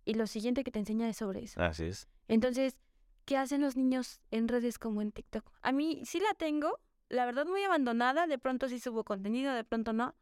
y 0.04 0.14
lo 0.14 0.26
siguiente 0.26 0.64
que 0.64 0.70
te 0.70 0.78
enseña 0.78 1.08
es 1.08 1.16
sobre 1.16 1.44
eso. 1.44 1.60
Así 1.60 1.84
es. 1.84 2.08
Entonces, 2.28 2.76
¿qué 3.24 3.36
hacen 3.36 3.60
los 3.60 3.76
niños 3.76 4.20
en 4.30 4.48
redes 4.48 4.78
como 4.78 5.02
en 5.02 5.12
TikTok? 5.12 5.50
A 5.62 5.72
mí 5.72 6.02
sí 6.04 6.20
la 6.20 6.34
tengo, 6.34 6.80
la 7.08 7.24
verdad 7.24 7.46
muy 7.46 7.62
abandonada, 7.62 8.26
de 8.26 8.38
pronto 8.38 8.68
sí 8.68 8.78
subo 8.78 9.04
contenido, 9.04 9.52
de 9.54 9.64
pronto 9.64 9.92
no. 9.92 10.14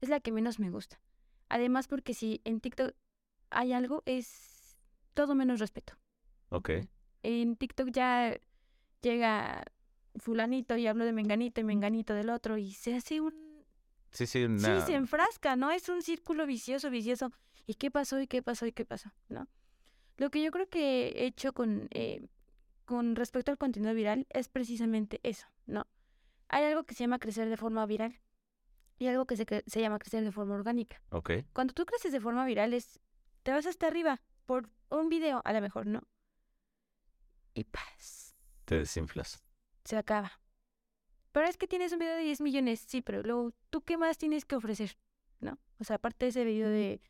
Es 0.00 0.08
la 0.08 0.20
que 0.20 0.32
menos 0.32 0.58
me 0.58 0.70
gusta. 0.70 1.00
Además, 1.48 1.88
porque 1.88 2.14
si 2.14 2.40
en 2.44 2.60
TikTok 2.60 2.94
hay 3.50 3.72
algo, 3.72 4.02
es 4.06 4.76
todo 5.14 5.34
menos 5.34 5.60
respeto. 5.60 5.94
Ok. 6.50 6.70
En 7.22 7.56
TikTok 7.56 7.88
ya 7.90 8.38
llega 9.00 9.64
fulanito 10.16 10.76
y 10.76 10.86
hablo 10.86 11.04
de 11.04 11.12
menganito 11.12 11.60
y 11.60 11.64
menganito 11.64 12.14
del 12.14 12.30
otro 12.30 12.58
y 12.58 12.72
se 12.72 12.94
hace 12.94 13.20
un 13.20 13.44
Sí, 14.14 14.28
sí, 14.28 14.46
sí, 14.58 14.80
se 14.86 14.94
enfrasca, 14.94 15.56
¿no? 15.56 15.72
Es 15.72 15.88
un 15.88 16.00
círculo 16.00 16.46
vicioso, 16.46 16.88
vicioso. 16.88 17.32
¿Y 17.66 17.74
qué 17.74 17.90
pasó? 17.90 18.20
¿Y 18.20 18.26
qué 18.26 18.42
pasó? 18.42 18.66
¿Y 18.66 18.72
qué 18.72 18.84
pasó? 18.84 19.10
¿No? 19.28 19.48
Lo 20.16 20.30
que 20.30 20.42
yo 20.42 20.50
creo 20.50 20.68
que 20.68 21.08
he 21.08 21.26
hecho 21.26 21.52
con, 21.52 21.88
eh, 21.90 22.28
con 22.84 23.16
respecto 23.16 23.50
al 23.50 23.58
contenido 23.58 23.94
viral 23.94 24.26
es 24.30 24.48
precisamente 24.48 25.20
eso, 25.22 25.46
¿no? 25.66 25.86
Hay 26.48 26.64
algo 26.64 26.84
que 26.84 26.94
se 26.94 27.04
llama 27.04 27.18
crecer 27.18 27.48
de 27.48 27.56
forma 27.56 27.84
viral 27.86 28.20
y 28.98 29.08
algo 29.08 29.26
que 29.26 29.36
se, 29.36 29.46
se 29.66 29.80
llama 29.80 29.98
crecer 29.98 30.22
de 30.22 30.30
forma 30.30 30.54
orgánica. 30.54 31.02
Ok. 31.10 31.30
Cuando 31.52 31.74
tú 31.74 31.84
creces 31.84 32.12
de 32.12 32.20
forma 32.20 32.44
viral 32.44 32.74
es, 32.74 33.00
te 33.42 33.50
vas 33.50 33.66
hasta 33.66 33.86
arriba 33.86 34.20
por 34.46 34.68
un 34.90 35.08
video, 35.08 35.42
a 35.44 35.52
lo 35.52 35.60
mejor, 35.60 35.86
¿no? 35.86 36.02
Y 37.54 37.64
paz. 37.64 38.36
Te 38.64 38.78
desinflas. 38.78 39.42
Se 39.84 39.96
acaba. 39.96 40.40
Pero 41.32 41.46
es 41.48 41.56
que 41.56 41.66
tienes 41.66 41.92
un 41.92 41.98
video 41.98 42.14
de 42.14 42.22
10 42.22 42.40
millones, 42.42 42.84
sí, 42.86 43.02
pero 43.02 43.22
luego, 43.22 43.52
¿tú 43.70 43.82
qué 43.82 43.96
más 43.96 44.18
tienes 44.18 44.44
que 44.44 44.54
ofrecer? 44.54 44.96
¿No? 45.40 45.58
O 45.80 45.84
sea, 45.84 45.96
aparte 45.96 46.26
de 46.26 46.30
ese 46.30 46.44
video 46.44 46.68
de 46.68 47.00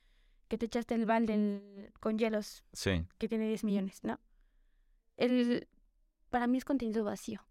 que 0.55 0.59
te 0.59 0.67
echaste 0.67 0.95
el 0.95 1.05
balde 1.05 1.91
con 1.99 2.17
hielos, 2.17 2.63
sí. 2.73 3.05
que 3.19 3.29
tiene 3.29 3.49
10 3.49 3.65
millones, 3.65 4.05
¿no? 4.05 4.21
El, 5.17 5.67
para 6.31 6.47
mí 6.47 6.59
es 6.59 6.65
contenido 6.65 7.03
vacío. 7.03 7.45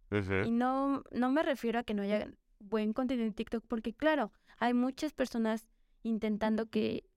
Y 0.46 0.52
no, 0.52 1.04
no 1.12 1.32
me 1.32 1.44
refiero 1.44 1.80
a 1.80 1.84
que 1.84 1.94
no 1.94 2.04
haya 2.04 2.32
buen 2.60 2.94
contenido 2.94 3.28
en 3.28 3.34
TikTok, 3.34 3.66
porque 3.68 3.94
claro, 3.94 4.32
hay 4.58 4.74
muchas 4.74 5.12
personas 5.12 5.68
intentando 6.04 6.70
que, 6.70 7.10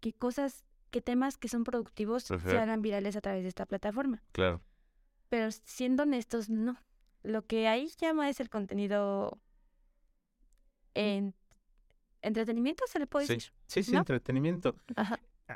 que 0.00 0.12
cosas, 0.12 0.64
que 0.90 1.02
temas 1.02 1.38
que 1.38 1.46
son 1.46 1.62
productivos 1.62 2.24
se 2.24 2.58
hagan 2.58 2.82
virales 2.82 3.14
a 3.14 3.20
través 3.20 3.44
de 3.44 3.48
esta 3.48 3.64
plataforma. 3.64 4.24
Claro. 4.32 4.60
Pero 5.28 5.52
siendo 5.52 6.02
honestos, 6.02 6.50
no. 6.50 6.78
Lo 7.22 7.46
que 7.46 7.68
ahí 7.68 7.92
llama 8.00 8.28
es 8.28 8.40
el 8.40 8.50
contenido 8.50 9.38
en 10.94 11.32
entretenimiento, 12.22 12.84
se 12.88 12.98
le 12.98 13.06
puede 13.06 13.28
decir. 13.28 13.52
Sí, 13.68 13.84
sí, 13.84 13.94
entretenimiento. 13.94 14.74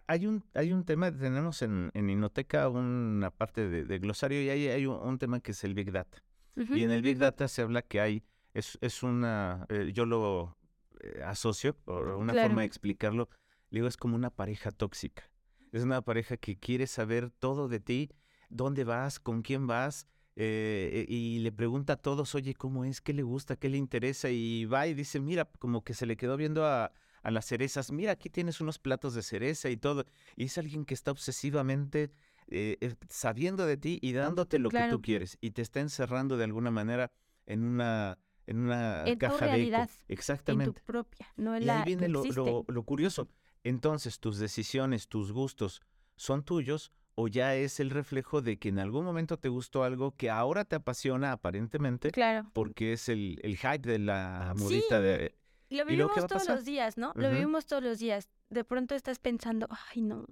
Hay 0.07 0.26
un, 0.26 0.43
hay 0.55 0.72
un 0.72 0.84
tema, 0.84 1.12
tenemos 1.12 1.61
en, 1.61 1.90
en 1.93 2.09
Inoteca 2.09 2.68
una 2.68 3.30
parte 3.30 3.68
de, 3.68 3.99
glosario 3.99 4.43
y 4.43 4.49
hay, 4.49 4.68
hay 4.68 4.86
un, 4.86 5.18
tema 5.18 5.40
que 5.40 5.53
es 5.53 5.64
el 5.64 5.74
Big 5.74 5.93
Data. 5.93 6.22
Y 6.57 6.82
en 6.82 6.90
el 6.90 7.03
Big 7.03 7.18
Data 7.18 7.47
se 7.49 7.62
habla 7.62 7.82
que 7.82 8.01
hay, 8.01 8.22
es, 8.55 8.78
es 8.80 9.03
una, 9.03 9.66
eh, 9.68 9.90
yo 9.93 10.07
lo 10.07 10.57
eh, 11.01 11.22
asocio, 11.24 11.74
por 11.74 12.09
una 12.09 12.32
forma 12.32 12.62
de 12.62 12.66
explicarlo, 12.66 13.28
digo, 13.70 13.86
es 13.86 13.97
como 13.97 14.16
una 14.16 14.30
pareja 14.30 14.70
tóxica. 14.70 15.30
Es 15.72 15.82
una 15.82 16.03
pareja 16.03 16.36
que 16.36 16.59
quiere 16.59 16.86
saber 16.86 17.30
todo 17.30 17.68
de 17.68 17.80
ti, 17.80 18.11
dónde 18.49 18.84
vas, 18.84 19.20
con 19.20 19.43
quién 19.43 19.66
vas, 19.66 20.07
eh, 20.36 21.05
y 21.09 21.40
le 21.40 21.53
pregunta 21.53 21.95
a 21.95 21.97
todos, 21.97 22.34
oye, 22.34 22.55
¿cómo 22.55 22.84
es? 22.84 23.03
¿Qué 23.03 23.12
le 23.12 23.22
gusta? 23.22 23.57
¿Qué 23.57 23.68
le 23.68 23.76
interesa? 23.76 24.30
Y 24.30 24.64
va 24.64 24.86
y 24.86 24.95
dice, 24.95 25.20
mira, 25.20 25.45
como 25.59 25.84
que 25.84 25.93
se 25.93 26.07
le 26.07 26.16
quedó 26.16 26.36
viendo 26.36 26.66
a, 26.66 26.93
las 27.31 27.47
cerezas, 27.47 27.93
mira, 27.93 28.12
aquí 28.12 28.29
tienes 28.29 28.61
unos 28.61 28.79
platos 28.79 29.14
de 29.14 29.23
cereza 29.23 29.70
y 29.70 29.77
todo. 29.77 30.05
Y 30.37 30.45
es 30.45 30.59
alguien 30.59 30.85
que 30.85 30.95
está 30.95 31.11
obsesivamente 31.11 32.11
eh, 32.49 32.77
eh, 32.81 32.95
sabiendo 33.09 33.66
de 33.66 33.77
ti 33.77 33.99
y 34.03 34.12
dándote 34.12 34.59
lo 34.59 34.70
que 34.70 34.89
tú 34.91 35.01
quieres. 35.01 35.39
Y 35.41 35.53
te 35.53 35.62
está 35.62 35.81
encerrando 35.81 36.37
de 36.37 36.45
alguna 36.45 36.70
manera 36.70 37.12
en 37.47 37.64
una, 37.64 38.18
en 38.47 38.59
una 38.59 39.05
caja 39.18 39.47
de 39.47 39.68
eco. 39.68 39.87
Exactamente. 40.09 40.70
En 40.70 40.75
tu 40.75 40.93
propia, 40.93 41.33
no 41.37 41.57
en 41.57 41.62
y 41.62 41.66
la 41.66 41.81
ahí 41.81 41.85
viene 41.87 42.09
lo, 42.09 42.25
lo 42.66 42.83
curioso. 42.83 43.29
Entonces, 43.64 44.18
tus 44.18 44.39
decisiones, 44.39 45.09
tus 45.09 45.33
gustos 45.33 45.81
son 46.16 46.43
tuyos 46.43 46.93
o 47.14 47.29
ya 47.29 47.55
es 47.55 47.79
el 47.81 47.91
reflejo 47.91 48.41
de 48.43 48.59
que 48.59 48.70
en 48.70 48.79
algún 48.79 49.05
momento 49.05 49.39
te 49.39 49.49
gustó 49.49 49.85
algo 49.85 50.16
que 50.16 50.31
ahora 50.31 50.64
te 50.64 50.77
apasiona 50.77 51.33
aparentemente. 51.33 52.11
Claro. 52.11 52.51
Porque 52.53 52.95
es 52.95 53.09
el, 53.09 53.39
el 53.43 53.57
hype 53.57 53.89
de 53.89 53.99
la 53.99 54.55
modita 54.57 55.01
de... 55.01 55.37
Lo 55.73 55.85
vivimos 55.85 56.27
todos 56.27 56.49
los 56.49 56.64
días, 56.64 56.97
¿no? 56.97 57.12
Lo 57.16 57.31
vivimos 57.31 57.66
todos 57.66 57.83
los 57.83 57.99
días. 57.99 58.29
De 58.51 58.64
pronto 58.64 58.95
estás 58.95 59.18
pensando, 59.18 59.68
ay, 59.91 60.03
no, 60.03 60.27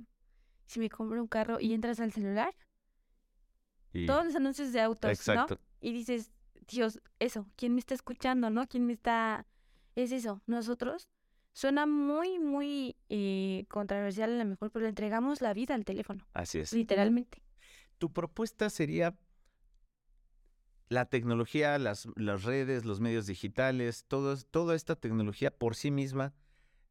si 0.67 0.81
me 0.81 0.91
compro 0.91 1.21
un 1.21 1.29
carro 1.29 1.59
y 1.61 1.73
entras 1.73 2.01
al 2.01 2.13
celular, 2.13 2.55
todos 4.07 4.25
los 4.25 4.37
anuncios 4.37 4.73
de 4.73 4.81
autos, 4.81 5.11
Exacto. 5.11 5.55
¿no? 5.55 5.61
Y 5.81 5.93
dices, 5.93 6.31
Dios, 6.69 7.01
eso, 7.19 7.47
¿quién 7.57 7.75
me 7.75 7.81
está 7.81 7.95
escuchando, 7.95 8.51
no? 8.51 8.67
¿Quién 8.67 8.87
me 8.87 8.93
está...? 8.93 9.47
Es 9.97 10.13
eso, 10.13 10.41
nosotros 10.47 11.09
Suena 11.53 11.87
muy, 11.87 12.39
muy 12.39 12.97
eh, 13.09 13.65
controversial 13.69 14.33
a 14.33 14.39
lo 14.39 14.45
mejor, 14.45 14.71
pero 14.71 14.85
le 14.85 14.91
entregamos 14.91 15.41
la 15.41 15.53
vida 15.53 15.75
al 15.75 15.85
teléfono. 15.85 16.27
Así 16.33 16.61
es. 16.61 16.73
Literalmente. 16.73 17.43
Tu 17.99 18.13
propuesta 18.13 18.71
sería 18.71 19.17
la 20.91 21.07
tecnología, 21.07 21.79
las, 21.79 22.09
las 22.17 22.43
redes, 22.43 22.85
los 22.85 23.01
medios 23.01 23.27
digitales, 23.27 24.05
todo, 24.09 24.37
toda 24.37 24.75
esta 24.75 24.97
tecnología 24.97 25.51
por 25.51 25.77
sí 25.77 25.91
misma 25.91 26.35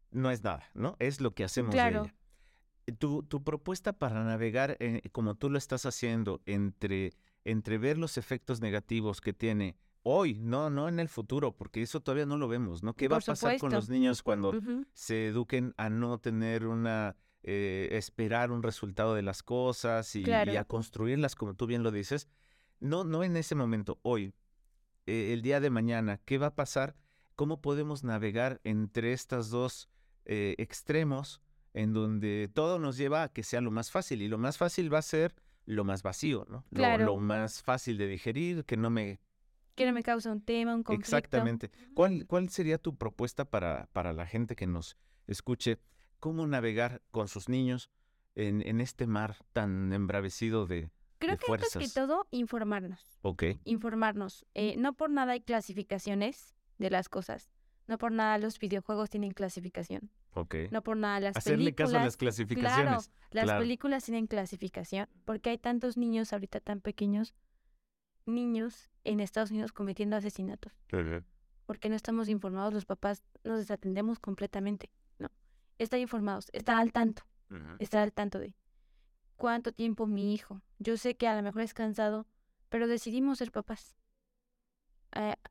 no 0.10 0.32
es 0.32 0.42
nada, 0.42 0.72
¿no? 0.74 0.96
Es 1.00 1.22
lo 1.22 1.36
que 1.36 1.44
hacemos 1.44 1.76
claro. 1.76 2.04
de 2.04 2.08
ella. 2.08 2.16
Eh, 2.88 2.92
tu, 2.94 3.24
tu, 3.24 3.44
propuesta 3.44 3.92
para 3.94 4.24
navegar, 4.24 4.78
eh, 4.80 5.02
como 5.12 5.36
tú 5.36 5.50
lo 5.50 5.58
estás 5.58 5.86
haciendo, 5.86 6.42
entre, 6.46 7.12
entre 7.44 7.78
ver 7.78 7.98
los 7.98 8.18
efectos 8.18 8.62
negativos 8.62 9.20
que 9.20 9.34
tiene 9.34 9.76
hoy, 10.02 10.40
no, 10.40 10.70
no 10.70 10.88
en 10.88 11.02
el 11.02 11.10
futuro, 11.10 11.52
porque 11.52 11.82
eso 11.82 12.00
todavía 12.00 12.26
no 12.26 12.38
lo 12.38 12.48
vemos, 12.48 12.84
¿no? 12.84 12.96
¿Qué 12.96 13.10
va 13.10 13.18
a 13.18 13.20
pasar 13.20 13.60
con 13.60 13.74
los 13.74 13.90
niños 13.90 14.24
cuando 14.24 14.54
se 14.94 15.28
eduquen 15.28 15.74
a 15.76 15.90
no 15.90 16.20
tener 16.20 16.66
una, 16.66 17.18
eh, 17.44 17.90
esperar 17.92 18.50
un 18.52 18.64
resultado 18.64 19.14
de 19.14 19.24
las 19.24 19.44
cosas 19.44 20.16
y, 20.16 20.32
a 20.32 20.64
construirlas, 20.64 21.36
como 21.36 21.54
tú 21.54 21.68
bien 21.68 21.84
lo 21.84 21.92
dices? 21.92 22.30
No, 22.80 23.04
no 23.04 23.24
en 23.24 23.36
ese 23.36 23.56
momento, 23.56 24.00
hoy, 24.04 24.34
eh, 25.06 25.34
el 25.34 25.42
día 25.42 25.60
de 25.60 25.70
mañana, 25.70 26.20
¿qué 26.26 26.38
va 26.38 26.48
a 26.48 26.56
pasar? 26.56 26.96
¿Cómo 27.36 27.62
podemos 27.62 28.04
navegar 28.04 28.62
entre 28.64 29.14
estos 29.14 29.50
dos 29.50 29.90
eh, 30.26 30.56
extremos 30.58 31.42
en 31.74 31.94
donde 31.94 32.50
todo 32.54 32.80
nos 32.80 32.98
lleva 32.98 33.24
a 33.24 33.30
que 33.30 33.44
sea 33.44 33.62
lo 33.62 33.72
más 33.72 33.92
fácil? 33.92 34.22
Y 34.22 34.28
lo 34.28 34.38
más 34.38 34.58
fácil 34.58 34.94
va 34.94 35.00
a 35.00 35.04
ser 35.04 35.36
lo 35.66 35.84
más 35.84 36.04
vacío, 36.04 36.48
¿no? 36.50 36.66
lo 36.72 37.18
más 37.18 37.62
fácil 37.62 37.98
de 37.98 38.08
digerir, 38.08 38.66
que 38.66 38.76
no 38.76 38.90
me 38.90 39.20
que 39.76 39.86
no 39.86 39.94
me 39.94 40.04
causa 40.04 40.30
un 40.30 40.42
tema, 40.42 40.76
un 40.76 40.84
conflicto. 40.84 41.16
Exactamente. 41.16 41.72
¿Cuál, 41.94 42.26
cuál 42.28 42.50
sería 42.50 42.78
tu 42.80 42.98
propuesta 42.98 43.46
para, 43.46 43.88
para 43.94 44.12
la 44.12 44.26
gente 44.26 44.58
que 44.58 44.68
nos 44.68 44.98
escuche? 45.26 45.80
¿Cómo 46.20 46.46
navegar 46.48 47.02
con 47.12 47.30
sus 47.30 47.48
niños 47.48 47.90
en, 48.36 48.62
en 48.68 48.82
este 48.82 49.08
mar 49.08 49.38
tan 49.54 49.94
embravecido 49.94 50.66
de, 50.66 50.90
Creo 51.20 51.38
que 51.38 51.52
antes 51.52 51.78
que 51.78 51.90
todo, 51.90 52.28
informarnos. 52.32 53.20
Ok. 53.22 53.44
Informarnos. 53.66 54.46
Eh, 54.56 54.76
no 54.78 54.94
por 54.94 55.10
nada 55.10 55.34
hay 55.34 55.42
clasificaciones 55.42 56.56
de 56.78 56.90
las 56.90 57.10
cosas. 57.10 57.52
No 57.88 57.98
por 57.98 58.12
nada 58.12 58.38
los 58.38 58.60
videojuegos 58.60 59.10
tienen 59.10 59.32
clasificación. 59.32 60.12
Ok. 60.34 60.56
No 60.72 60.84
por 60.84 60.96
nada 60.96 61.20
las 61.20 61.36
Hacerle 61.38 61.66
películas. 61.66 61.90
caso 61.92 62.02
a 62.02 62.06
las 62.06 62.18
clasificaciones. 62.18 63.12
Claro, 63.30 63.48
las 63.50 63.60
películas 63.60 64.04
tienen 64.04 64.28
clasificación. 64.28 65.08
Porque 65.26 65.50
hay 65.50 65.58
tantos 65.58 65.98
niños 65.98 66.32
ahorita 66.34 66.60
tan 66.60 66.82
pequeños 66.82 67.34
niños 68.26 68.92
en 69.04 69.20
Estados 69.20 69.52
Unidos 69.52 69.72
cometiendo 69.72 70.16
asesinatos. 70.16 70.72
Porque 71.66 71.90
no 71.90 71.96
estamos 71.96 72.30
informados, 72.30 72.74
los 72.74 72.86
papás 72.86 73.24
nos 73.44 73.60
desatendemos 73.60 74.20
completamente, 74.20 74.92
¿no? 75.18 75.30
Estar 75.78 76.00
informados, 76.00 76.50
estar 76.54 76.78
al 76.78 76.92
tanto, 76.92 77.24
estar 77.80 78.02
al 78.02 78.14
tanto 78.14 78.40
de 78.40 78.54
cuánto 79.40 79.72
tiempo 79.72 80.06
mi 80.06 80.34
hijo. 80.34 80.62
Yo 80.78 80.98
sé 80.98 81.16
que 81.16 81.28
a 81.28 81.36
lo 81.36 81.42
mejor 81.42 81.64
es 81.64 81.74
cansado, 81.74 82.28
pero 82.68 82.88
decidimos 82.88 83.40
ser 83.40 83.52
papás. 83.52 83.96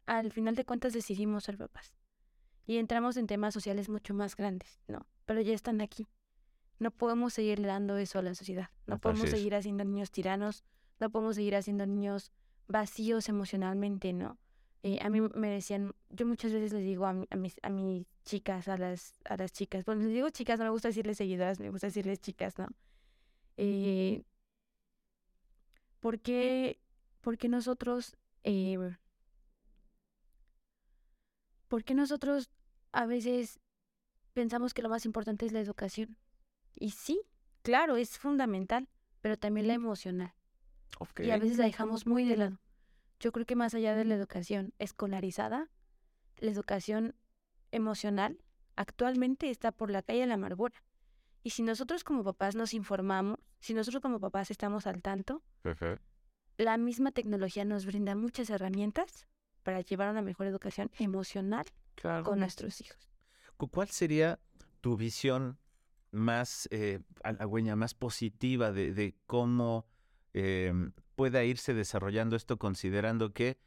al 0.07 0.31
final 0.31 0.55
de 0.55 0.65
cuentas 0.65 0.93
decidimos 0.93 1.45
ser 1.45 1.57
papás. 1.57 1.97
Y 2.67 2.77
entramos 2.77 3.17
en 3.17 3.27
temas 3.27 3.55
sociales 3.55 3.89
mucho 3.89 4.15
más 4.15 4.37
grandes, 4.37 4.79
¿no? 4.87 5.07
Pero 5.25 5.41
ya 5.41 5.55
están 5.55 5.81
aquí. 5.81 6.07
No 6.79 6.91
podemos 6.91 7.33
seguir 7.33 7.63
dando 7.63 7.97
eso 7.97 8.19
a 8.19 8.23
la 8.23 8.35
sociedad. 8.35 8.69
No 8.87 8.99
podemos 8.99 9.31
seguir 9.31 9.55
haciendo 9.55 9.85
niños 9.85 10.11
tiranos. 10.11 10.65
No 11.01 11.11
podemos 11.11 11.37
seguir 11.37 11.57
haciendo 11.57 11.87
niños 11.87 12.31
vacíos 12.69 13.29
emocionalmente, 13.31 14.13
¿no? 14.13 14.39
Eh, 14.83 14.99
a 15.01 15.09
mí 15.09 15.21
me 15.21 15.51
decían, 15.51 15.93
yo 16.11 16.27
muchas 16.27 16.53
veces 16.53 16.73
les 16.73 16.85
digo 16.85 17.07
a, 17.07 17.13
mis, 17.13 17.57
a 17.63 17.71
mis 17.71 18.07
chicas, 18.25 18.69
a 18.69 18.77
las, 18.77 19.15
a 19.25 19.37
las 19.37 19.51
chicas, 19.53 19.85
bueno, 19.85 20.03
les 20.03 20.13
digo 20.13 20.29
chicas, 20.31 20.59
no 20.59 20.67
me 20.67 20.71
gusta 20.71 20.89
decirles 20.89 21.17
seguidoras, 21.17 21.59
me 21.59 21.71
gusta 21.71 21.89
decirles 21.89 22.21
chicas, 22.21 22.59
¿no? 22.59 22.69
Eh, 23.61 24.23
¿por, 25.99 26.21
qué, 26.21 26.79
nosotros, 27.49 28.17
eh, 28.45 28.79
nosotros 31.93 32.51
a 32.93 33.07
veces 33.07 33.59
pensamos 34.33 34.75
que 34.75 34.83
lo 34.83 34.89
más 34.89 35.05
importante 35.05 35.45
es 35.45 35.51
la 35.51 35.61
educación? 35.61 36.17
Y 36.77 36.91
sí, 36.91 37.21
claro, 37.63 37.97
es 37.97 38.17
fundamental, 38.17 38.89
pero 39.21 39.37
también 39.37 39.67
la 39.67 39.75
emocional. 39.75 40.33
Y 41.19 41.31
a 41.31 41.39
veces 41.39 41.59
la 41.59 41.65
dejamos 41.65 42.07
muy 42.07 42.25
de 42.25 42.37
lado. 42.37 42.61
Yo 43.19 43.33
creo 43.33 43.45
que 43.45 43.57
más 43.57 43.75
allá 43.75 43.97
de 43.97 44.05
la 44.05 44.15
educación 44.15 44.73
escolarizada, 44.79 45.69
la 46.37 46.53
educación 46.53 47.17
emocional 47.73 48.39
actualmente 48.77 49.51
está 49.51 49.73
por 49.73 49.91
la 49.91 50.03
calle 50.03 50.21
de 50.21 50.27
la 50.29 50.35
amargura. 50.35 50.81
Y 51.43 51.51
si 51.51 51.65
nosotros 51.65 52.05
como 52.05 52.23
papás 52.23 52.55
nos 52.55 52.73
informamos, 52.73 53.41
si 53.61 53.75
nosotros 53.75 54.03
como 54.03 54.21
papás 54.21 54.51
estamos 54.51 54.87
al 54.87 55.03
tanto, 55.03 55.43
la 56.57 56.77
misma 56.77 57.13
tecnología 57.13 57.65
nos 57.65 57.87
brinda 57.87 58.15
muchas 58.15 58.51
herramientas 58.51 59.27
para 59.63 59.81
llevar 59.81 60.11
una 60.11 60.23
mejor 60.23 60.47
educación 60.47 60.91
emocional 60.99 61.67
con 62.25 62.39
nuestros 62.39 62.81
hijos. 62.81 63.11
¿Cuál 63.57 63.89
sería 63.89 64.39
tu 64.81 64.97
visión 64.97 65.59
más 66.11 66.69
eh, 66.71 67.01
halagüeña, 67.23 67.77
más 67.77 67.95
positiva 67.95 68.73
de, 68.73 69.15
cómo 69.27 69.87
em, 70.33 70.93
pueda 71.17 71.45
irse 71.45 71.75
desarrollando 71.75 72.37
esto, 72.37 72.59
considerando 72.59 73.33
que 73.33 73.59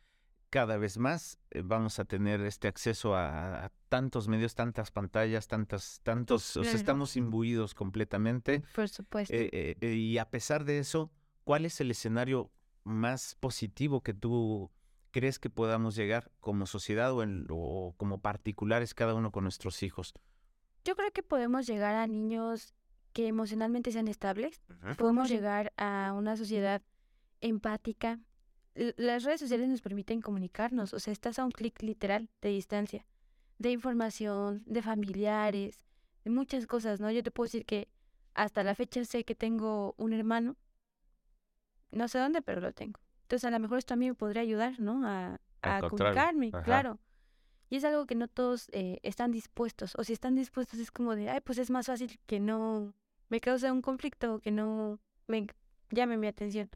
cada 0.51 0.77
vez 0.77 0.97
más 0.97 1.39
eh, 1.49 1.63
vamos 1.63 1.97
a 1.97 2.05
tener 2.05 2.41
este 2.41 2.67
acceso 2.67 3.15
a, 3.15 3.71
tantos 3.89 4.27
medios, 4.27 4.53
tantas 4.53 4.91
pantallas, 4.91 5.47
tantas, 5.47 6.01
tantos, 6.03 6.55
o 6.57 6.63
sea, 6.63 6.73
estamos 6.73 7.17
imbuidos 7.17 7.73
completamente. 7.73 8.61
Por 8.75 8.87
supuesto. 8.87 9.33
Eh, 9.33 9.77
eh, 9.81 9.93
y 9.95 10.17
a 10.17 10.29
pesar 10.29 10.65
de 10.65 10.79
eso, 10.79 11.09
¿cuál 11.43 11.65
es 11.65 11.81
el 11.81 11.89
escenario 11.89 12.51
más 12.83 13.35
positivo 13.39 14.01
que 14.01 14.13
tú 14.13 14.69
crees 15.11 15.39
que 15.39 15.49
podamos 15.49 15.95
llegar 15.95 16.31
como 16.39 16.65
sociedad 16.65 17.11
o, 17.11 17.25
o 17.49 17.93
como 17.97 18.21
particulares 18.21 18.93
cada 18.93 19.13
uno 19.13 19.31
con 19.31 19.43
nuestros 19.43 19.83
hijos? 19.83 20.13
Yo 20.83 20.95
creo 20.95 21.11
que 21.11 21.23
podemos 21.23 21.65
llegar 21.65 21.95
a 21.95 22.07
niños 22.07 22.73
que 23.13 23.27
emocionalmente 23.27 23.91
sean 23.91 24.07
estables. 24.07 24.61
Podemos 24.97 25.29
llegar 25.29 25.73
a 25.77 26.13
una 26.15 26.37
sociedad 26.37 26.81
empática, 27.41 28.19
las 28.75 29.23
redes 29.23 29.39
sociales 29.41 29.67
nos 29.67 29.81
permiten 29.81 30.21
comunicarnos, 30.21 30.93
o 30.93 30.99
sea, 30.99 31.11
estás 31.11 31.39
a 31.39 31.45
un 31.45 31.51
clic 31.51 31.81
literal 31.81 32.29
de 32.41 32.49
distancia, 32.49 33.05
de 33.57 33.71
información, 33.71 34.63
de 34.65 34.81
familiares, 34.81 35.83
de 36.23 36.31
muchas 36.31 36.67
cosas, 36.67 36.99
¿no? 36.99 37.11
Yo 37.11 37.23
te 37.23 37.31
puedo 37.31 37.47
decir 37.47 37.65
que 37.65 37.89
hasta 38.33 38.63
la 38.63 38.75
fecha 38.75 39.03
sé 39.03 39.23
que 39.25 39.35
tengo 39.35 39.93
un 39.97 40.13
hermano, 40.13 40.55
no 41.91 42.07
sé 42.07 42.19
dónde, 42.19 42.41
pero 42.41 42.61
lo 42.61 42.71
tengo. 42.71 42.99
Entonces, 43.23 43.45
a 43.45 43.51
lo 43.51 43.59
mejor 43.59 43.77
esto 43.77 43.93
a 43.93 43.97
mí 43.97 44.07
me 44.07 44.15
podría 44.15 44.41
ayudar, 44.41 44.79
¿no? 44.79 45.01
A, 45.05 45.39
comunicarme, 45.81 46.51
claro. 46.63 46.99
Y 47.69 47.77
es 47.77 47.83
algo 47.85 48.05
que 48.05 48.15
no 48.15 48.27
todos 48.27 48.67
eh, 48.71 48.99
están 49.03 49.31
dispuestos, 49.31 49.93
o 49.97 50.03
si 50.03 50.13
están 50.13 50.35
dispuestos 50.35 50.79
es 50.79 50.91
como 50.91 51.15
de, 51.15 51.29
ay, 51.29 51.39
pues 51.41 51.57
es 51.57 51.69
más 51.69 51.85
fácil 51.87 52.19
que 52.25 52.39
no 52.39 52.93
me 53.29 53.39
cause 53.39 53.71
un 53.71 53.81
conflicto, 53.81 54.39
que 54.39 54.51
no 54.51 54.99
me 55.27 55.47
llame 55.89 56.17
mi 56.17 56.27
atención. 56.27 56.69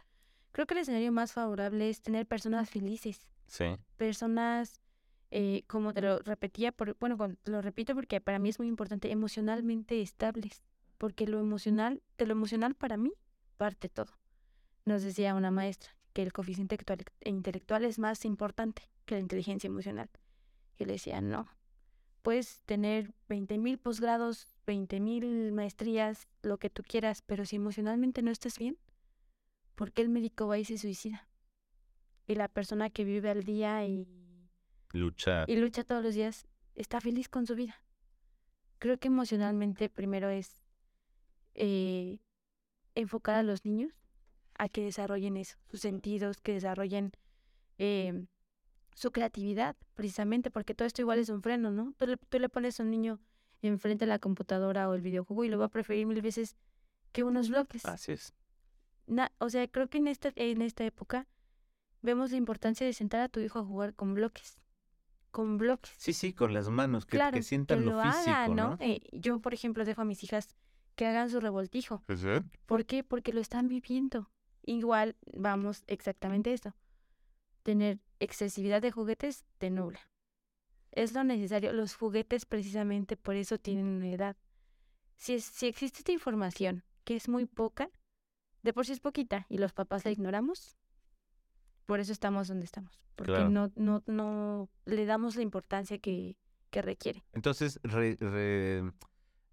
Creo 0.56 0.68
que 0.68 0.74
el 0.74 0.80
escenario 0.80 1.12
más 1.12 1.34
favorable 1.34 1.90
es 1.90 2.02
tener 2.02 2.26
personas 2.26 2.70
felices. 2.70 3.28
Sí. 3.46 3.76
Personas, 3.98 4.80
eh, 5.30 5.66
como 5.68 5.94
te 5.94 6.00
lo 6.00 6.20
repetía, 6.20 6.72
por, 6.72 6.96
bueno, 6.98 7.18
lo 7.44 7.62
repito 7.62 7.94
porque 7.94 8.22
para 8.22 8.40
mí 8.40 8.48
es 8.48 8.58
muy 8.58 8.70
importante, 8.70 9.12
emocionalmente 9.12 10.02
estables. 10.02 10.64
Porque 10.98 11.28
lo 11.28 11.42
emocional, 11.42 12.02
de 12.18 12.26
lo 12.26 12.32
emocional 12.32 12.74
para 12.74 12.96
mí, 12.96 13.12
parte 13.58 13.90
todo. 13.90 14.14
Nos 14.86 15.04
decía 15.04 15.36
una 15.36 15.52
maestra 15.52 15.92
que 16.14 16.22
el 16.22 16.32
coeficiente 16.32 16.78
intelectual 17.26 17.84
es 17.84 18.00
más 18.00 18.24
importante 18.24 18.90
que 19.04 19.16
la 19.16 19.20
inteligencia 19.20 19.68
emocional. 19.68 20.10
Y 20.78 20.86
le 20.86 20.94
decía, 20.94 21.20
no, 21.20 21.50
puedes 22.22 22.62
tener 22.62 23.14
20.000 23.28 23.78
posgrados, 23.78 24.48
20.000 24.66 25.52
maestrías, 25.52 26.30
lo 26.44 26.60
que 26.60 26.70
tú 26.70 26.82
quieras, 26.82 27.24
pero 27.24 27.44
si 27.44 27.58
emocionalmente 27.58 28.22
no 28.22 28.32
estás 28.32 28.58
bien, 28.58 28.78
¿por 29.76 29.92
qué 29.92 30.02
el 30.02 30.10
médico 30.10 30.48
va 30.48 30.58
y 30.58 30.66
se 30.66 30.78
suicida? 30.78 31.28
Y 32.28 32.36
la 32.36 32.48
persona 32.48 32.90
que 32.90 33.04
vive 33.04 33.30
al 33.30 33.44
día 33.44 33.86
y 33.86 34.08
lucha 34.92 35.46
y 35.48 35.58
lucha 35.58 35.84
todos 35.84 36.04
los 36.04 36.16
días 36.16 36.48
está 36.74 37.00
feliz 37.00 37.30
con 37.30 37.46
su 37.46 37.56
vida. 37.56 37.76
Creo 38.80 38.98
que 38.98 39.10
emocionalmente 39.10 39.90
primero 39.90 40.30
es 40.30 40.62
eh, 41.54 42.20
enfocar 42.96 43.36
a 43.36 43.44
los 43.44 43.64
niños 43.66 43.94
a 44.58 44.70
que 44.70 44.84
desarrollen 44.84 45.38
eso, 45.38 45.58
sus 45.70 45.82
sentidos, 45.82 46.42
que 46.42 46.54
desarrollen 46.54 47.12
eh, 47.78 48.26
su 48.96 49.12
creatividad, 49.12 49.76
precisamente, 49.94 50.50
porque 50.50 50.74
todo 50.74 50.88
esto 50.88 51.02
igual 51.02 51.20
es 51.20 51.30
un 51.30 51.42
freno, 51.42 51.72
¿no? 51.72 51.94
Tú 51.98 52.08
le, 52.08 52.18
tú 52.18 52.40
le 52.40 52.48
pones 52.48 52.80
a 52.80 52.84
un 52.84 52.90
niño 52.90 53.20
enfrente 53.62 54.06
de 54.06 54.10
la 54.10 54.20
computadora 54.20 54.90
o 54.90 54.94
el 54.94 55.02
videojuego 55.02 55.44
y 55.44 55.50
lo 55.50 55.58
va 55.58 55.66
a 55.66 55.70
preferir 55.70 56.06
mil 56.06 56.22
veces 56.22 56.56
que 57.12 57.24
unos 57.24 57.50
bloques. 57.50 57.86
Así 57.86 58.14
es 58.14 58.34
o 59.40 59.50
sea, 59.50 59.68
creo 59.68 59.90
que 59.90 59.98
en 59.98 60.08
esta, 60.08 60.32
en 60.36 60.62
esta 60.62 60.86
época 60.86 61.28
vemos 62.02 62.32
la 62.32 62.38
importancia 62.38 62.86
de 62.86 62.94
sentar 62.94 63.22
a 63.22 63.30
tu 63.30 63.40
hijo 63.40 63.60
a 63.60 63.64
jugar 63.64 63.94
con 63.94 64.14
bloques. 64.14 64.58
Con 65.32 65.58
bloques. 65.58 65.94
Sí, 65.98 66.14
sí, 66.14 66.34
con 66.34 66.54
las 66.54 66.70
manos, 66.70 67.06
que, 67.06 67.20
que 67.34 67.44
sientan 67.44 67.86
lo, 67.86 68.02
físico, 68.02 68.56
¿no? 68.56 68.78
Eh, 68.80 69.02
yo, 69.12 69.40
por 69.40 69.54
ejemplo, 69.54 69.84
dejo 69.84 70.02
a 70.02 70.06
mis 70.06 70.24
hijas 70.24 70.56
que 70.96 71.06
hagan 71.06 71.30
su 71.30 71.40
revoltijo. 71.42 72.04
¿Por 72.66 72.86
qué? 72.86 73.04
Porque 73.04 73.34
lo 73.34 73.42
están 73.42 73.68
viviendo. 73.68 74.32
Igual, 74.64 75.18
vamos, 75.34 75.84
exactamente 75.88 76.54
esto. 76.54 76.74
Tener 77.64 78.00
excesividad 78.20 78.82
de 78.82 78.92
juguetes 78.92 79.44
te 79.58 79.70
nubla. 79.70 80.00
Es 80.92 81.14
lo 81.14 81.24
necesario. 81.24 81.74
Los 81.74 81.96
juguetes 81.96 82.46
precisamente 82.46 83.18
por 83.18 83.36
eso 83.36 83.58
tienen 83.58 83.88
una 83.88 84.10
edad. 84.10 84.38
Si, 85.18 85.40
si 85.42 85.68
existe 85.68 86.00
esta 86.00 86.14
información, 86.14 86.84
que 87.04 87.16
es 87.16 87.28
muy 87.28 87.46
poca, 87.46 87.90
de 88.66 88.74
por 88.74 88.86
sí 88.86 88.94
es 88.94 89.00
poquita 89.00 89.46
y 89.48 89.60
los 89.60 89.74
papás 89.74 90.04
la 90.06 90.12
ignoramos, 90.12 90.76
por 91.86 92.00
eso 92.00 92.12
estamos 92.12 92.48
donde 92.48 92.66
estamos, 92.66 93.00
porque 93.16 93.46
no, 93.46 93.72
no, 93.76 94.02
no 94.08 94.70
le 94.86 95.06
damos 95.06 95.36
la 95.36 95.44
importancia 95.44 96.00
que, 96.00 96.36
que 96.72 96.82
requiere. 96.82 97.24
Entonces, 97.34 97.80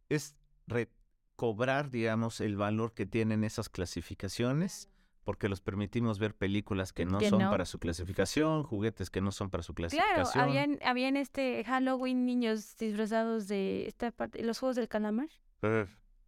es 0.08 0.34
recobrar, 0.66 1.90
digamos, 1.90 2.40
el 2.40 2.56
valor 2.56 2.94
que 2.94 3.04
tienen 3.04 3.44
esas 3.44 3.68
clasificaciones, 3.68 4.88
porque 5.24 5.50
los 5.50 5.60
permitimos 5.60 6.18
ver 6.18 6.34
películas 6.34 6.94
que 6.94 7.04
no 7.04 7.20
son 7.20 7.38
para 7.38 7.66
su 7.66 7.78
clasificación, 7.78 8.62
juguetes 8.62 9.10
que 9.10 9.20
no 9.20 9.30
son 9.30 9.50
para 9.50 9.62
su 9.62 9.74
clasificación. 9.74 10.24
Claro, 10.24 10.42
habían, 10.42 10.78
habían 10.82 11.18
este 11.18 11.62
Halloween 11.64 12.24
niños 12.24 12.78
disfrazados 12.78 13.46
de 13.46 13.86
esta 13.86 14.10
parte, 14.10 14.42
los 14.42 14.58
juegos 14.58 14.76
del 14.76 14.88
calamar. 14.88 15.28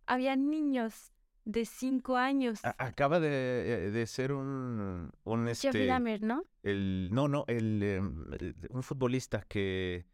Habían 0.07 0.51
niños 0.51 1.14
de 1.45 1.66
cinco 1.66 2.16
años. 2.16 2.61
acaba 2.78 3.20
de, 3.20 3.90
de, 3.90 4.07
ser 4.07 4.32
un, 4.32 5.11
un 5.24 5.49
este, 5.49 5.68
Jeffrey 5.68 5.86
Dahmer, 5.86 6.22
¿no? 6.22 6.45
El, 6.62 7.11
no, 7.12 7.28
no, 7.28 7.45
el, 7.49 7.82
em, 7.82 8.24
un 8.70 8.82
futbolista 8.82 9.42
que 9.42 10.07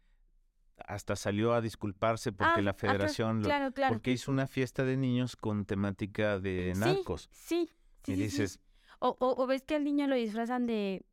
hasta 0.77 1.15
salió 1.15 1.53
a 1.53 1.61
disculparse 1.61 2.31
porque 2.31 2.59
ah, 2.59 2.61
la 2.61 2.73
federación, 2.73 3.41
claro, 3.43 3.71
claro. 3.71 3.93
porque 3.93 4.11
hizo 4.11 4.31
una 4.31 4.47
fiesta 4.47 4.83
de 4.83 4.97
niños 4.97 5.35
con 5.35 5.65
temática 5.65 6.39
de 6.39 6.73
narcos. 6.75 7.29
Sí, 7.31 7.69
sí. 8.03 8.13
y 8.13 8.15
dices... 8.15 8.59
O, 8.99 9.15
o, 9.19 9.47
ves 9.47 9.63
que 9.63 9.75
al 9.75 9.83
niño 9.83 10.05
lo 10.05 10.15
disfrazan 10.15 10.67
de... 10.67 11.03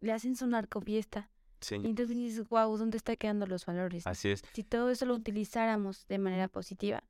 le 0.00 0.12
hacen 0.12 0.36
su 0.36 0.46
narcofiesta. 0.46 1.30
Sí. 1.60 1.76
Y 1.76 1.86
entonces 1.86 2.14
dices, 2.14 2.48
wow, 2.48 2.76
¿dónde 2.76 2.98
están 2.98 3.16
quedando 3.16 3.46
los 3.46 3.64
valores? 3.64 4.06
Así 4.06 4.28
es. 4.28 4.42
Si 4.52 4.64
todo 4.64 4.90
eso 4.90 5.06
lo 5.06 5.14
utilizáramos 5.14 6.06
de 6.08 6.18
manera 6.18 6.48
positiva, 6.48 7.02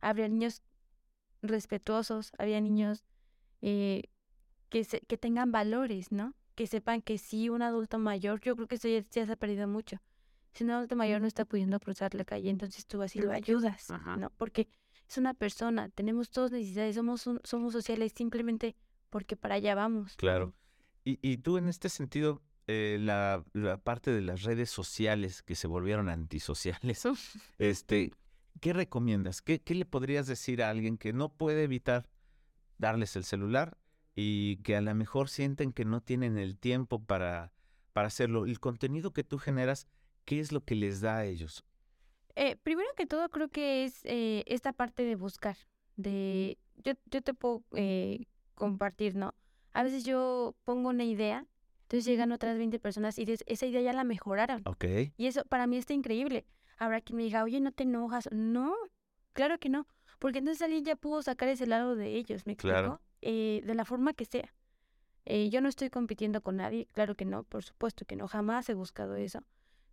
habría 0.00 0.28
niños 0.28 0.62
respetuosos, 1.42 2.32
había 2.38 2.60
niños 2.60 3.04
eh, 3.60 4.04
que, 4.68 4.84
se, 4.84 5.00
que 5.00 5.18
tengan 5.18 5.52
valores, 5.52 6.12
¿no? 6.12 6.34
Que 6.54 6.66
sepan 6.66 7.02
que 7.02 7.18
si 7.18 7.48
un 7.48 7.62
adulto 7.62 7.98
mayor, 7.98 8.40
yo 8.40 8.56
creo 8.56 8.68
que 8.68 8.76
eso 8.76 8.88
ya, 8.88 9.02
se 9.02 9.20
ha 9.32 9.36
perdido 9.36 9.66
mucho. 9.66 10.00
Si 10.52 10.64
un 10.64 10.70
adulto 10.70 10.96
mayor 10.96 11.20
no 11.20 11.26
está 11.26 11.44
pudiendo 11.44 11.80
cruzar 11.80 12.14
la 12.14 12.24
calle, 12.24 12.50
entonces 12.50 12.86
tú 12.86 13.02
así 13.02 13.20
lo 13.20 13.32
ayudas, 13.32 13.88
¿no? 14.18 14.30
Porque 14.36 14.68
es 15.08 15.18
una 15.18 15.34
persona, 15.34 15.88
tenemos 15.88 16.30
todas 16.30 16.52
necesidades, 16.52 16.94
somos, 16.94 17.28
somos 17.42 17.72
sociales 17.72 18.12
simplemente 18.14 18.76
porque 19.10 19.36
para 19.36 19.56
allá 19.56 19.74
vamos. 19.74 20.16
Claro. 20.16 20.54
Y, 21.04 21.18
y 21.22 21.38
tú 21.38 21.58
en 21.58 21.68
este 21.68 21.88
sentido, 21.88 22.42
eh, 22.66 22.98
la, 23.00 23.44
la, 23.52 23.76
parte 23.76 24.10
de 24.10 24.20
las 24.20 24.42
redes 24.42 24.70
sociales 24.70 25.42
que 25.42 25.54
se 25.54 25.66
volvieron 25.66 26.08
antisociales, 26.08 27.02
este, 27.58 28.12
¿qué 28.60 28.72
recomiendas? 28.72 29.42
¿Qué, 29.42 29.60
le 29.66 29.84
podrías 29.84 30.26
decir 30.26 30.62
a 30.62 30.70
alguien 30.70 30.98
que 30.98 31.12
no 31.12 31.30
puede 31.30 31.64
evitar 31.64 32.08
darles 32.78 33.16
el 33.16 33.24
celular 33.24 33.76
y 34.14 34.56
que 34.58 34.76
a 34.76 34.80
lo 34.80 34.94
mejor 34.94 35.28
sienten 35.28 35.72
que 35.72 35.84
no 35.84 36.00
tienen 36.00 36.38
el 36.38 36.58
tiempo 36.58 37.02
para, 37.02 37.52
para 37.92 38.08
hacerlo? 38.08 38.46
El 38.46 38.60
contenido 38.60 39.12
que 39.12 39.24
tú 39.24 39.38
generas, 39.38 39.86
¿qué 40.24 40.40
es 40.40 40.52
lo 40.52 40.64
que 40.64 40.74
les 40.74 41.00
da 41.00 41.18
a 41.18 41.24
ellos? 41.24 41.64
Eh, 42.34 42.56
primero 42.56 42.88
que 42.96 43.06
todo, 43.06 43.28
creo 43.28 43.48
que 43.48 43.84
es 43.84 44.00
eh, 44.04 44.44
esta 44.46 44.72
parte 44.72 45.04
de 45.04 45.16
buscar. 45.16 45.56
De, 45.96 46.58
yo, 46.76 46.92
yo 47.10 47.22
te 47.22 47.34
puedo 47.34 47.62
eh, 47.74 48.26
compartir, 48.54 49.14
¿no? 49.14 49.34
A 49.72 49.82
veces 49.82 50.04
yo 50.04 50.54
pongo 50.64 50.90
una 50.90 51.04
idea, 51.04 51.46
entonces 51.82 52.04
llegan 52.04 52.32
otras 52.32 52.56
20 52.56 52.78
personas 52.78 53.18
y 53.18 53.26
esa 53.46 53.66
idea 53.66 53.80
ya 53.82 53.92
la 53.92 54.04
mejoraron. 54.04 54.62
Ok. 54.66 54.84
Y 55.16 55.26
eso 55.26 55.44
para 55.44 55.66
mí 55.66 55.76
está 55.76 55.92
increíble 55.92 56.46
habrá 56.84 57.00
quien 57.00 57.16
me 57.16 57.22
diga, 57.22 57.44
oye, 57.44 57.60
no 57.60 57.72
te 57.72 57.84
enojas. 57.84 58.28
No, 58.32 58.74
claro 59.32 59.58
que 59.58 59.68
no. 59.68 59.86
Porque 60.18 60.38
entonces 60.38 60.62
alguien 60.62 60.84
ya 60.84 60.96
pudo 60.96 61.22
sacar 61.22 61.48
ese 61.48 61.66
lado 61.66 61.96
de 61.96 62.14
ellos, 62.16 62.46
¿me 62.46 62.52
explico? 62.52 63.00
Eh, 63.20 63.62
de 63.64 63.74
la 63.74 63.84
forma 63.84 64.12
que 64.12 64.24
sea. 64.24 64.54
Eh, 65.24 65.50
yo 65.50 65.60
no 65.60 65.68
estoy 65.68 65.90
compitiendo 65.90 66.42
con 66.42 66.56
nadie, 66.56 66.88
claro 66.92 67.14
que 67.14 67.24
no, 67.24 67.44
por 67.44 67.62
supuesto 67.62 68.04
que 68.04 68.16
no, 68.16 68.26
jamás 68.26 68.68
he 68.68 68.74
buscado 68.74 69.14
eso. 69.14 69.44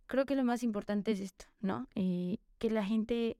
Creo 0.06 0.26
que 0.26 0.34
lo 0.34 0.42
más 0.42 0.64
importante 0.64 1.12
es 1.12 1.20
esto, 1.20 1.46
¿no? 1.60 1.86
Eh, 1.94 2.38
que 2.58 2.68
la 2.70 2.84
gente 2.84 3.36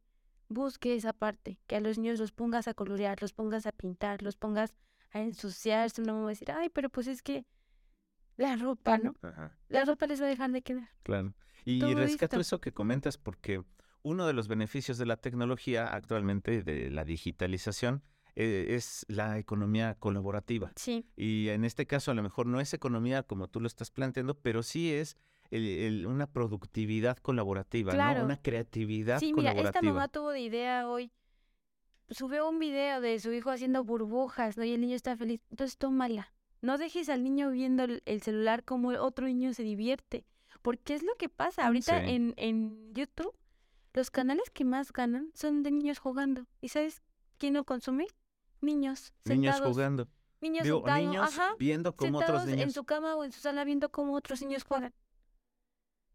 busque 0.48 0.94
esa 0.94 1.12
parte, 1.12 1.58
que 1.66 1.74
a 1.74 1.80
los 1.80 1.98
niños 1.98 2.20
los 2.20 2.30
pongas 2.30 2.68
a 2.68 2.74
colorear, 2.74 3.20
los 3.20 3.32
pongas 3.32 3.66
a 3.66 3.72
pintar, 3.72 4.22
los 4.22 4.36
pongas 4.36 4.72
a 5.12 5.20
ensuciarse, 5.20 6.02
no 6.02 6.14
me 6.14 6.20
va 6.20 6.26
a 6.26 6.30
decir, 6.30 6.52
ay, 6.52 6.68
pero 6.68 6.88
pues 6.88 7.08
es 7.08 7.22
que 7.22 7.44
la 8.40 8.56
ropa, 8.56 8.98
¿no? 8.98 9.14
La 9.68 9.84
ropa 9.84 10.06
les 10.06 10.20
va 10.20 10.26
a 10.26 10.28
dejar 10.28 10.50
de 10.50 10.62
quedar. 10.62 10.88
Claro. 11.02 11.34
Y 11.64 11.80
rescato 11.94 12.40
eso 12.40 12.60
que 12.60 12.72
comentas 12.72 13.18
porque 13.18 13.62
uno 14.02 14.26
de 14.26 14.32
los 14.32 14.48
beneficios 14.48 14.96
de 14.98 15.04
la 15.06 15.16
tecnología 15.18 15.86
actualmente, 15.86 16.62
de 16.62 16.90
la 16.90 17.04
digitalización, 17.04 18.02
eh, 18.36 18.68
es 18.70 19.04
la 19.08 19.38
economía 19.38 19.94
colaborativa. 19.98 20.72
Sí. 20.76 21.04
Y 21.16 21.48
en 21.48 21.64
este 21.64 21.86
caso 21.86 22.10
a 22.10 22.14
lo 22.14 22.22
mejor 22.22 22.46
no 22.46 22.60
es 22.60 22.72
economía 22.72 23.22
como 23.24 23.48
tú 23.48 23.60
lo 23.60 23.66
estás 23.66 23.90
planteando, 23.90 24.34
pero 24.40 24.62
sí 24.62 24.90
es 24.92 25.16
el- 25.50 25.66
el- 25.66 26.06
una 26.06 26.26
productividad 26.28 27.18
colaborativa, 27.18 27.92
Claro. 27.92 28.20
¿no? 28.20 28.24
Una 28.26 28.40
creatividad 28.40 29.18
Sí, 29.18 29.26
mira, 29.34 29.50
colaborativa. 29.50 29.68
esta 29.80 29.82
mamá 29.82 30.08
tuvo 30.08 30.30
de 30.30 30.40
idea 30.40 30.88
hoy. 30.88 31.12
Subió 32.08 32.48
un 32.48 32.58
video 32.58 33.00
de 33.00 33.18
su 33.20 33.32
hijo 33.32 33.50
haciendo 33.50 33.84
burbujas, 33.84 34.56
¿no? 34.56 34.64
Y 34.64 34.72
el 34.72 34.80
niño 34.80 34.96
está 34.96 35.16
feliz. 35.16 35.40
Entonces, 35.50 35.76
tómala. 35.76 36.32
No 36.62 36.76
dejes 36.78 37.08
al 37.08 37.22
niño 37.22 37.50
viendo 37.50 37.84
el, 37.84 38.02
el 38.04 38.20
celular 38.22 38.64
como 38.64 38.90
el 38.92 38.98
otro 38.98 39.26
niño 39.26 39.52
se 39.54 39.62
divierte. 39.62 40.24
Porque 40.62 40.94
es 40.94 41.02
lo 41.02 41.14
que 41.14 41.28
pasa. 41.28 41.66
Ahorita 41.66 42.00
Sí. 42.04 42.10
en, 42.10 42.34
en 42.36 42.92
YouTube, 42.92 43.34
los 43.94 44.10
canales 44.10 44.50
que 44.50 44.64
más 44.64 44.92
ganan 44.92 45.30
son 45.34 45.62
de 45.62 45.70
niños 45.70 45.98
jugando. 45.98 46.46
¿Y 46.60 46.68
sabes 46.68 47.02
quién 47.38 47.54
lo 47.54 47.64
consume? 47.64 48.06
Niños. 48.60 49.14
Niños 49.24 49.54
sentados. 49.54 49.74
jugando. 49.74 50.08
Niños 50.42 50.64
Digo, 50.64 50.78
sentados, 50.78 51.00
niños 51.00 51.38
ajá, 51.38 51.54
viendo 51.58 51.96
cómo 51.96 52.18
sentados 52.18 52.42
otros 52.42 52.54
niños. 52.54 52.68
en 52.68 52.72
su 52.72 52.84
cama 52.84 53.14
o 53.16 53.24
en 53.24 53.32
su 53.32 53.40
sala 53.40 53.64
viendo 53.64 53.90
cómo 53.90 54.14
otros 54.14 54.40
niños 54.42 54.64
juegan. 54.64 54.92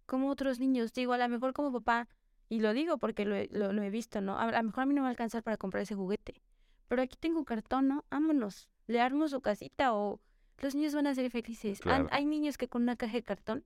Como 0.06 0.30
otros 0.30 0.60
niños. 0.60 0.94
Digo, 0.94 1.14
a 1.14 1.18
lo 1.18 1.28
mejor 1.30 1.54
como 1.54 1.72
papá, 1.72 2.08
y 2.50 2.60
lo 2.60 2.74
digo 2.74 2.98
porque 3.00 3.26
lo, 3.26 3.36
he- 3.36 3.50
lo, 3.52 3.74
lo 3.74 3.82
he 3.82 3.90
visto, 3.90 4.22
¿no? 4.22 4.38
A 4.38 4.52
lo 4.52 4.64
mejor 4.64 4.84
a 4.84 4.86
mí 4.86 4.94
no 4.94 5.02
me 5.02 5.06
va 5.06 5.08
a 5.08 5.12
alcanzar 5.12 5.42
para 5.44 5.58
comprar 5.58 5.82
ese 5.84 5.96
juguete. 5.96 6.42
Pero 6.88 7.02
aquí 7.02 7.18
tengo 7.20 7.44
cartón, 7.46 7.88
¿no? 7.88 8.06
Vámonos. 8.12 8.68
Le 8.88 9.02
armo 9.02 9.28
su 9.28 9.42
casita 9.42 9.94
o 9.96 10.20
los 10.60 10.76
niños 10.76 10.94
van 10.96 11.08
a 11.08 11.16
ser 11.16 11.30
felices. 11.32 11.80
Claro. 11.80 12.08
Hay 12.12 12.26
niños 12.26 12.58
que 12.58 12.68
con 12.68 12.84
una 12.84 12.96
caja 12.96 13.14
de 13.14 13.24
cartón 13.24 13.66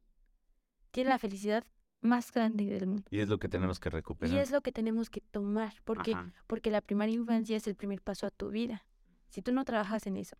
tienen 0.91 1.11
la 1.11 1.19
felicidad 1.19 1.65
más 2.01 2.31
grande 2.31 2.65
del 2.65 2.87
mundo. 2.87 3.03
Y 3.09 3.19
es 3.19 3.29
lo 3.29 3.39
que 3.39 3.49
tenemos 3.49 3.79
que 3.79 3.89
recuperar. 3.89 4.33
Y 4.35 4.39
es 4.39 4.51
lo 4.51 4.61
que 4.61 4.71
tenemos 4.71 5.09
que 5.09 5.21
tomar, 5.21 5.73
porque, 5.83 6.13
Ajá. 6.13 6.33
porque 6.47 6.71
la 6.71 6.81
primaria 6.81 7.15
infancia 7.15 7.57
es 7.57 7.67
el 7.67 7.75
primer 7.75 8.01
paso 8.01 8.25
a 8.25 8.31
tu 8.31 8.49
vida. 8.49 8.85
Si 9.29 9.41
tú 9.41 9.51
no 9.51 9.65
trabajas 9.65 10.07
en 10.07 10.17
eso, 10.17 10.37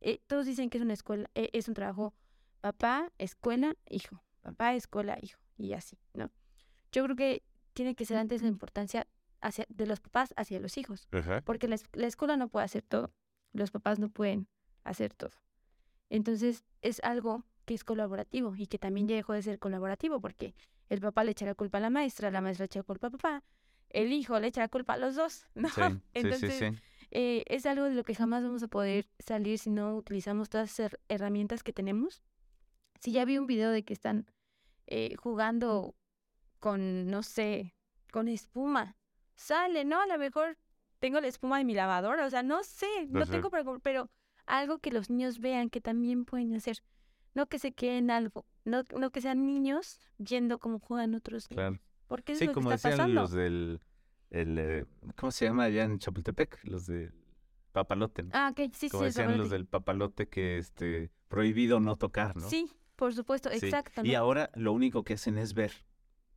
eh, 0.00 0.20
todos 0.26 0.46
dicen 0.46 0.70
que 0.70 0.78
es 0.78 0.84
una 0.84 0.94
escuela, 0.94 1.28
eh, 1.34 1.50
es 1.52 1.68
un 1.68 1.74
trabajo 1.74 2.14
papá, 2.60 3.12
escuela, 3.18 3.74
hijo, 3.88 4.22
papá, 4.40 4.74
escuela, 4.74 5.18
hijo, 5.20 5.40
y 5.56 5.72
así, 5.72 5.98
¿no? 6.14 6.30
Yo 6.92 7.04
creo 7.04 7.16
que 7.16 7.42
tiene 7.74 7.94
que 7.94 8.04
ser 8.04 8.16
antes 8.16 8.42
la 8.42 8.48
importancia 8.48 9.06
hacia, 9.40 9.66
de 9.68 9.86
los 9.86 10.00
papás 10.00 10.32
hacia 10.36 10.60
los 10.60 10.78
hijos, 10.78 11.08
Ajá. 11.12 11.42
porque 11.42 11.68
la 11.68 12.06
escuela 12.06 12.36
no 12.36 12.48
puede 12.48 12.64
hacer 12.64 12.82
todo, 12.82 13.12
los 13.52 13.70
papás 13.70 13.98
no 13.98 14.08
pueden 14.08 14.48
hacer 14.84 15.12
todo. 15.12 15.32
Entonces 16.10 16.64
es 16.82 17.00
algo 17.04 17.44
que 17.64 17.74
es 17.74 17.84
colaborativo 17.84 18.54
y 18.56 18.66
que 18.66 18.78
también 18.78 19.08
ya 19.08 19.16
dejó 19.16 19.32
de 19.34 19.42
ser 19.42 19.58
colaborativo 19.58 20.20
porque 20.20 20.54
el 20.88 21.00
papá 21.00 21.24
le 21.24 21.32
echa 21.32 21.44
la 21.46 21.54
culpa 21.54 21.78
a 21.78 21.80
la 21.82 21.90
maestra, 21.90 22.30
la 22.30 22.40
maestra 22.40 22.64
le 22.64 22.66
echa 22.66 22.78
la 22.80 22.84
culpa 22.84 23.08
al 23.08 23.12
papá, 23.12 23.42
el 23.90 24.12
hijo 24.12 24.38
le 24.40 24.46
echa 24.48 24.62
la 24.62 24.68
culpa 24.68 24.94
a 24.94 24.96
los 24.98 25.16
dos, 25.16 25.44
¿no? 25.54 25.68
Sí, 25.68 26.00
Entonces 26.14 26.54
sí, 26.54 26.70
sí. 26.72 26.78
eh, 27.10 27.44
es 27.46 27.66
algo 27.66 27.84
de 27.84 27.94
lo 27.94 28.04
que 28.04 28.14
jamás 28.14 28.42
vamos 28.42 28.62
a 28.62 28.68
poder 28.68 29.06
salir 29.18 29.58
si 29.58 29.70
no 29.70 29.94
utilizamos 29.96 30.48
todas 30.48 30.78
her- 30.80 30.98
herramientas 31.08 31.62
que 31.62 31.72
tenemos. 31.72 32.22
Si 33.00 33.12
ya 33.12 33.24
vi 33.24 33.38
un 33.38 33.46
video 33.46 33.70
de 33.70 33.84
que 33.84 33.92
están 33.92 34.26
eh, 34.86 35.14
jugando 35.16 35.94
con, 36.58 37.06
no 37.08 37.22
sé, 37.22 37.74
con 38.10 38.28
espuma, 38.28 38.96
sale, 39.36 39.84
¿no? 39.84 40.00
A 40.00 40.06
lo 40.06 40.18
mejor 40.18 40.56
tengo 40.98 41.20
la 41.20 41.28
espuma 41.28 41.58
de 41.58 41.64
mi 41.64 41.74
lavadora, 41.74 42.26
o 42.26 42.30
sea, 42.30 42.42
no 42.42 42.64
sé, 42.64 42.86
no 43.08 43.26
tengo 43.26 43.50
comprar, 43.50 43.80
pero 43.82 44.10
algo 44.48 44.78
que 44.78 44.90
los 44.90 45.10
niños 45.10 45.38
vean 45.40 45.70
que 45.70 45.80
también 45.80 46.24
pueden 46.24 46.54
hacer. 46.54 46.82
No 47.34 47.46
que 47.46 47.58
se 47.58 47.72
queden 47.72 48.10
algo, 48.10 48.44
no, 48.64 48.82
no 48.98 49.10
que 49.10 49.20
sean 49.20 49.46
niños 49.46 50.00
viendo 50.18 50.58
cómo 50.58 50.78
juegan 50.80 51.14
otros 51.14 51.48
niños. 51.50 51.56
Claro. 51.70 51.78
Porque 52.08 52.32
eso 52.32 52.38
Sí, 52.40 52.44
es 52.44 52.48
lo 52.48 52.54
como 52.54 52.68
que 52.70 52.74
está 52.76 52.88
decían 52.88 53.06
pasando. 53.06 53.20
los 53.22 53.30
del. 53.32 53.80
El, 54.30 54.58
eh, 54.58 54.84
¿Cómo 55.16 55.30
se 55.30 55.44
llama 55.46 55.64
allá 55.64 55.84
en 55.84 55.98
Chapultepec? 55.98 56.58
Los 56.64 56.86
del 56.86 57.12
papalote. 57.72 58.24
¿no? 58.24 58.30
Ah, 58.32 58.48
ok, 58.52 58.70
sí, 58.74 58.88
como 58.90 59.02
sí, 59.04 59.06
decían 59.06 59.26
sobre 59.26 59.38
los 59.38 59.50
del 59.50 59.66
papalote 59.66 60.28
que 60.28 60.58
este 60.58 61.10
prohibido 61.28 61.80
no 61.80 61.96
tocar, 61.96 62.36
¿no? 62.36 62.48
Sí, 62.48 62.70
por 62.96 63.14
supuesto, 63.14 63.50
Sí. 63.50 63.66
exacto. 63.66 64.02
Y 64.04 64.12
¿no? 64.12 64.18
ahora 64.18 64.50
lo 64.54 64.72
único 64.72 65.02
que 65.04 65.14
hacen 65.14 65.38
es 65.38 65.54
ver. 65.54 65.72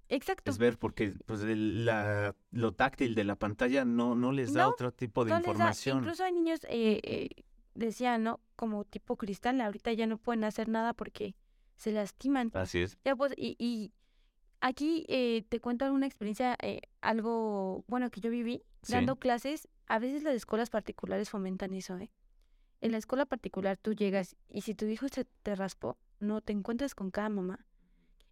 Exacto. 0.09 0.51
Es 0.51 0.57
ver 0.57 0.77
porque 0.77 1.13
pues 1.25 1.41
el- 1.41 1.85
la, 1.85 2.35
lo 2.51 2.73
táctil 2.73 3.15
de 3.15 3.23
la 3.23 3.35
pantalla 3.37 3.85
no, 3.85 4.13
no 4.15 4.31
les 4.33 4.53
da 4.53 4.63
No, 4.63 4.69
otro 4.69 4.91
tipo 4.91 5.23
de 5.23 5.31
No 5.31 5.37
les 5.37 5.45
da- 5.45 5.51
información. 5.51 5.99
Incluso 5.99 6.23
hay 6.25 6.33
niños, 6.33 6.59
eh, 6.69 6.99
eh, 7.03 7.29
decían, 7.75 8.23
¿no? 8.23 8.39
Como 8.55 8.85
tipo 8.85 9.17
cristal, 9.17 9.59
ahorita 9.61 9.91
ya 9.93 10.07
no 10.07 10.17
pueden 10.17 10.43
hacer 10.43 10.67
nada 10.69 10.93
porque 10.93 11.35
se 11.75 11.91
lastiman. 11.91 12.51
Así 12.53 12.79
es. 12.79 12.97
Ya 13.03 13.15
pues, 13.15 13.33
y, 13.37 13.55
y 13.57 13.91
aquí 14.59 15.05
eh, 15.09 15.43
te 15.49 15.59
cuento 15.59 15.85
alguna 15.85 16.05
experiencia, 16.05 16.55
eh, 16.61 16.81
algo 17.01 17.83
bueno 17.87 18.09
que 18.11 18.21
yo 18.21 18.29
viví 18.29 18.63
Sí. 18.83 18.93
dando 18.93 19.15
clases. 19.17 19.67
A 19.87 19.99
veces 19.99 20.23
las 20.23 20.33
escuelas 20.35 20.69
particulares 20.69 21.29
fomentan 21.29 21.73
eso, 21.73 21.97
¿eh? 21.97 22.11
En 22.81 22.91
la 22.91 22.97
escuela 22.97 23.25
particular 23.27 23.77
tú 23.77 23.93
llegas 23.93 24.35
y 24.49 24.61
si 24.61 24.73
tu 24.73 24.85
hijo 24.85 25.07
se 25.07 25.25
te 25.25 25.53
raspó, 25.55 25.97
no 26.19 26.41
te 26.41 26.51
encuentras 26.51 26.95
con 26.95 27.11
cada 27.11 27.29
mamá. 27.29 27.67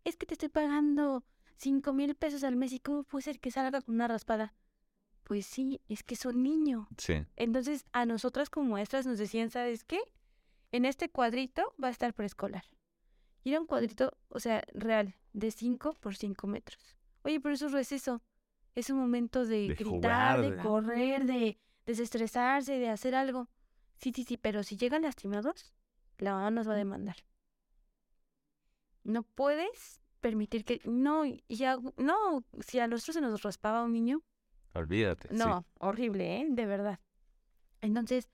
Es 0.05 0.15
que 0.17 0.25
te 0.25 0.33
estoy 0.33 0.49
pagando 0.49 1.23
cinco 1.57 1.93
mil 1.93 2.15
pesos 2.15 2.43
al 2.43 2.55
mes 2.55 2.71
y 2.73 2.79
cómo 2.79 3.03
puede 3.03 3.23
ser 3.23 3.39
que 3.39 3.51
salga 3.51 3.81
con 3.81 3.93
una 3.95 4.07
raspada. 4.07 4.53
Pues 5.29 5.45
sí, 5.45 5.79
es 5.87 6.01
que 6.01 6.15
es 6.15 6.25
un 6.25 6.41
niño. 6.41 6.87
Sí. 6.97 7.23
Entonces, 7.35 7.85
a 7.91 8.07
nosotras 8.07 8.49
como 8.49 8.71
maestras 8.71 9.05
nos 9.05 9.19
decían, 9.19 9.51
¿sabes 9.51 9.83
qué? 9.83 9.99
En 10.71 10.85
este 10.85 11.07
cuadrito 11.07 11.71
va 11.81 11.89
a 11.89 11.91
estar 11.91 12.15
preescolar. 12.15 12.63
Y 13.43 13.51
era 13.51 13.61
un 13.61 13.67
cuadrito, 13.67 14.17
o 14.29 14.39
sea, 14.39 14.63
real, 14.73 15.13
de 15.33 15.51
5 15.51 15.93
por 15.99 16.15
5 16.15 16.47
metros. 16.47 16.97
Oye, 17.21 17.39
pero 17.39 17.53
eso 17.53 17.67
es 17.67 17.73
receso. 17.73 18.23
Es 18.73 18.89
un 18.89 18.97
momento 18.97 19.45
de, 19.45 19.67
De 19.67 19.75
gritar, 19.75 20.37
jugar, 20.37 20.41
de 20.41 20.57
correr, 20.63 21.25
de 21.25 21.59
desestresarse, 21.85 22.79
de 22.79 22.89
hacer 22.89 23.13
algo. 23.13 23.49
Sí, 23.97 24.11
sí, 24.15 24.23
sí, 24.23 24.35
pero 24.35 24.63
si 24.63 24.77
llegan 24.77 25.03
lastimados, 25.03 25.75
la 26.17 26.33
mamá 26.33 26.49
nos 26.49 26.67
va 26.67 26.73
a 26.73 26.77
demandar. 26.77 27.17
No 29.03 29.21
puedes 29.21 30.01
permitir 30.21 30.65
que... 30.65 30.81
No, 30.85 31.23
ya, 31.47 31.77
no, 31.97 32.43
si 32.61 32.79
a 32.79 32.87
nosotros 32.87 33.13
se 33.13 33.21
nos 33.21 33.43
raspaba 33.43 33.83
un 33.83 33.93
niño, 33.93 34.23
Olvídate. 34.73 35.29
sí. 35.29 35.35
no, 35.35 35.65
horrible, 35.79 36.41
¿eh? 36.41 36.47
De 36.49 36.65
verdad. 36.65 36.99
Entonces, 37.81 38.29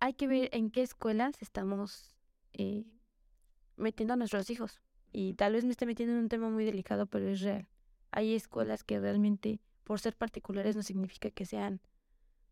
hay 0.00 0.14
que 0.14 0.26
ver 0.26 0.48
en 0.52 0.70
qué 0.70 0.82
escuelas 0.82 1.40
estamos 1.42 2.14
eh, 2.52 2.84
metiendo 3.76 4.14
a 4.14 4.16
nuestros 4.16 4.48
hijos. 4.50 4.80
Y 5.12 5.34
tal 5.34 5.54
vez 5.54 5.64
me 5.64 5.72
esté 5.72 5.86
metiendo 5.86 6.14
en 6.14 6.20
un 6.22 6.28
tema 6.28 6.50
muy 6.50 6.64
delicado, 6.64 7.06
pero 7.06 7.28
es 7.28 7.40
real. 7.40 7.66
Hay 8.12 8.34
escuelas 8.34 8.84
que 8.84 8.98
realmente, 9.00 9.60
por 9.84 9.98
ser 10.00 10.16
particulares, 10.16 10.76
no 10.76 10.82
significa 10.82 11.30
que 11.30 11.44
sean 11.46 11.80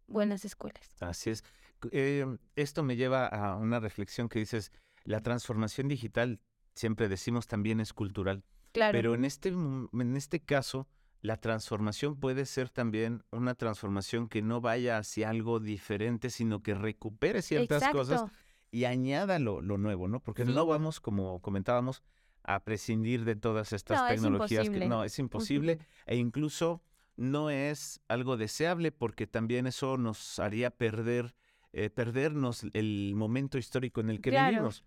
buenas 0.07 0.44
escuelas. 0.44 0.96
Así 1.01 1.30
es. 1.30 1.44
Eh, 1.92 2.26
esto 2.57 2.82
me 2.82 2.96
lleva 2.96 3.26
a 3.26 3.57
una 3.57 3.78
reflexión 3.78 4.28
que 4.28 4.40
dices, 4.40 4.72
la 5.05 5.20
transformación 5.20 5.86
digital, 5.88 6.40
siempre 6.74 7.09
decimos 7.09 7.46
también 7.46 7.78
es 7.80 7.92
cultural, 7.92 8.44
Claro. 8.72 8.92
pero 8.92 9.14
en 9.14 9.24
este, 9.24 9.51
en 9.51 10.16
este 10.16 10.40
caso, 10.40 10.88
la 11.21 11.37
transformación 11.37 12.16
puede 12.16 12.47
ser 12.47 12.71
también 12.71 13.25
una 13.33 13.55
transformación 13.55 14.29
que 14.29 14.43
no 14.43 14.61
vaya 14.61 14.99
hacia 14.99 15.31
algo 15.31 15.59
diferente, 15.61 16.31
sino 16.31 16.62
que 16.62 16.75
recupere 16.75 17.43
ciertas 17.43 17.89
cosas 17.89 18.25
y 18.71 18.85
añada 18.85 19.39
lo, 19.39 19.61
lo 19.61 19.79
nuevo, 19.79 20.09
¿no? 20.09 20.21
Porque 20.21 20.45
Sí. 20.47 20.53
no 20.53 20.66
vamos, 20.66 21.01
como 21.01 21.41
comentábamos, 21.41 22.03
a 22.45 22.61
prescindir 22.64 23.25
de 23.25 23.37
todas 23.37 23.73
estas 23.73 24.01
No, 24.01 24.07
es 24.09 24.14
tecnologías. 24.14 24.71
que, 24.71 24.87
no, 24.87 25.05
es 25.05 25.19
imposible 25.19 25.79
e 26.07 26.16
incluso 26.16 26.83
no 27.16 27.51
es 27.51 28.01
algo 28.09 28.37
deseable 28.37 28.93
porque 28.93 29.27
también 29.27 29.66
eso 29.66 29.97
nos 29.99 30.39
haría 30.39 30.71
perder, 30.71 31.35
eh, 31.73 31.91
perdernos 31.91 32.64
el 32.73 33.12
momento 33.16 33.59
histórico 33.59 34.01
en 34.01 34.11
el 34.11 34.21
que 34.21 34.31
Claro. 34.31 34.51
vivimos. 34.51 34.85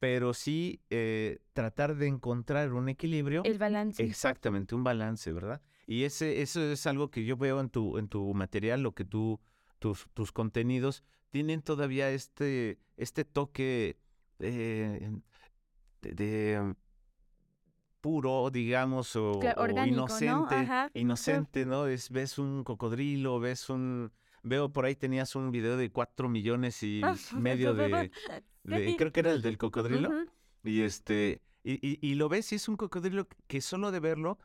Pero 0.00 0.34
sí 0.34 0.80
eh, 0.90 1.38
tratar 1.52 1.94
de 1.94 2.08
encontrar 2.08 2.72
un 2.72 2.88
equilibrio. 2.88 3.42
El 3.44 3.58
balance. 3.58 4.02
Exactamente, 4.02 4.74
un 4.74 4.82
balance, 4.82 5.30
¿verdad? 5.32 5.60
Y 5.86 6.04
ese, 6.04 6.42
eso 6.42 6.62
es 6.62 6.86
algo 6.86 7.10
que 7.10 7.24
yo 7.24 7.36
veo 7.36 7.60
en 7.60 7.68
tu, 7.68 7.98
en 7.98 8.08
tu 8.08 8.32
material, 8.34 8.82
lo 8.82 8.92
que 8.92 9.04
tú, 9.04 9.40
tus, 9.78 10.08
tus 10.14 10.32
contenidos 10.32 11.04
tienen 11.30 11.62
todavía 11.62 12.10
este, 12.10 12.78
este 12.96 13.24
toque 13.24 13.96
eh, 14.38 15.12
de, 16.00 16.14
de 16.14 16.74
puro, 18.00 18.50
digamos, 18.50 19.14
o, 19.16 19.38
orgánico, 19.56 19.96
¿no? 19.96 20.04
inocente, 20.04 20.54
Ajá. 20.54 20.90
inocente, 20.94 21.66
¿no? 21.66 21.86
Es, 21.86 22.10
ves 22.10 22.38
un 22.38 22.64
cocodrilo, 22.64 23.38
ves 23.40 23.68
un, 23.68 24.12
veo 24.42 24.72
por 24.72 24.84
ahí 24.84 24.96
tenías 24.96 25.34
un 25.36 25.50
video 25.50 25.76
de 25.76 25.90
cuatro 25.90 26.28
millones 26.28 26.82
y 26.82 27.02
medio 27.34 27.74
de, 27.74 28.10
de- 28.64 28.96
creo 28.96 29.12
que 29.12 29.20
era 29.20 29.32
el 29.32 29.42
del 29.42 29.58
cocodrilo. 29.58 30.10
Y 30.64 30.82
este, 30.82 31.40
y, 31.64 31.74
y, 31.86 31.98
y 32.06 32.14
lo 32.14 32.28
ves 32.28 32.52
y 32.52 32.56
es 32.56 32.68
un 32.68 32.76
cocodrilo 32.76 33.26
que 33.46 33.60
solo 33.60 33.90
de 33.90 34.00
verlo 34.00 34.38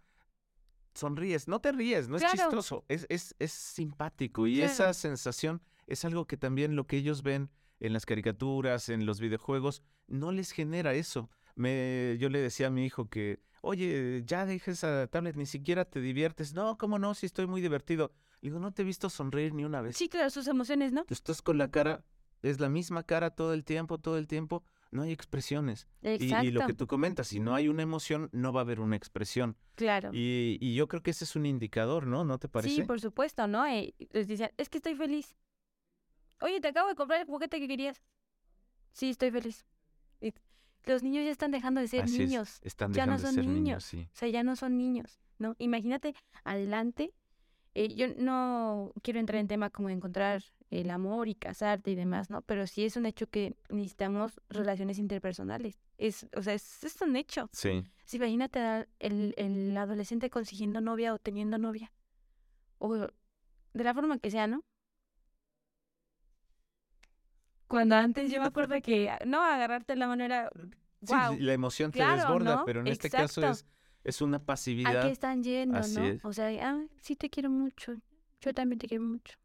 sonríes. 0.93 1.48
No 1.48 1.60
te 1.60 1.72
ríes, 1.72 2.08
no 2.08 2.16
es 2.18 2.24
Claro. 2.24 2.38
chistoso, 2.38 2.86
es, 2.88 3.06
es, 3.10 3.36
es 3.39 3.52
simpático. 3.52 4.48
Y 4.48 4.56
Claro. 4.58 4.72
esa 4.72 4.93
sensación 4.93 5.62
es 5.88 6.06
algo 6.06 6.26
que 6.26 6.38
también 6.38 6.76
lo 6.76 6.88
que 6.88 6.98
ellos 6.98 7.22
ven 7.24 7.50
en 7.80 7.93
las 7.93 8.06
caricaturas, 8.06 8.89
en 8.89 9.06
los 9.06 9.20
videojuegos, 9.20 9.84
no 10.08 10.32
les 10.32 10.52
genera 10.52 10.93
eso. 10.93 11.30
Me, 11.56 12.18
yo 12.20 12.30
le 12.30 12.39
decía 12.39 12.68
a 12.68 12.70
mi 12.70 12.86
hijo 12.86 13.10
que, 13.10 13.39
oye, 13.62 14.24
ya 14.26 14.46
dejes 14.46 14.78
esa 14.78 15.08
tablet, 15.08 15.36
ni 15.36 15.46
siquiera 15.46 15.86
te 15.86 16.00
diviertes. 16.00 16.54
No, 16.54 16.78
¿cómo 16.78 17.00
no? 17.00 17.14
Si 17.14 17.26
estoy 17.26 17.48
muy 17.48 17.62
divertido. 17.62 18.14
Digo, 18.42 18.60
no 18.60 18.72
te 18.72 18.82
he 18.82 18.86
visto 18.86 19.10
sonreír 19.10 19.54
ni 19.54 19.64
una 19.66 19.82
vez. 19.82 19.98
Sí, 19.98 20.10
claro, 20.10 20.30
sus 20.30 20.48
emociones, 20.48 20.92
¿no? 20.94 21.06
Tú 21.06 21.14
estás 21.14 21.42
con 21.42 21.58
la 21.58 21.72
cara, 21.72 22.04
es 22.42 22.60
la 22.60 22.70
misma 22.70 23.04
cara 23.04 23.32
todo 23.32 23.54
el 23.54 23.64
tiempo, 23.64 23.98
todo 23.98 24.18
el 24.18 24.28
tiempo. 24.28 24.64
No 24.92 25.02
hay 25.02 25.12
expresiones. 25.12 25.88
Exacto. 26.04 26.46
y 26.46 26.52
lo 26.52 26.66
que 26.68 26.74
tú 26.74 26.88
comentas, 26.88 27.28
si 27.28 27.40
no 27.40 27.54
hay 27.56 27.68
una 27.68 27.82
emoción, 27.82 28.30
no 28.32 28.54
va 28.54 28.62
a 28.62 28.64
haber 28.64 28.80
una 28.80 28.96
expresión. 28.96 29.58
Claro. 29.76 30.12
Y, 30.14 30.58
y 30.62 30.76
yo 30.76 30.88
creo 30.88 31.02
que 31.02 31.12
ese 31.12 31.26
es 31.26 31.36
un 31.36 31.46
indicador, 31.46 32.08
¿no? 32.08 32.24
¿No 32.24 32.38
te 32.38 32.48
parece? 32.48 32.76
Sí, 32.76 32.84
por 32.84 33.02
supuesto, 33.02 33.48
¿no? 33.48 33.66
Eh, 33.66 33.94
les 34.12 34.28
decían, 34.28 34.52
es 34.58 34.70
que 34.70 34.78
estoy 34.78 34.96
feliz. 34.96 35.36
Oye, 36.40 36.62
te 36.62 36.70
acabo 36.70 36.88
de 36.88 36.96
comprar 36.96 37.22
el 37.22 37.26
juguete 37.26 37.60
que 37.60 37.68
querías. 37.68 38.02
Sí, 38.94 39.10
estoy 39.10 39.32
feliz. 39.32 39.66
Los 40.86 41.04
niños 41.04 41.26
ya 41.26 41.32
están 41.32 41.52
dejando 41.52 41.82
de 41.82 41.88
ser 41.88 42.04
Así 42.04 42.22
es, 42.22 42.30
niños. 42.30 42.60
Están 42.62 42.94
ya 42.94 43.06
no 43.06 43.14
dejando 43.14 43.28
son 43.28 43.36
de 43.36 43.42
ser 43.42 43.52
niños, 43.52 43.64
niños. 43.64 43.84
sí. 43.84 44.08
O 44.14 44.18
sea, 44.18 44.30
ya 44.30 44.44
no 44.44 44.56
son 44.56 44.78
niños, 44.78 45.20
¿no? 45.40 45.56
Imagínate 45.58 46.16
adelante. 46.44 47.14
Eh, 47.76 47.94
yo 47.94 48.08
no 48.18 48.94
quiero 49.04 49.20
entrar 49.20 49.40
en 49.40 49.48
tema 49.48 49.70
como 49.70 49.90
encontrar 49.90 50.44
el 50.72 50.90
amor 50.90 51.28
y 51.28 51.36
casarte 51.36 51.92
y 51.92 51.96
demás, 51.96 52.30
¿no? 52.30 52.42
Pero 52.42 52.66
sí 52.68 52.86
es 52.86 52.96
un 52.96 53.06
hecho 53.06 53.28
que 53.28 53.56
necesitamos 53.70 54.42
relaciones 54.50 54.98
interpersonales. 54.98 55.80
Es, 55.98 56.28
o 56.36 56.42
sea, 56.42 56.54
es, 56.54 56.84
es 56.84 57.00
un 57.02 57.16
hecho. 57.16 57.50
Sí. 57.52 57.84
Sí, 58.06 58.18
imagínate 58.18 58.60
a 58.60 58.88
el, 59.00 59.34
el 59.38 59.76
adolescente 59.78 60.30
consiguiendo 60.30 60.82
novia 60.82 61.14
o 61.14 61.20
teniendo 61.20 61.58
novia. 61.58 61.92
O 62.78 62.96
de 62.96 63.84
la 63.84 63.94
forma 63.94 64.20
que 64.20 64.32
sea, 64.32 64.48
¿no? 64.48 64.64
Cuando 67.68 67.96
antes 67.96 68.32
yo 68.32 68.40
me 68.40 68.48
acuerdo 68.48 68.80
que, 68.82 69.12
no, 69.26 69.42
agarrarte 69.42 69.96
la 69.96 70.08
manera, 70.08 70.50
Sí, 71.04 71.14
wow, 71.14 71.38
la 71.40 71.54
emoción 71.54 71.92
te 71.92 72.00
Claro, 72.00 72.16
desborda, 72.16 72.56
¿no? 72.56 72.66
pero 72.66 72.80
en 72.80 72.88
este 72.88 73.10
caso 73.10 73.42
es, 73.42 73.66
es 74.06 74.22
una 74.22 74.38
¿a 74.38 74.45
pasividad. 74.45 75.01
qué 75.01 75.12
están 75.12 75.43
yendo, 75.43 75.78
Así 75.78 75.99
no? 75.99 76.06
es. 76.06 76.24
O 76.24 76.32
sea, 76.32 76.47
ah, 76.62 76.86
sí 77.01 77.16
te 77.16 77.30
quiero 77.30 77.49
mucho, 77.49 77.95
yo 78.41 78.53
también 78.53 78.80
te 78.80 78.88
quiero 78.88 79.03
mucho. 79.03 79.38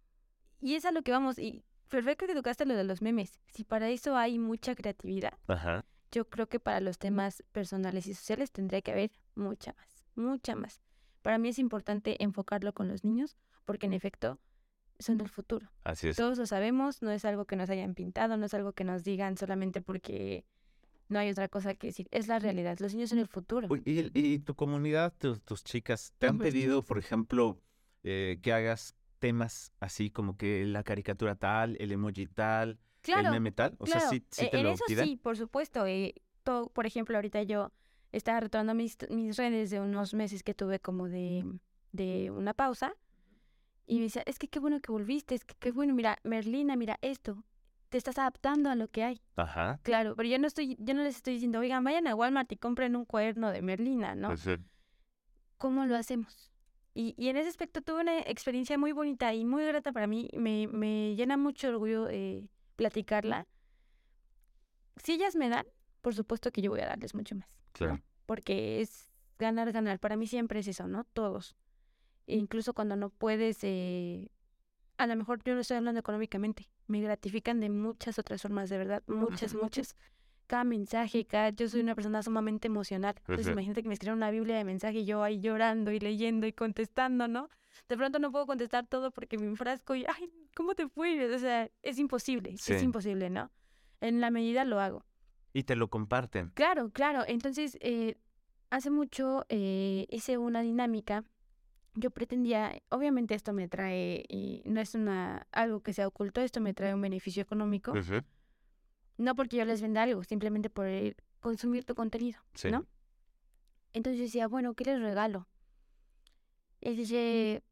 Y 0.60 0.74
es 0.74 0.84
a 0.84 0.92
lo 0.92 1.02
que 1.02 1.10
vamos, 1.10 1.38
y 1.38 1.64
perfecto 1.88 2.26
que 2.26 2.34
tocaste 2.34 2.66
lo 2.66 2.76
de 2.76 2.84
los 2.84 3.02
memes. 3.02 3.40
Si 3.52 3.64
para 3.64 3.88
eso 3.88 4.16
hay 4.16 4.38
mucha 4.38 4.74
creatividad, 4.74 5.32
Ajá. 5.48 5.84
yo 6.12 6.28
creo 6.28 6.48
que 6.48 6.60
para 6.60 6.80
los 6.80 6.98
temas 6.98 7.42
personales 7.52 8.06
y 8.06 8.14
sociales 8.14 8.52
tendría 8.52 8.82
que 8.82 8.92
haber 8.92 9.10
mucha 9.34 9.74
más, 9.74 10.04
mucha 10.14 10.54
más. 10.54 10.80
Para 11.22 11.38
mí 11.38 11.48
es 11.48 11.58
importante 11.58 12.22
enfocarlo 12.22 12.72
con 12.72 12.88
los 12.88 13.04
niños 13.04 13.36
porque 13.64 13.86
en 13.86 13.92
efecto 13.94 14.38
son 14.98 15.20
el 15.20 15.28
futuro. 15.28 15.70
Así 15.84 16.08
es. 16.08 16.16
Todos 16.16 16.36
lo 16.38 16.46
sabemos, 16.46 17.02
no 17.02 17.10
es 17.10 17.24
algo 17.24 17.46
que 17.46 17.56
nos 17.56 17.70
hayan 17.70 17.94
pintado, 17.94 18.36
no 18.36 18.46
es 18.46 18.54
algo 18.54 18.72
que 18.72 18.84
nos 18.84 19.02
digan 19.04 19.36
solamente 19.36 19.80
porque 19.80 20.44
no 21.10 21.18
hay 21.18 21.30
otra 21.30 21.48
cosa 21.48 21.74
que 21.74 21.88
decir. 21.88 22.08
Es 22.10 22.26
la 22.28 22.38
realidad. 22.38 22.78
Los 22.80 22.94
niños 22.94 23.10
son 23.10 23.18
el 23.18 23.26
futuro. 23.28 23.68
¿Y, 23.84 24.10
y 24.18 24.38
tu 24.38 24.54
comunidad, 24.54 25.12
tus, 25.18 25.42
tus 25.42 25.62
chicas, 25.64 26.14
te 26.18 26.26
han 26.28 26.38
pedido, 26.38 26.82
por 26.82 26.98
ejemplo, 26.98 27.60
eh, 28.02 28.38
que 28.42 28.52
hagas 28.52 28.94
temas 29.18 29.72
así 29.80 30.10
como 30.10 30.36
que 30.38 30.64
la 30.64 30.82
caricatura 30.82 31.34
tal, 31.34 31.76
el 31.78 31.92
emoji 31.92 32.26
tal, 32.26 32.78
claro, 33.02 33.26
el 33.26 33.30
meme 33.32 33.52
tal? 33.52 33.76
O 33.78 33.86
sea, 33.86 33.96
claro. 34.00 34.10
sí, 34.10 34.24
Eh, 34.38 34.50
en 34.54 34.62
lo 34.62 34.70
eso 34.72 34.84
piden. 34.86 35.04
sí, 35.06 35.16
por 35.16 35.36
supuesto. 35.36 35.86
eh, 35.86 36.14
todo, 36.42 36.68
por 36.70 36.86
ejemplo, 36.86 37.16
ahorita 37.16 37.42
yo 37.42 37.70
estaba 38.12 38.40
retomando 38.40 38.74
mis, 38.74 38.96
mis 39.10 39.36
redes 39.36 39.70
de 39.70 39.80
unos 39.80 40.14
meses 40.14 40.42
que 40.42 40.54
tuve 40.54 40.80
como 40.80 41.08
de, 41.08 41.44
de 41.92 42.30
una 42.30 42.54
pausa. 42.54 42.94
Y 43.86 43.96
me 43.96 44.04
decía, 44.04 44.22
es 44.24 44.38
que 44.38 44.48
qué 44.48 44.60
bueno 44.60 44.80
que 44.80 44.92
volviste, 44.92 45.34
es 45.34 45.44
que 45.44 45.54
qué 45.58 45.72
bueno, 45.72 45.94
mira, 45.94 46.16
Merlina, 46.22 46.76
mira 46.76 46.98
esto. 47.02 47.44
Te 47.90 47.98
estás 47.98 48.18
adaptando 48.18 48.70
a 48.70 48.74
lo 48.76 48.88
que 48.88 49.04
hay. 49.04 49.20
Ajá. 49.36 49.78
Claro, 49.82 50.16
pero 50.16 50.28
yo 50.28 50.38
no 50.38 50.46
estoy, 50.46 50.76
yo 50.80 50.94
no 50.94 51.02
les 51.02 51.16
estoy 51.16 51.34
diciendo, 51.34 51.58
oigan, 51.58 51.84
vayan 51.84 52.06
a 52.06 52.14
Walmart 52.14 52.50
y 52.52 52.56
compren 52.56 52.96
un 52.96 53.04
cuaderno 53.04 53.50
de 53.50 53.62
Merlina, 53.62 54.14
¿no? 54.14 54.28
Pues, 54.28 54.46
eh, 54.46 54.58
¿Cómo 55.58 55.84
lo 55.84 55.96
hacemos? 55.96 56.50
Y, 56.94 57.14
y 57.16 57.28
en 57.28 57.36
ese 57.36 57.48
aspecto 57.48 57.82
tuve 57.82 58.00
una 58.00 58.18
experiencia 58.20 58.78
muy 58.78 58.92
bonita 58.92 59.34
y 59.34 59.44
muy 59.44 59.64
grata 59.64 59.92
para 59.92 60.06
mí. 60.06 60.28
Me, 60.34 60.66
me 60.68 61.14
llena 61.16 61.36
mucho 61.36 61.68
orgullo 61.68 62.08
eh, 62.08 62.48
platicarla. 62.76 63.46
Si 64.96 65.12
ellas 65.12 65.36
me 65.36 65.48
dan, 65.48 65.66
por 66.00 66.14
supuesto 66.14 66.50
que 66.50 66.62
yo 66.62 66.70
voy 66.70 66.80
a 66.80 66.86
darles 66.86 67.14
mucho 67.14 67.34
más. 67.34 67.48
¿no? 67.48 67.56
claro. 67.72 68.02
Porque 68.26 68.80
es 68.80 69.10
ganar, 69.38 69.72
ganar. 69.72 69.98
Para 69.98 70.16
mí 70.16 70.28
siempre 70.28 70.60
es 70.60 70.68
eso, 70.68 70.86
¿no? 70.86 71.04
Todos. 71.04 71.56
E 72.28 72.36
incluso 72.36 72.74
cuando 72.74 72.94
no 72.94 73.10
puedes, 73.10 73.58
eh, 73.62 74.30
a 74.98 75.06
lo 75.08 75.16
mejor 75.16 75.42
yo 75.42 75.54
no 75.54 75.60
estoy 75.60 75.78
hablando 75.78 75.98
económicamente, 75.98 76.68
me 76.90 77.00
gratifican 77.00 77.60
de 77.60 77.70
muchas 77.70 78.18
otras 78.18 78.42
formas, 78.42 78.68
de 78.68 78.78
verdad, 78.78 79.02
muchas, 79.06 79.54
muchas. 79.62 79.96
Cada 80.46 80.64
mensaje, 80.64 81.24
cada, 81.26 81.50
yo 81.50 81.68
soy 81.68 81.80
una 81.80 81.94
persona 81.94 82.22
sumamente 82.24 82.66
emocional. 82.66 83.14
Entonces 83.20 83.46
imagínate 83.52 83.82
que 83.82 83.88
me 83.88 83.94
escriban 83.94 84.16
una 84.18 84.30
Biblia 84.32 84.56
de 84.56 84.64
mensaje 84.64 84.98
y 84.98 85.04
yo 85.04 85.22
ahí 85.22 85.38
llorando 85.40 85.92
y 85.92 86.00
leyendo 86.00 86.46
y 86.48 86.52
contestando, 86.52 87.28
¿no? 87.28 87.48
De 87.88 87.96
pronto 87.96 88.18
no 88.18 88.32
puedo 88.32 88.46
contestar 88.46 88.86
todo 88.88 89.12
porque 89.12 89.38
me 89.38 89.46
enfrasco 89.46 89.94
y, 89.94 90.04
ay, 90.06 90.28
¿cómo 90.56 90.74
te 90.74 90.88
fue? 90.88 91.32
O 91.32 91.38
sea, 91.38 91.70
es 91.82 91.98
imposible, 92.00 92.56
Sí. 92.58 92.72
es 92.72 92.82
imposible, 92.82 93.30
¿no? 93.30 93.52
En 94.00 94.20
la 94.20 94.30
medida 94.30 94.64
lo 94.64 94.80
hago. 94.80 95.04
Y 95.52 95.62
te 95.62 95.76
lo 95.76 95.88
comparten. 95.88 96.50
Claro, 96.54 96.90
claro. 96.90 97.22
Entonces, 97.28 97.78
eh, 97.80 98.16
hace 98.70 98.90
mucho 98.90 99.44
eh, 99.48 100.06
hice 100.10 100.36
una 100.36 100.62
dinámica. 100.62 101.24
Yo 101.94 102.10
pretendía, 102.10 102.80
obviamente 102.88 103.34
esto 103.34 103.52
me 103.52 103.68
trae, 103.68 104.24
y 104.28 104.62
no 104.64 104.80
es 104.80 104.94
una 104.94 105.46
algo 105.50 105.80
que 105.80 105.92
sea 105.92 106.06
oculto, 106.06 106.40
esto 106.40 106.60
me 106.60 106.72
trae 106.72 106.94
un 106.94 107.00
beneficio 107.00 107.42
económico. 107.42 107.92
No 109.18 109.34
porque 109.34 109.56
yo 109.56 109.64
les 109.64 109.82
venda 109.82 110.02
algo, 110.02 110.22
simplemente 110.24 110.70
por 110.70 110.86
consumir 111.40 111.84
tu 111.84 111.94
contenido, 111.94 112.40
Sí. 112.54 112.70
¿no? 112.70 112.86
Entonces 113.92 114.18
yo 114.18 114.24
decía, 114.24 114.46
bueno, 114.46 114.74
¿qué 114.74 114.84
les 114.84 115.00
regalo? 115.00 115.48
Y 116.80 116.94
dije, 116.94 117.62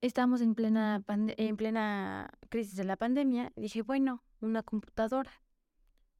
estamos 0.00 0.40
en 0.42 0.54
plena, 0.54 1.02
en 1.08 1.56
plena 1.56 2.30
crisis 2.50 2.76
de 2.76 2.84
la 2.84 2.96
pandemia. 2.96 3.52
Y 3.56 3.62
dije, 3.62 3.82
bueno, 3.82 4.22
una 4.40 4.62
computadora, 4.62 5.32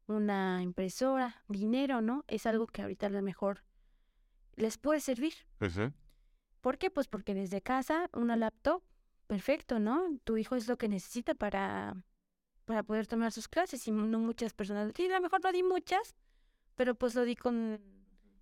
una 0.06 0.62
impresora, 0.62 1.44
dinero, 1.48 2.00
¿no? 2.00 2.24
Es 2.28 2.46
algo 2.46 2.66
que 2.66 2.82
ahorita 2.82 3.06
a 3.06 3.10
lo 3.10 3.22
mejor 3.22 3.62
les 4.56 4.78
puede 4.78 5.00
servir. 5.00 5.34
¿Por 6.60 6.78
qué? 6.78 6.90
Pues 6.90 7.08
porque 7.08 7.34
desde 7.34 7.62
casa, 7.62 8.10
una 8.12 8.36
laptop, 8.36 8.82
perfecto, 9.26 9.78
¿no? 9.78 10.18
Tu 10.24 10.36
hijo 10.36 10.56
es 10.56 10.68
lo 10.68 10.76
que 10.76 10.88
necesita 10.88 11.34
para, 11.34 11.96
para 12.64 12.82
poder 12.82 13.06
tomar 13.06 13.32
sus 13.32 13.48
clases 13.48 13.86
y 13.86 13.92
no 13.92 14.18
muchas 14.18 14.52
personas. 14.52 14.92
Sí, 14.94 15.06
a 15.06 15.16
lo 15.16 15.20
mejor 15.20 15.42
no 15.42 15.52
di 15.52 15.62
muchas, 15.62 16.14
pero 16.74 16.94
pues 16.94 17.14
lo 17.14 17.24
di 17.24 17.36
con 17.36 17.80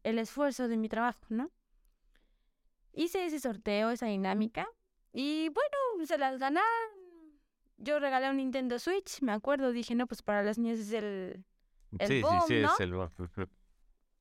el 0.03 0.19
esfuerzo 0.19 0.69
de 0.69 0.77
mi 0.77 0.89
trabajo, 0.89 1.21
¿no? 1.29 1.51
Hice 2.93 3.27
ese 3.27 3.39
sorteo, 3.39 3.91
esa 3.91 4.07
dinámica, 4.07 4.69
y 5.13 5.49
bueno, 5.51 6.07
se 6.07 6.19
las 6.19 6.39
ganaron. 6.39 6.69
Yo 7.77 8.01
regalé 8.01 8.29
un 8.31 8.39
Nintendo 8.39 8.79
Switch, 8.79 9.23
me 9.23 9.33
acuerdo, 9.33 9.73
dije, 9.73 9.95
no, 9.95 10.07
pues 10.07 10.23
para 10.23 10.43
los 10.43 10.59
niños 10.59 10.81
es 10.81 10.93
el... 10.93 11.45
El 11.99 12.09
sí, 12.09 12.23
boom, 12.23 12.41
sí, 12.47 12.55
sí, 12.55 12.61
¿no? 12.61 12.73
es 12.75 12.81
el. 12.81 13.49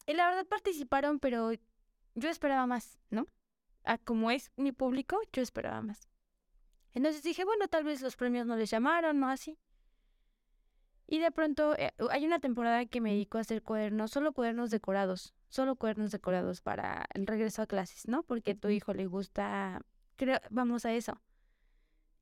Y 0.07 0.13
la 0.13 0.29
verdad 0.29 0.45
participaron, 0.45 1.19
pero 1.19 1.51
yo 2.15 2.29
esperaba 2.29 2.65
más, 2.65 2.97
¿no? 3.09 3.27
A 3.87 3.97
como 3.97 4.31
es 4.31 4.51
mi 4.57 4.71
público, 4.71 5.19
yo 5.31 5.41
esperaba 5.41 5.81
más. 5.81 6.07
Entonces 6.93 7.23
dije, 7.23 7.45
bueno, 7.45 7.67
tal 7.67 7.83
vez 7.83 8.01
los 8.01 8.15
premios 8.15 8.45
no 8.45 8.55
les 8.55 8.69
llamaron, 8.69 9.19
¿no? 9.19 9.29
Así. 9.29 9.57
Y 11.07 11.19
de 11.19 11.31
pronto 11.31 11.73
eh, 11.77 11.93
hay 12.09 12.25
una 12.25 12.39
temporada 12.39 12.85
que 12.85 12.99
me 12.99 13.11
dedico 13.11 13.37
a 13.37 13.41
hacer 13.41 13.63
cuadernos, 13.63 14.11
solo 14.11 14.33
cuadernos 14.33 14.71
decorados, 14.71 15.33
solo 15.47 15.77
cuadernos 15.77 16.11
decorados 16.11 16.61
para 16.61 17.05
el 17.13 17.25
regreso 17.25 17.61
a 17.61 17.67
clases, 17.67 18.09
¿no? 18.09 18.23
Porque 18.23 18.51
a 18.51 18.55
tu 18.55 18.67
hijo 18.67 18.93
le 18.93 19.05
gusta, 19.05 19.81
creo, 20.17 20.39
vamos 20.49 20.85
a 20.85 20.93
eso. 20.93 21.21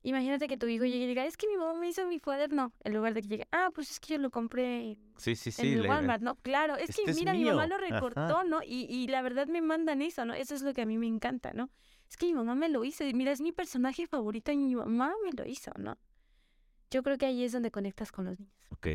Imagínate 0.08 0.46
que 0.46 0.56
tu 0.56 0.66
hijo 0.68 0.84
llegue 0.84 1.04
y 1.04 1.06
diga, 1.08 1.26
es 1.26 1.36
que 1.36 1.48
mi 1.48 1.56
mamá 1.56 1.74
me 1.80 1.88
hizo 1.88 2.06
mi 2.06 2.20
cuaderno, 2.20 2.72
en 2.84 2.94
lugar 2.94 3.12
de 3.12 3.22
que 3.22 3.28
llegue, 3.28 3.48
ah, 3.50 3.70
pues 3.74 3.90
es 3.90 3.98
que 3.98 4.14
yo 4.14 4.18
lo 4.20 4.30
compré 4.30 4.96
Sí, 5.16 5.34
sí, 5.34 5.48
en 5.50 5.52
sí. 5.54 5.72
el 5.72 5.82
le- 5.82 5.88
Walmart, 5.88 6.22
¿no? 6.22 6.36
Claro, 6.36 6.76
es 6.76 6.90
Este 6.90 7.02
que 7.02 7.10
es 7.10 7.16
mira, 7.16 7.32
mi 7.34 7.44
mamá 7.44 7.66
lo 7.66 7.74
Ajá. 7.74 7.84
recortó, 7.90 8.44
¿no? 8.44 8.62
Y, 8.62 8.86
y 8.88 9.08
la 9.08 9.20
verdad 9.22 9.48
me 9.48 9.60
mandan 9.62 10.02
eso, 10.02 10.24
¿no? 10.24 10.32
Eso 10.34 10.54
es 10.54 10.62
lo 10.62 10.72
que 10.74 10.82
a 10.82 10.86
mí 10.86 10.96
me 10.96 11.08
encanta, 11.08 11.52
¿no? 11.54 11.70
Es 12.08 12.16
que 12.16 12.26
mi 12.26 12.34
mamá 12.34 12.54
me 12.54 12.68
lo 12.68 12.84
hizo, 12.84 13.02
y 13.04 13.14
mira, 13.14 13.32
es 13.32 13.40
mi 13.40 13.50
personaje 13.50 14.06
favorito 14.06 14.52
y 14.52 14.56
mi 14.58 14.76
mamá 14.76 15.12
me 15.24 15.32
lo 15.32 15.44
hizo, 15.44 15.72
¿no? 15.76 15.98
Yo 16.92 17.02
creo 17.02 17.18
que 17.18 17.26
ahí 17.26 17.42
es 17.42 17.50
donde 17.50 17.72
conectas 17.72 18.12
con 18.12 18.26
los 18.26 18.38
niños. 18.38 18.54
Ok. 18.70 18.86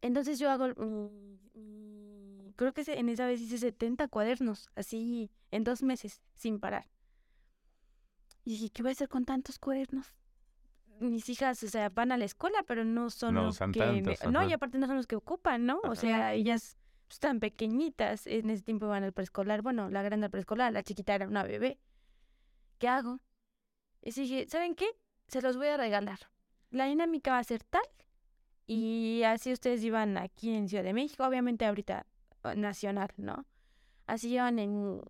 Entonces 0.00 0.38
yo 0.38 0.48
hago, 0.48 0.68
mi- 0.76 1.40
mi- 1.54 2.52
creo 2.54 2.72
que 2.72 2.84
en 2.86 3.08
esa 3.08 3.26
vez 3.26 3.40
hice 3.40 3.58
70 3.58 4.06
cuadernos, 4.06 4.68
así 4.76 5.28
en 5.50 5.64
dos 5.64 5.82
meses, 5.82 6.22
sin 6.36 6.60
parar. 6.60 6.86
Y 8.44 8.50
dije, 8.50 8.70
¿qué 8.70 8.82
voy 8.82 8.90
a 8.90 8.92
hacer 8.92 9.08
con 9.08 9.24
tantos 9.24 9.58
cuadernos? 9.58 10.14
Mis 11.00 11.28
hijas, 11.28 11.62
o 11.62 11.68
sea, 11.68 11.88
van 11.90 12.12
a 12.12 12.16
la 12.16 12.24
escuela, 12.24 12.62
pero 12.66 12.84
no 12.84 13.10
son 13.10 13.34
No 13.34 13.44
los 13.46 13.58
que... 13.58 13.78
tantos, 13.78 14.24
no, 14.30 14.40
ajá. 14.40 14.48
y 14.48 14.52
aparte 14.52 14.78
no 14.78 14.86
son 14.86 14.96
los 14.96 15.06
que 15.06 15.16
ocupan, 15.16 15.66
¿no? 15.66 15.80
O 15.84 15.94
sea, 15.94 16.32
ellas 16.34 16.78
están 17.10 17.40
pequeñitas, 17.40 18.26
en 18.26 18.50
ese 18.50 18.62
tiempo 18.62 18.88
van 18.88 19.04
al 19.04 19.12
preescolar, 19.12 19.62
bueno, 19.62 19.90
la 19.90 20.02
grande 20.02 20.26
al 20.26 20.30
preescolar, 20.30 20.72
la 20.72 20.82
chiquita 20.82 21.14
era 21.14 21.28
una 21.28 21.42
bebé. 21.42 21.78
¿Qué 22.78 22.88
hago? 22.88 23.20
Y 24.02 24.10
dije, 24.12 24.46
¿saben 24.48 24.74
qué? 24.74 24.86
Se 25.28 25.42
los 25.42 25.56
voy 25.56 25.68
a 25.68 25.76
regalar. 25.76 26.18
La 26.70 26.86
dinámica 26.86 27.32
va 27.32 27.38
a 27.38 27.44
ser 27.44 27.62
tal 27.64 27.82
y 28.66 29.22
así 29.24 29.52
ustedes 29.52 29.82
iban 29.84 30.18
aquí 30.18 30.50
en 30.50 30.68
Ciudad 30.68 30.84
de 30.84 30.92
México, 30.92 31.24
obviamente 31.24 31.64
ahorita 31.64 32.06
eh, 32.44 32.56
nacional, 32.56 33.10
¿no? 33.16 33.46
Así 34.06 34.32
iban 34.34 34.58
en 34.58 35.00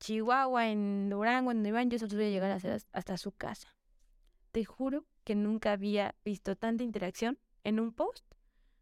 Chihuahua, 0.00 0.68
en 0.68 1.10
Durango, 1.10 1.50
en 1.50 1.64
iban, 1.64 1.90
yo 1.90 1.98
solo 1.98 2.14
voy 2.16 2.26
a 2.26 2.30
llegar 2.30 2.50
a 2.50 2.56
hacer 2.56 2.82
hasta 2.92 3.16
su 3.16 3.32
casa. 3.32 3.74
Te 4.58 4.64
juro 4.64 5.06
que 5.22 5.36
nunca 5.36 5.70
había 5.70 6.16
visto 6.24 6.56
tanta 6.56 6.82
interacción 6.82 7.38
en 7.62 7.78
un 7.78 7.92
post 7.92 8.26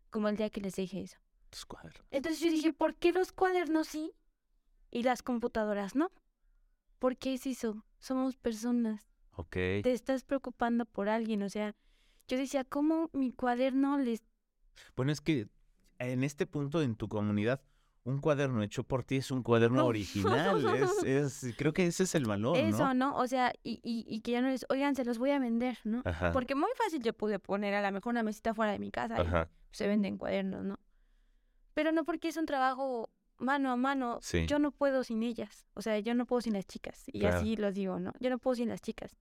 como 0.08 0.30
el 0.30 0.38
día 0.38 0.48
que 0.48 0.62
les 0.62 0.76
dije 0.76 1.02
eso. 1.02 1.18
Entonces 2.10 2.40
yo 2.40 2.50
dije, 2.50 2.72
¿por 2.72 2.94
qué 2.94 3.12
los 3.12 3.30
cuadernos 3.30 3.88
sí 3.88 4.14
y 4.90 5.02
las 5.02 5.22
computadoras 5.22 5.94
no? 5.94 6.10
¿Por 6.98 7.18
qué 7.18 7.34
es 7.34 7.46
eso? 7.46 7.84
Somos 7.98 8.38
personas. 8.38 9.06
Ok. 9.32 9.52
Te 9.52 9.92
estás 9.92 10.24
preocupando 10.24 10.86
por 10.86 11.10
alguien, 11.10 11.42
o 11.42 11.50
sea, 11.50 11.76
yo 12.26 12.38
decía, 12.38 12.64
¿cómo 12.64 13.10
mi 13.12 13.32
cuaderno 13.32 13.98
les... 13.98 14.22
Bueno, 14.96 15.12
es 15.12 15.20
que 15.20 15.46
en 15.98 16.24
este 16.24 16.46
punto 16.46 16.80
en 16.80 16.96
tu 16.96 17.06
comunidad, 17.06 17.60
un 18.06 18.20
cuaderno 18.20 18.62
hecho 18.62 18.84
por 18.84 19.02
ti 19.02 19.16
es 19.16 19.32
un 19.32 19.42
cuaderno 19.42 19.84
original. 19.84 20.64
Es, 20.76 21.02
es, 21.44 21.54
creo 21.56 21.72
que 21.72 21.86
ese 21.86 22.04
es 22.04 22.14
el 22.14 22.24
valor, 22.24 22.56
Eso, 22.56 22.94
¿no? 22.94 23.16
O 23.16 23.26
sea, 23.26 23.52
y, 23.64 23.80
y, 23.82 24.06
y, 24.08 24.20
que 24.20 24.30
ya 24.30 24.40
no 24.40 24.48
es, 24.48 24.64
oigan, 24.68 24.94
se 24.94 25.04
los 25.04 25.18
voy 25.18 25.30
a 25.30 25.40
vender, 25.40 25.78
¿no? 25.82 26.02
Ajá. 26.04 26.30
Porque 26.30 26.54
muy 26.54 26.70
fácil 26.76 27.02
yo 27.02 27.12
pude 27.12 27.40
poner 27.40 27.74
a 27.74 27.82
lo 27.82 27.92
mejor 27.92 28.12
una 28.12 28.22
mesita 28.22 28.54
fuera 28.54 28.70
de 28.70 28.78
mi 28.78 28.92
casa 28.92 29.20
Ajá. 29.20 29.48
y 29.72 29.76
se 29.76 29.88
venden 29.88 30.18
cuadernos, 30.18 30.64
¿no? 30.64 30.78
Pero 31.74 31.90
no 31.90 32.04
porque 32.04 32.28
es 32.28 32.36
un 32.36 32.46
trabajo 32.46 33.10
mano 33.38 33.72
a 33.72 33.76
mano. 33.76 34.20
Sí. 34.22 34.46
Yo 34.46 34.60
no 34.60 34.70
puedo 34.70 35.02
sin 35.02 35.24
ellas. 35.24 35.66
O 35.74 35.82
sea, 35.82 35.98
yo 35.98 36.14
no 36.14 36.26
puedo 36.26 36.40
sin 36.40 36.52
las 36.52 36.66
chicas. 36.66 37.02
Y 37.08 37.20
claro. 37.20 37.38
así 37.38 37.56
los 37.56 37.74
digo, 37.74 37.98
¿no? 37.98 38.12
Yo 38.20 38.30
no 38.30 38.38
puedo 38.38 38.54
sin 38.54 38.68
las 38.68 38.80
chicas. 38.82 39.16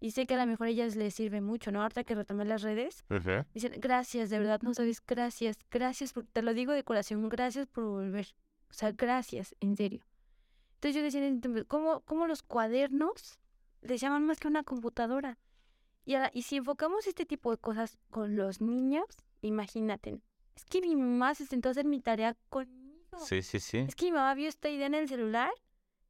Y 0.00 0.12
sé 0.12 0.26
que 0.26 0.34
a 0.34 0.38
lo 0.38 0.46
mejor 0.46 0.68
a 0.68 0.70
ellas 0.70 0.94
les 0.94 1.14
sirve 1.14 1.40
mucho, 1.40 1.72
¿no? 1.72 1.82
Ahorita 1.82 2.04
que 2.04 2.14
retomé 2.14 2.44
las 2.44 2.62
redes, 2.62 3.04
dicen, 3.52 3.72
gracias, 3.78 4.30
de 4.30 4.38
verdad, 4.38 4.60
no 4.62 4.72
sabes, 4.72 5.02
gracias, 5.04 5.58
gracias, 5.70 6.12
por, 6.12 6.24
te 6.24 6.42
lo 6.42 6.54
digo 6.54 6.72
de 6.72 6.84
corazón, 6.84 7.28
gracias 7.28 7.66
por 7.66 7.84
volver. 7.84 8.28
O 8.70 8.74
sea, 8.74 8.92
gracias, 8.92 9.56
en 9.60 9.76
serio. 9.76 10.04
Entonces 10.74 10.94
yo 10.94 11.02
decía, 11.02 11.64
¿cómo, 11.66 12.00
cómo 12.00 12.28
los 12.28 12.42
cuadernos 12.42 13.40
les 13.80 14.00
llaman 14.00 14.24
más 14.24 14.38
que 14.38 14.46
una 14.46 14.62
computadora? 14.62 15.38
Y, 16.04 16.14
ahora, 16.14 16.30
y 16.32 16.42
si 16.42 16.56
enfocamos 16.56 17.06
este 17.06 17.26
tipo 17.26 17.50
de 17.50 17.58
cosas 17.58 17.98
con 18.10 18.36
los 18.36 18.60
niños, 18.60 19.04
imagínate, 19.42 20.20
es 20.54 20.64
que 20.64 20.80
mi 20.80 20.94
mamá 20.94 21.34
se 21.34 21.46
sentó 21.46 21.68
a 21.68 21.72
hacer 21.72 21.86
mi 21.86 22.00
tarea 22.00 22.36
conmigo. 22.48 23.18
Sí, 23.18 23.42
sí, 23.42 23.58
sí. 23.58 23.78
Es 23.78 23.96
que 23.96 24.06
mi 24.06 24.12
mamá 24.12 24.34
vio 24.34 24.48
esta 24.48 24.70
idea 24.70 24.86
en 24.86 24.94
el 24.94 25.08
celular 25.08 25.50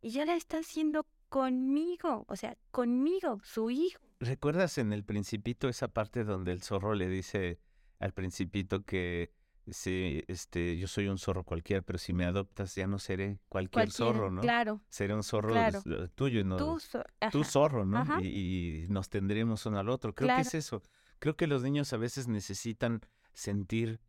y 0.01 0.11
ya 0.11 0.25
la 0.25 0.37
está 0.37 0.59
haciendo 0.59 1.07
conmigo, 1.29 2.25
o 2.29 2.37
sea, 2.37 2.57
conmigo, 2.71 3.41
su 3.45 3.71
hijo. 3.71 4.01
¿Recuerdas 4.21 4.79
en 4.79 4.93
el 4.93 5.05
principito 5.05 5.69
esa 5.69 5.89
parte 5.89 6.25
donde 6.25 6.53
el 6.53 6.63
zorro 6.63 6.95
le 6.95 7.09
dice 7.09 7.61
al 7.99 8.13
principito 8.13 8.85
que 8.85 9.33
si 9.71 10.25
este 10.29 10.79
yo 10.79 10.89
soy 10.89 11.09
un 11.09 11.19
zorro 11.19 11.45
cualquiera, 11.45 11.83
pero 11.83 11.99
si 11.99 12.13
me 12.13 12.25
adoptas 12.25 12.75
ya 12.75 12.87
no 12.87 12.99
seré 12.99 13.39
cualquier, 13.49 13.91
zorro, 13.91 14.31
¿no? 14.31 14.41
Claro. 14.41 14.81
Seré 14.89 15.15
un 15.15 15.23
zorro 15.23 15.55
tuyo, 16.15 16.45
¿no? 16.45 16.57
Tú, 16.57 17.45
zorro, 17.45 17.85
¿no? 17.85 18.21
Y, 18.21 18.87
nos 18.89 19.09
tendremos 19.09 19.67
uno 19.67 19.79
al 19.79 19.89
otro. 19.89 20.15
Creo 20.15 20.35
que 20.35 20.43
es 20.43 20.55
eso. 20.55 20.83
Creo 21.19 21.37
que 21.37 21.47
los 21.47 21.63
niños 21.63 21.93
a 21.93 21.97
veces 21.97 22.29
necesitan 22.29 23.03
sentir 23.35 24.01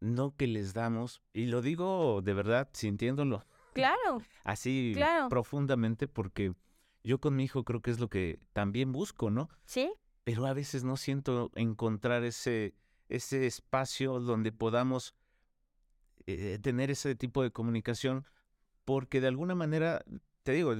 no 0.00 0.34
que 0.36 0.46
les 0.46 0.74
damos, 0.74 1.22
y 1.32 1.46
lo 1.46 1.62
digo 1.62 2.20
de 2.22 2.34
verdad 2.34 2.68
sintiéndolo. 2.72 3.46
Claro. 3.74 4.22
Así 4.44 4.94
profundamente 5.28 6.08
porque 6.08 6.54
yo 7.02 7.18
con 7.20 7.36
mi 7.36 7.44
hijo 7.44 7.64
creo 7.64 7.80
que 7.80 7.90
es 7.90 8.00
lo 8.00 8.08
que 8.08 8.40
también 8.52 8.92
busco, 8.92 9.30
¿no? 9.30 9.48
Sí. 9.66 9.92
Pero 10.24 10.46
a 10.46 10.54
veces 10.54 10.84
no 10.84 10.96
siento 10.96 11.50
encontrar 11.54 12.24
ese, 12.24 12.74
ese 13.08 13.46
espacio 13.46 14.20
donde 14.20 14.52
podamos 14.52 15.14
eh, 16.26 16.58
tener 16.62 16.90
ese 16.90 17.14
tipo 17.14 17.42
de 17.42 17.50
comunicación, 17.50 18.24
porque 18.86 19.20
de 19.20 19.28
alguna 19.28 19.54
manera, 19.54 20.02
te 20.42 20.52
digo, 20.52 20.74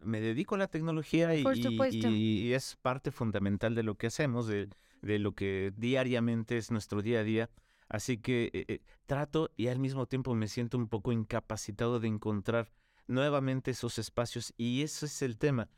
me 0.00 0.20
dedico 0.22 0.54
a 0.54 0.58
la 0.58 0.68
tecnología 0.68 1.34
y, 1.34 1.44
y, 1.92 2.52
es 2.54 2.76
parte 2.80 3.10
fundamental 3.10 3.74
de 3.74 3.82
lo 3.82 3.96
que 3.96 4.06
hacemos, 4.06 4.46
de, 4.46 4.70
de, 5.02 5.18
lo 5.18 5.32
que 5.32 5.74
diariamente 5.76 6.56
es 6.56 6.70
nuestro 6.70 7.02
día 7.02 7.20
a 7.20 7.24
día. 7.24 7.50
Así 7.88 8.18
que 8.18 8.50
eh, 8.52 8.64
eh, 8.68 8.80
trato 9.06 9.50
y 9.56 9.68
al 9.68 9.78
mismo 9.78 10.06
tiempo 10.06 10.34
me 10.34 10.48
siento 10.48 10.76
un 10.76 10.88
poco 10.88 11.12
incapacitado 11.12 12.00
de 12.00 12.08
encontrar 12.08 12.72
nuevamente 13.06 13.70
esos 13.70 13.98
espacios 13.98 14.52
y 14.56 14.82
ese 14.82 15.06
es 15.06 15.22
el 15.22 15.38
tema, 15.38 15.68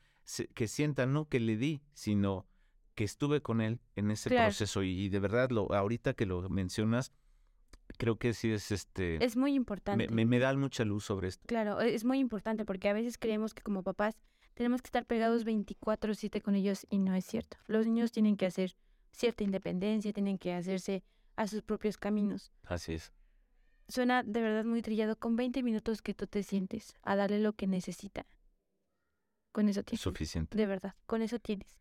que 0.54 0.68
sienta 0.68 1.06
no 1.06 1.28
que 1.28 1.40
le 1.40 1.56
di, 1.56 1.82
sino 1.92 2.46
que 2.94 3.04
estuve 3.04 3.42
con 3.42 3.60
él 3.60 3.80
en 3.96 4.10
ese 4.10 4.30
proceso 4.30 4.82
y, 4.82 5.08
de 5.08 5.20
verdad 5.20 5.50
lo 5.50 5.72
ahorita 5.72 6.14
que 6.14 6.26
lo 6.26 6.48
mencionas 6.48 7.12
creo 7.96 8.18
que 8.18 8.34
sí 8.34 8.50
es 8.50 8.70
este 8.70 9.24
es 9.24 9.36
muy 9.36 9.54
importante. 9.54 10.08
me, 10.08 10.26
me, 10.26 10.38
da 10.38 10.54
mucha 10.54 10.84
luz 10.84 11.04
sobre 11.04 11.28
esto. 11.28 11.44
Claro 11.46 11.80
es 11.80 12.04
muy 12.04 12.18
importante 12.18 12.64
porque 12.64 12.88
a 12.88 12.92
veces 12.92 13.16
creemos 13.16 13.54
que 13.54 13.62
como 13.62 13.82
papás 13.82 14.18
tenemos 14.54 14.82
que 14.82 14.88
estar 14.88 15.06
pegados 15.06 15.44
24/7 15.44 16.42
con 16.42 16.54
ellos 16.54 16.86
y 16.90 16.98
no 16.98 17.14
es 17.14 17.24
cierto. 17.24 17.56
Los 17.66 17.86
niños 17.86 18.12
tienen 18.12 18.36
que 18.36 18.46
hacer 18.46 18.74
cierta 19.12 19.44
independencia 19.44 20.12
tienen 20.12 20.38
que 20.38 20.52
hacerse 20.54 21.02
a 21.38 21.46
sus 21.46 21.62
propios 21.62 21.96
caminos 21.96 22.52
así 22.64 22.94
es 22.94 23.12
suena 23.88 24.22
de 24.22 24.40
verdad 24.40 24.64
muy 24.64 24.82
trillado, 24.82 25.16
con 25.16 25.36
20 25.36 25.62
minutos 25.62 26.02
que 26.02 26.14
tú 26.14 26.26
te 26.26 26.42
sientes 26.42 26.94
a 27.02 27.16
darle 27.16 27.40
lo 27.40 27.54
que 27.54 27.66
necesita. 27.66 28.26
Con 29.52 29.68
eso 29.68 29.82
tienes. 29.82 30.00
Suficiente. 30.00 30.56
De 30.56 30.66
verdad, 30.66 30.94
con 31.06 31.22
eso 31.22 31.38
tienes. 31.38 31.80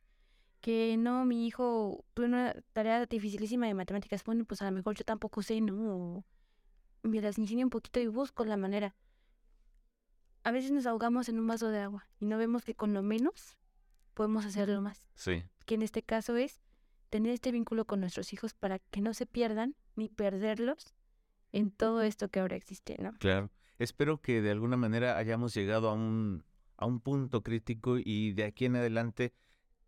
Que 0.62 0.98
no, 0.98 1.26
mi 1.26 1.46
hijo 1.46 2.04
tuvo 2.14 2.26
una 2.26 2.56
tarea 2.74 3.06
dificilísima 3.06 3.68
de 3.68 3.74
matemáticas. 3.74 4.24
Bueno, 4.24 4.46
pues 4.46 4.62
a 4.62 4.66
lo 4.66 4.72
mejor 4.72 4.96
yo 4.96 5.04
tampoco 5.04 5.44
sé, 5.44 5.62
¿no? 5.62 6.24
Me 7.04 7.22
las 7.22 7.38
enseño 7.38 7.66
un 7.66 7.70
poquito 7.70 8.00
y 8.00 8.08
busco 8.08 8.44
la 8.46 8.58
manera. 8.58 8.96
A 10.44 10.52
veces 10.52 10.72
nos 10.72 10.86
ahogamos 10.86 11.30
en 11.30 11.40
un 11.40 11.48
vaso 11.48 11.70
de 11.70 11.80
agua 11.80 12.08
y 12.20 12.26
no 12.26 12.38
vemos 12.38 12.64
que 12.64 12.74
con 12.74 12.94
lo 12.94 13.04
menos 13.04 13.58
podemos 14.14 14.46
hacerlo 14.46 14.82
más. 14.82 15.06
Sí. 15.14 15.44
Que 15.66 15.76
en 15.76 15.82
este 15.82 16.02
caso 16.02 16.38
es 16.38 16.62
tener 17.10 17.34
este 17.34 17.52
vínculo 17.52 17.86
con 17.86 18.00
nuestros 18.00 18.34
hijos 18.34 18.54
para 18.54 18.80
que 18.80 19.02
no 19.02 19.14
se 19.14 19.26
pierdan 19.26 19.76
ni 19.96 20.10
perderlos 20.10 20.94
en 21.52 21.72
todo 21.72 22.02
esto 22.02 22.30
que 22.30 22.40
ahora 22.40 22.56
existe, 22.56 22.98
¿no? 23.00 23.14
Claro. 23.20 23.50
Espero 23.80 24.22
que 24.22 24.42
de 24.42 24.52
alguna 24.52 24.78
manera 24.78 25.18
hayamos 25.18 25.54
llegado 25.54 25.90
a 25.90 25.94
un, 25.94 26.44
a 26.78 26.86
un 26.86 27.00
punto 27.00 27.44
crítico 27.44 27.98
y 27.98 28.34
de 28.34 28.44
aquí 28.44 28.66
en 28.66 28.76
adelante 28.76 29.34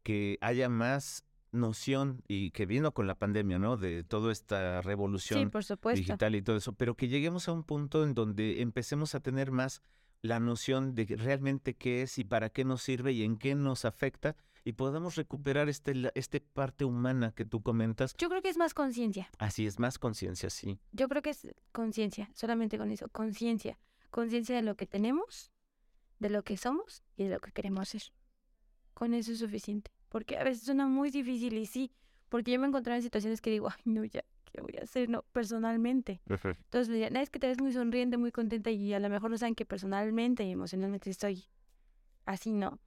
que 0.03 0.37
haya 0.41 0.69
más 0.69 1.25
noción 1.51 2.23
y 2.27 2.51
que 2.51 2.65
vino 2.65 2.93
con 2.93 3.07
la 3.07 3.15
pandemia, 3.15 3.57
¿no? 3.57 3.77
De 3.77 4.03
toda 4.03 4.31
esta 4.31 4.81
revolución 4.81 5.51
digital 5.95 6.35
y 6.35 6.41
todo 6.41 6.57
eso, 6.57 6.73
pero 6.73 6.95
que 6.95 7.07
lleguemos 7.07 7.47
a 7.47 7.53
un 7.53 7.63
punto 7.63 8.03
en 8.03 8.13
donde 8.13 8.61
empecemos 8.61 9.15
a 9.15 9.19
tener 9.19 9.51
más 9.51 9.81
la 10.21 10.39
noción 10.39 10.95
de 10.95 11.05
realmente 11.17 11.75
qué 11.75 12.03
es 12.03 12.19
y 12.19 12.23
para 12.23 12.49
qué 12.49 12.65
nos 12.65 12.83
sirve 12.83 13.13
y 13.13 13.23
en 13.23 13.37
qué 13.37 13.55
nos 13.55 13.85
afecta 13.85 14.35
y 14.69 14.73
podamos 14.73 15.15
recuperar 15.15 15.67
este, 15.67 15.93
este 16.13 16.41
parte 16.41 16.85
humana 16.85 17.33
que 17.35 17.43
tú 17.43 17.63
comentas. 17.63 18.15
Yo 18.17 18.29
creo 18.29 18.43
que 18.43 18.49
es 18.49 18.57
más 18.57 18.75
conciencia. 18.75 19.27
Así 19.39 19.65
es, 19.65 19.79
más 19.79 19.97
conciencia, 19.97 20.51
sí. 20.51 20.79
Yo 20.91 21.07
creo 21.09 21.23
que 21.23 21.31
es 21.31 21.47
conciencia, 21.71 22.29
solamente 22.35 22.77
con 22.77 22.91
eso, 22.91 23.09
conciencia. 23.09 23.79
Conciencia 24.11 24.55
de 24.55 24.61
lo 24.61 24.75
que 24.75 24.85
tenemos, 24.85 25.51
de 26.19 26.29
lo 26.29 26.43
que 26.43 26.55
somos 26.55 27.03
y 27.17 27.23
de 27.23 27.31
lo 27.31 27.39
que 27.39 27.51
queremos 27.51 27.89
ser. 27.89 28.03
Con 28.93 29.15
eso 29.15 29.31
es 29.31 29.39
suficiente. 29.39 29.91
Porque 30.07 30.37
a 30.37 30.43
veces 30.43 30.63
suena 30.63 30.85
muy 30.85 31.09
difícil 31.09 31.57
y 31.57 31.65
sí, 31.65 31.91
porque 32.29 32.51
yo 32.51 32.59
me 32.59 32.67
he 32.67 32.69
encontrado 32.69 32.97
en 32.97 33.01
situaciones 33.01 33.41
que 33.41 33.49
digo, 33.49 33.69
ay, 33.69 33.81
no, 33.85 34.05
ya, 34.05 34.23
¿qué 34.51 34.61
voy 34.61 34.75
a 34.79 34.83
hacer? 34.83 35.09
No, 35.09 35.23
personalmente. 35.31 36.21
Entonces 36.27 36.89
me 36.89 36.95
dirían, 36.95 37.15
es 37.17 37.31
que 37.31 37.39
te 37.39 37.47
ves 37.47 37.59
muy 37.59 37.73
sonriente, 37.73 38.17
muy 38.17 38.31
contenta 38.31 38.69
y 38.69 38.93
a 38.93 38.99
lo 38.99 39.09
mejor 39.09 39.31
no 39.31 39.37
saben 39.39 39.55
que 39.55 39.65
personalmente 39.65 40.43
y 40.43 40.51
emocionalmente 40.51 41.09
estoy 41.09 41.45
así, 42.25 42.51
¿no? 42.53 42.77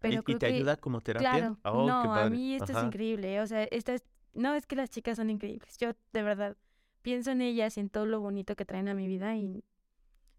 Pero 0.00 0.22
¿Y, 0.26 0.34
te 0.36 0.46
ayuda 0.46 0.76
como 0.76 1.00
terapia? 1.00 1.30
Claro, 1.30 1.58
oh, 1.64 1.86
no, 1.86 2.14
a 2.14 2.28
mí 2.30 2.54
esto 2.54 2.72
es 2.76 2.84
increíble, 2.84 3.40
o 3.40 3.46
sea, 3.46 3.64
esta 3.64 3.94
es, 3.94 4.02
no 4.32 4.54
es 4.54 4.66
que 4.66 4.74
las 4.74 4.90
chicas 4.90 5.16
son 5.16 5.30
increíbles, 5.30 5.76
yo 5.78 5.92
de 6.12 6.22
verdad 6.22 6.56
pienso 7.02 7.30
en 7.30 7.42
ellas 7.42 7.76
y 7.76 7.80
en 7.80 7.90
todo 7.90 8.06
lo 8.06 8.20
bonito 8.20 8.56
que 8.56 8.64
traen 8.64 8.88
a 8.88 8.94
mi 8.94 9.06
vida 9.06 9.36
y 9.36 9.62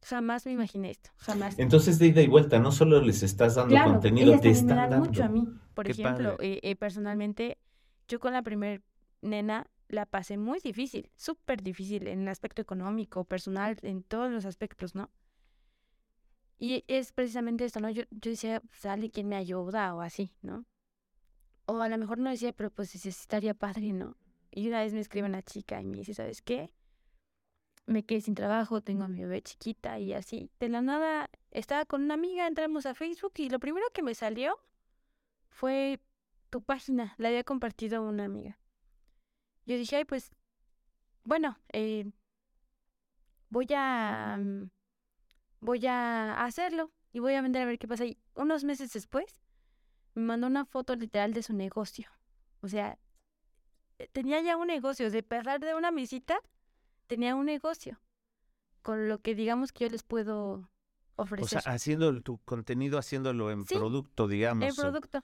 jamás 0.04 0.46
me 0.48 0.52
imaginé 0.52 0.90
esto, 0.90 1.12
jamás. 1.18 1.60
Entonces 1.60 2.00
de 2.00 2.08
ida 2.08 2.22
y 2.22 2.28
vuelta, 2.28 2.60
no 2.60 2.72
solo 2.72 3.02
les 3.02 3.22
estás 3.22 3.56
dando 3.56 3.76
contenido, 3.84 4.40
te 4.40 4.50
están 4.50 4.68
me 4.68 4.90
dan 4.90 5.00
mucho 5.00 5.24
a 5.24 5.30
mí, 5.30 5.48
por 5.76 5.88
ejemplo, 5.88 6.38
eh, 6.40 6.60
eh, 6.64 6.76
personalmente, 6.76 7.60
yo 8.08 8.20
con 8.20 8.34
la 8.34 8.42
primer 8.42 8.82
nena 9.22 9.68
la 9.90 10.08
pasé 10.08 10.38
muy 10.38 10.60
difícil, 10.60 11.12
súper 11.16 11.62
difícil 11.62 12.08
en 12.08 12.22
el 12.22 12.28
aspecto 12.30 12.62
económico, 12.62 13.26
personal, 13.26 13.78
en 13.84 14.02
todos 14.02 14.32
los 14.32 14.46
aspectos, 14.46 14.96
¿no? 14.96 15.12
Y 16.62 16.86
es 16.88 17.12
precisamente 17.12 17.66
esto, 17.66 17.80
¿no? 17.80 17.90
Yo, 17.90 18.04
yo 18.12 18.30
decía, 18.30 18.62
sale 18.72 19.10
quien 19.10 19.28
me 19.28 19.36
ayuda 19.36 19.96
o 19.96 20.02
así, 20.02 20.32
¿no? 20.44 20.64
O 21.66 21.82
a 21.82 21.90
lo 21.90 21.98
mejor 21.98 22.20
no 22.20 22.30
decía, 22.30 22.54
pero 22.54 22.70
pues 22.70 23.04
estaría 23.04 23.56
padre, 23.56 23.94
¿no? 23.94 24.16
Y 24.52 24.68
una 24.68 24.82
vez 24.82 24.94
me 24.94 25.00
escribe 25.00 25.28
una 25.28 25.42
chica 25.42 25.82
y 25.82 25.88
me 25.88 25.98
dice, 25.98 26.14
¿sabes 26.14 26.44
qué? 26.44 26.72
Me 27.88 28.06
quedé 28.06 28.22
sin 28.22 28.36
trabajo, 28.36 28.82
tengo 28.82 29.06
a 29.06 29.08
mi 29.08 29.22
bebé 29.22 29.42
chiquita 29.42 29.98
y 29.98 30.14
así. 30.14 30.52
De 30.60 30.70
la 30.70 30.84
nada, 30.84 31.32
estaba 31.50 31.84
con 31.86 32.04
una 32.04 32.14
amiga, 32.14 32.46
entramos 32.46 32.86
a 32.86 32.94
Facebook 32.94 33.34
y 33.38 33.50
lo 33.50 33.60
primero 33.60 33.88
que 33.92 34.04
me 34.04 34.14
salió 34.14 34.60
fue 35.50 36.00
tu 36.52 36.62
página. 36.62 37.16
La 37.18 37.30
había 37.30 37.44
compartido 37.44 38.08
una 38.08 38.26
amiga. 38.26 38.60
Yo 39.66 39.78
dije, 39.78 39.96
ay, 39.96 40.06
pues, 40.06 40.30
bueno, 41.24 41.58
eh, 41.74 42.12
voy 43.50 43.66
a... 43.74 44.38
Mm, 44.40 44.70
voy 45.62 45.86
a 45.88 46.44
hacerlo 46.44 46.92
y 47.14 47.20
voy 47.20 47.36
a 47.36 47.42
vender 47.42 47.62
a 47.62 47.66
ver 47.66 47.80
qué 47.80 47.88
pasa. 47.88 48.06
Y 48.06 48.18
unos 48.36 48.64
meses 48.64 48.92
después, 48.92 49.42
me 50.14 50.24
mandó 50.24 50.48
una 50.48 50.66
foto 50.66 50.96
literal 50.96 51.34
de 51.34 51.44
su 51.44 51.54
negocio. 51.54 52.10
O 52.62 52.68
sea, 52.68 52.98
eh, 54.00 54.10
tenía 54.12 54.42
ya 54.42 54.58
un 54.58 54.68
negocio, 54.68 55.10
de 55.10 55.24
pasar 55.24 55.60
de 55.60 55.74
una 55.76 55.92
mesita, 55.92 56.40
tenía 57.08 57.36
un 57.36 57.46
negocio. 57.46 58.00
Con 58.82 59.08
lo 59.08 59.20
que 59.20 59.36
digamos 59.36 59.72
que 59.72 59.86
yo 59.86 59.92
les 59.92 60.04
puedo 60.04 60.70
ofrecer. 61.16 61.60
O 61.60 61.62
sea, 61.62 61.74
haciendo 61.74 62.20
tu 62.22 62.40
contenido, 62.40 62.98
haciéndolo 62.98 63.52
en 63.52 63.66
producto, 63.66 64.28
digamos. 64.28 64.68
En 64.68 64.76
producto. 64.76 65.24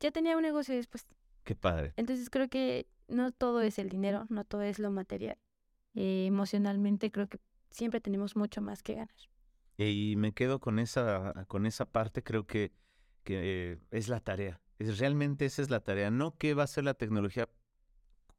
Ya 0.00 0.10
tenía 0.10 0.36
un 0.36 0.42
negocio 0.42 0.74
después. 0.74 1.06
Qué 1.44 1.54
padre. 1.54 1.92
Entonces 1.96 2.28
creo 2.28 2.48
que 2.48 2.88
no 3.06 3.30
todo 3.32 3.62
es 3.62 3.78
el 3.78 3.88
dinero, 3.88 4.26
no 4.28 4.44
todo 4.44 4.62
es 4.62 4.78
lo 4.78 4.90
material. 4.90 5.38
Eh, 5.94 6.26
emocionalmente 6.26 7.10
creo 7.10 7.28
que 7.28 7.40
siempre 7.70 8.00
tenemos 8.00 8.36
mucho 8.36 8.60
más 8.60 8.82
que 8.82 8.94
ganar. 8.94 9.14
Y 9.78 10.16
me 10.16 10.32
quedo 10.32 10.58
con 10.58 10.78
esa, 10.78 11.44
con 11.46 11.64
esa 11.64 11.86
parte, 11.86 12.22
creo 12.24 12.46
que, 12.46 12.72
que 13.22 13.78
es 13.92 14.08
la 14.08 14.20
tarea. 14.20 14.60
Es, 14.78 14.98
realmente 14.98 15.46
esa 15.46 15.62
es 15.62 15.70
la 15.70 15.80
tarea. 15.80 16.10
No 16.10 16.36
qué 16.36 16.54
va 16.54 16.64
a 16.64 16.66
ser 16.66 16.84
la 16.84 16.94
tecnología 16.94 17.48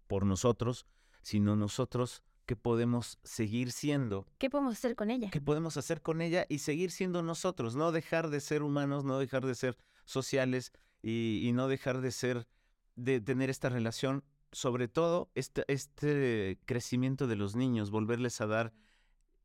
por 0.07 0.25
nosotros, 0.25 0.85
sino 1.21 1.55
nosotros 1.55 2.23
qué 2.45 2.57
podemos 2.57 3.19
seguir 3.23 3.71
siendo. 3.71 4.27
¿Qué 4.37 4.49
podemos 4.49 4.73
hacer 4.73 4.95
con 4.95 5.11
ella? 5.11 5.29
¿Qué 5.29 5.39
podemos 5.39 5.77
hacer 5.77 6.01
con 6.01 6.21
ella 6.21 6.45
y 6.49 6.59
seguir 6.59 6.91
siendo 6.91 7.23
nosotros? 7.23 7.75
No 7.75 7.91
dejar 7.93 8.29
de 8.29 8.41
ser 8.41 8.61
humanos, 8.61 9.05
no 9.05 9.17
dejar 9.17 9.45
de 9.45 9.55
ser 9.55 9.77
sociales 10.03 10.73
y, 11.01 11.47
y 11.47 11.53
no 11.53 11.69
dejar 11.69 12.01
de 12.01 12.11
ser, 12.11 12.47
de 12.95 13.21
tener 13.21 13.49
esta 13.49 13.69
relación 13.69 14.25
sobre 14.51 14.87
todo 14.87 15.29
este, 15.35 15.63
este 15.67 16.59
crecimiento 16.65 17.27
de 17.27 17.35
los 17.35 17.55
niños, 17.55 17.91
volverles 17.91 18.41
a 18.41 18.47
dar 18.47 18.73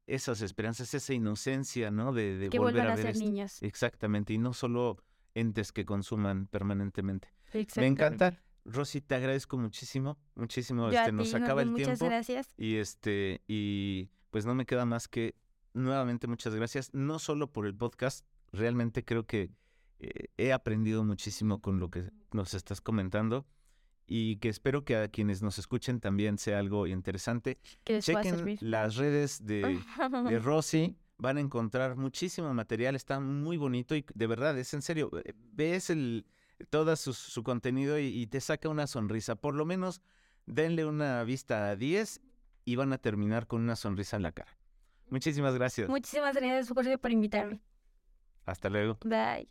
esas 0.07 0.43
esperanzas, 0.43 0.93
esa 0.95 1.15
inocencia, 1.15 1.91
¿no? 1.91 2.13
De, 2.13 2.37
de 2.37 2.51
que 2.51 2.59
volver 2.59 2.87
a, 2.87 2.97
ser 2.97 3.17
niños. 3.17 3.63
Exactamente, 3.63 4.33
y 4.33 4.39
no 4.39 4.53
solo 4.53 4.99
entes 5.35 5.73
que 5.73 5.85
consuman 5.85 6.47
permanentemente. 6.47 7.29
Me 7.77 7.87
encanta. 7.87 8.41
Rosy, 8.65 9.03
te 9.03 9.15
agradezco 9.15 9.59
muchísimo, 9.59 10.19
muchísimo. 10.35 10.91
este, 10.91 11.13
nos 11.13 11.35
acaba 11.35 11.63
el 11.63 11.71
muchas 11.71 11.99
tiempo. 11.99 12.07
gracias. 12.07 12.49
Y 12.57 12.77
este, 12.77 13.43
y 13.47 14.09
pues 14.31 14.47
no 14.47 14.55
me 14.55 14.65
queda 14.65 14.87
más 14.87 15.07
que 15.07 15.35
nuevamente 15.75 16.27
muchas 16.27 16.55
gracias, 16.55 16.95
no 16.95 17.19
solo 17.19 17.53
por 17.53 17.67
el 17.67 17.75
podcast, 17.75 18.25
realmente 18.53 19.05
creo 19.05 19.27
que 19.27 19.51
eh, 19.99 20.29
he 20.39 20.53
aprendido 20.53 21.05
muchísimo 21.05 21.61
con 21.61 21.79
lo 21.79 21.91
que 21.91 22.11
nos 22.33 22.55
estás 22.55 22.81
comentando 22.81 23.47
y 24.07 24.37
que 24.37 24.49
espero 24.49 24.85
que 24.85 24.97
a 24.97 25.09
quienes 25.09 25.43
nos 25.43 25.59
escuchen 25.59 26.01
también 26.01 26.39
sea 26.39 26.59
algo 26.59 26.87
interesante. 26.87 27.59
Que 27.85 28.01
Chequen 28.01 28.59
las 28.61 28.97
redes 28.97 29.45
de, 29.45 29.81
de 30.29 30.39
Rosy, 30.41 30.97
van 31.19 31.39
a 31.39 31.41
encontrar 31.41 31.97
muchísimo 31.97 32.53
material, 32.55 32.95
está 32.97 33.21
muy 33.21 33.57
bonito 33.57 33.95
y 33.95 34.05
de 34.15 34.27
verdad, 34.27 34.59
es 34.59 34.75
en 34.75 34.83
serio, 34.83 35.11
eh, 35.25 35.33
ves 35.53 35.91
el, 35.91 36.27
todo 36.71 36.95
su, 36.97 37.43
contenido 37.43 37.99
y, 37.99 38.27
te 38.27 38.41
saca 38.41 38.69
una 38.69 38.87
sonrisa. 38.87 39.37
Por 39.37 39.55
lo 39.55 39.65
menos 39.65 40.03
denle 40.47 40.85
una 40.85 41.23
vista 41.25 41.69
a 41.69 41.77
10 41.77 42.21
y 42.65 42.77
van 42.77 42.93
a 42.93 42.99
terminar 42.99 43.47
con 43.47 43.63
una 43.63 43.77
sonrisa 43.77 44.17
en 44.17 44.23
la 44.23 44.33
cara. 44.33 44.57
Muchísimas 45.11 45.55
gracias. 45.55 45.89
Muchísimas 45.89 46.35
gracias, 46.35 46.69
Jorge, 46.69 46.99
por 46.99 47.11
invitarme. 47.11 47.61
Hasta 48.47 48.69
luego. 48.69 48.99
Bye. 49.05 49.49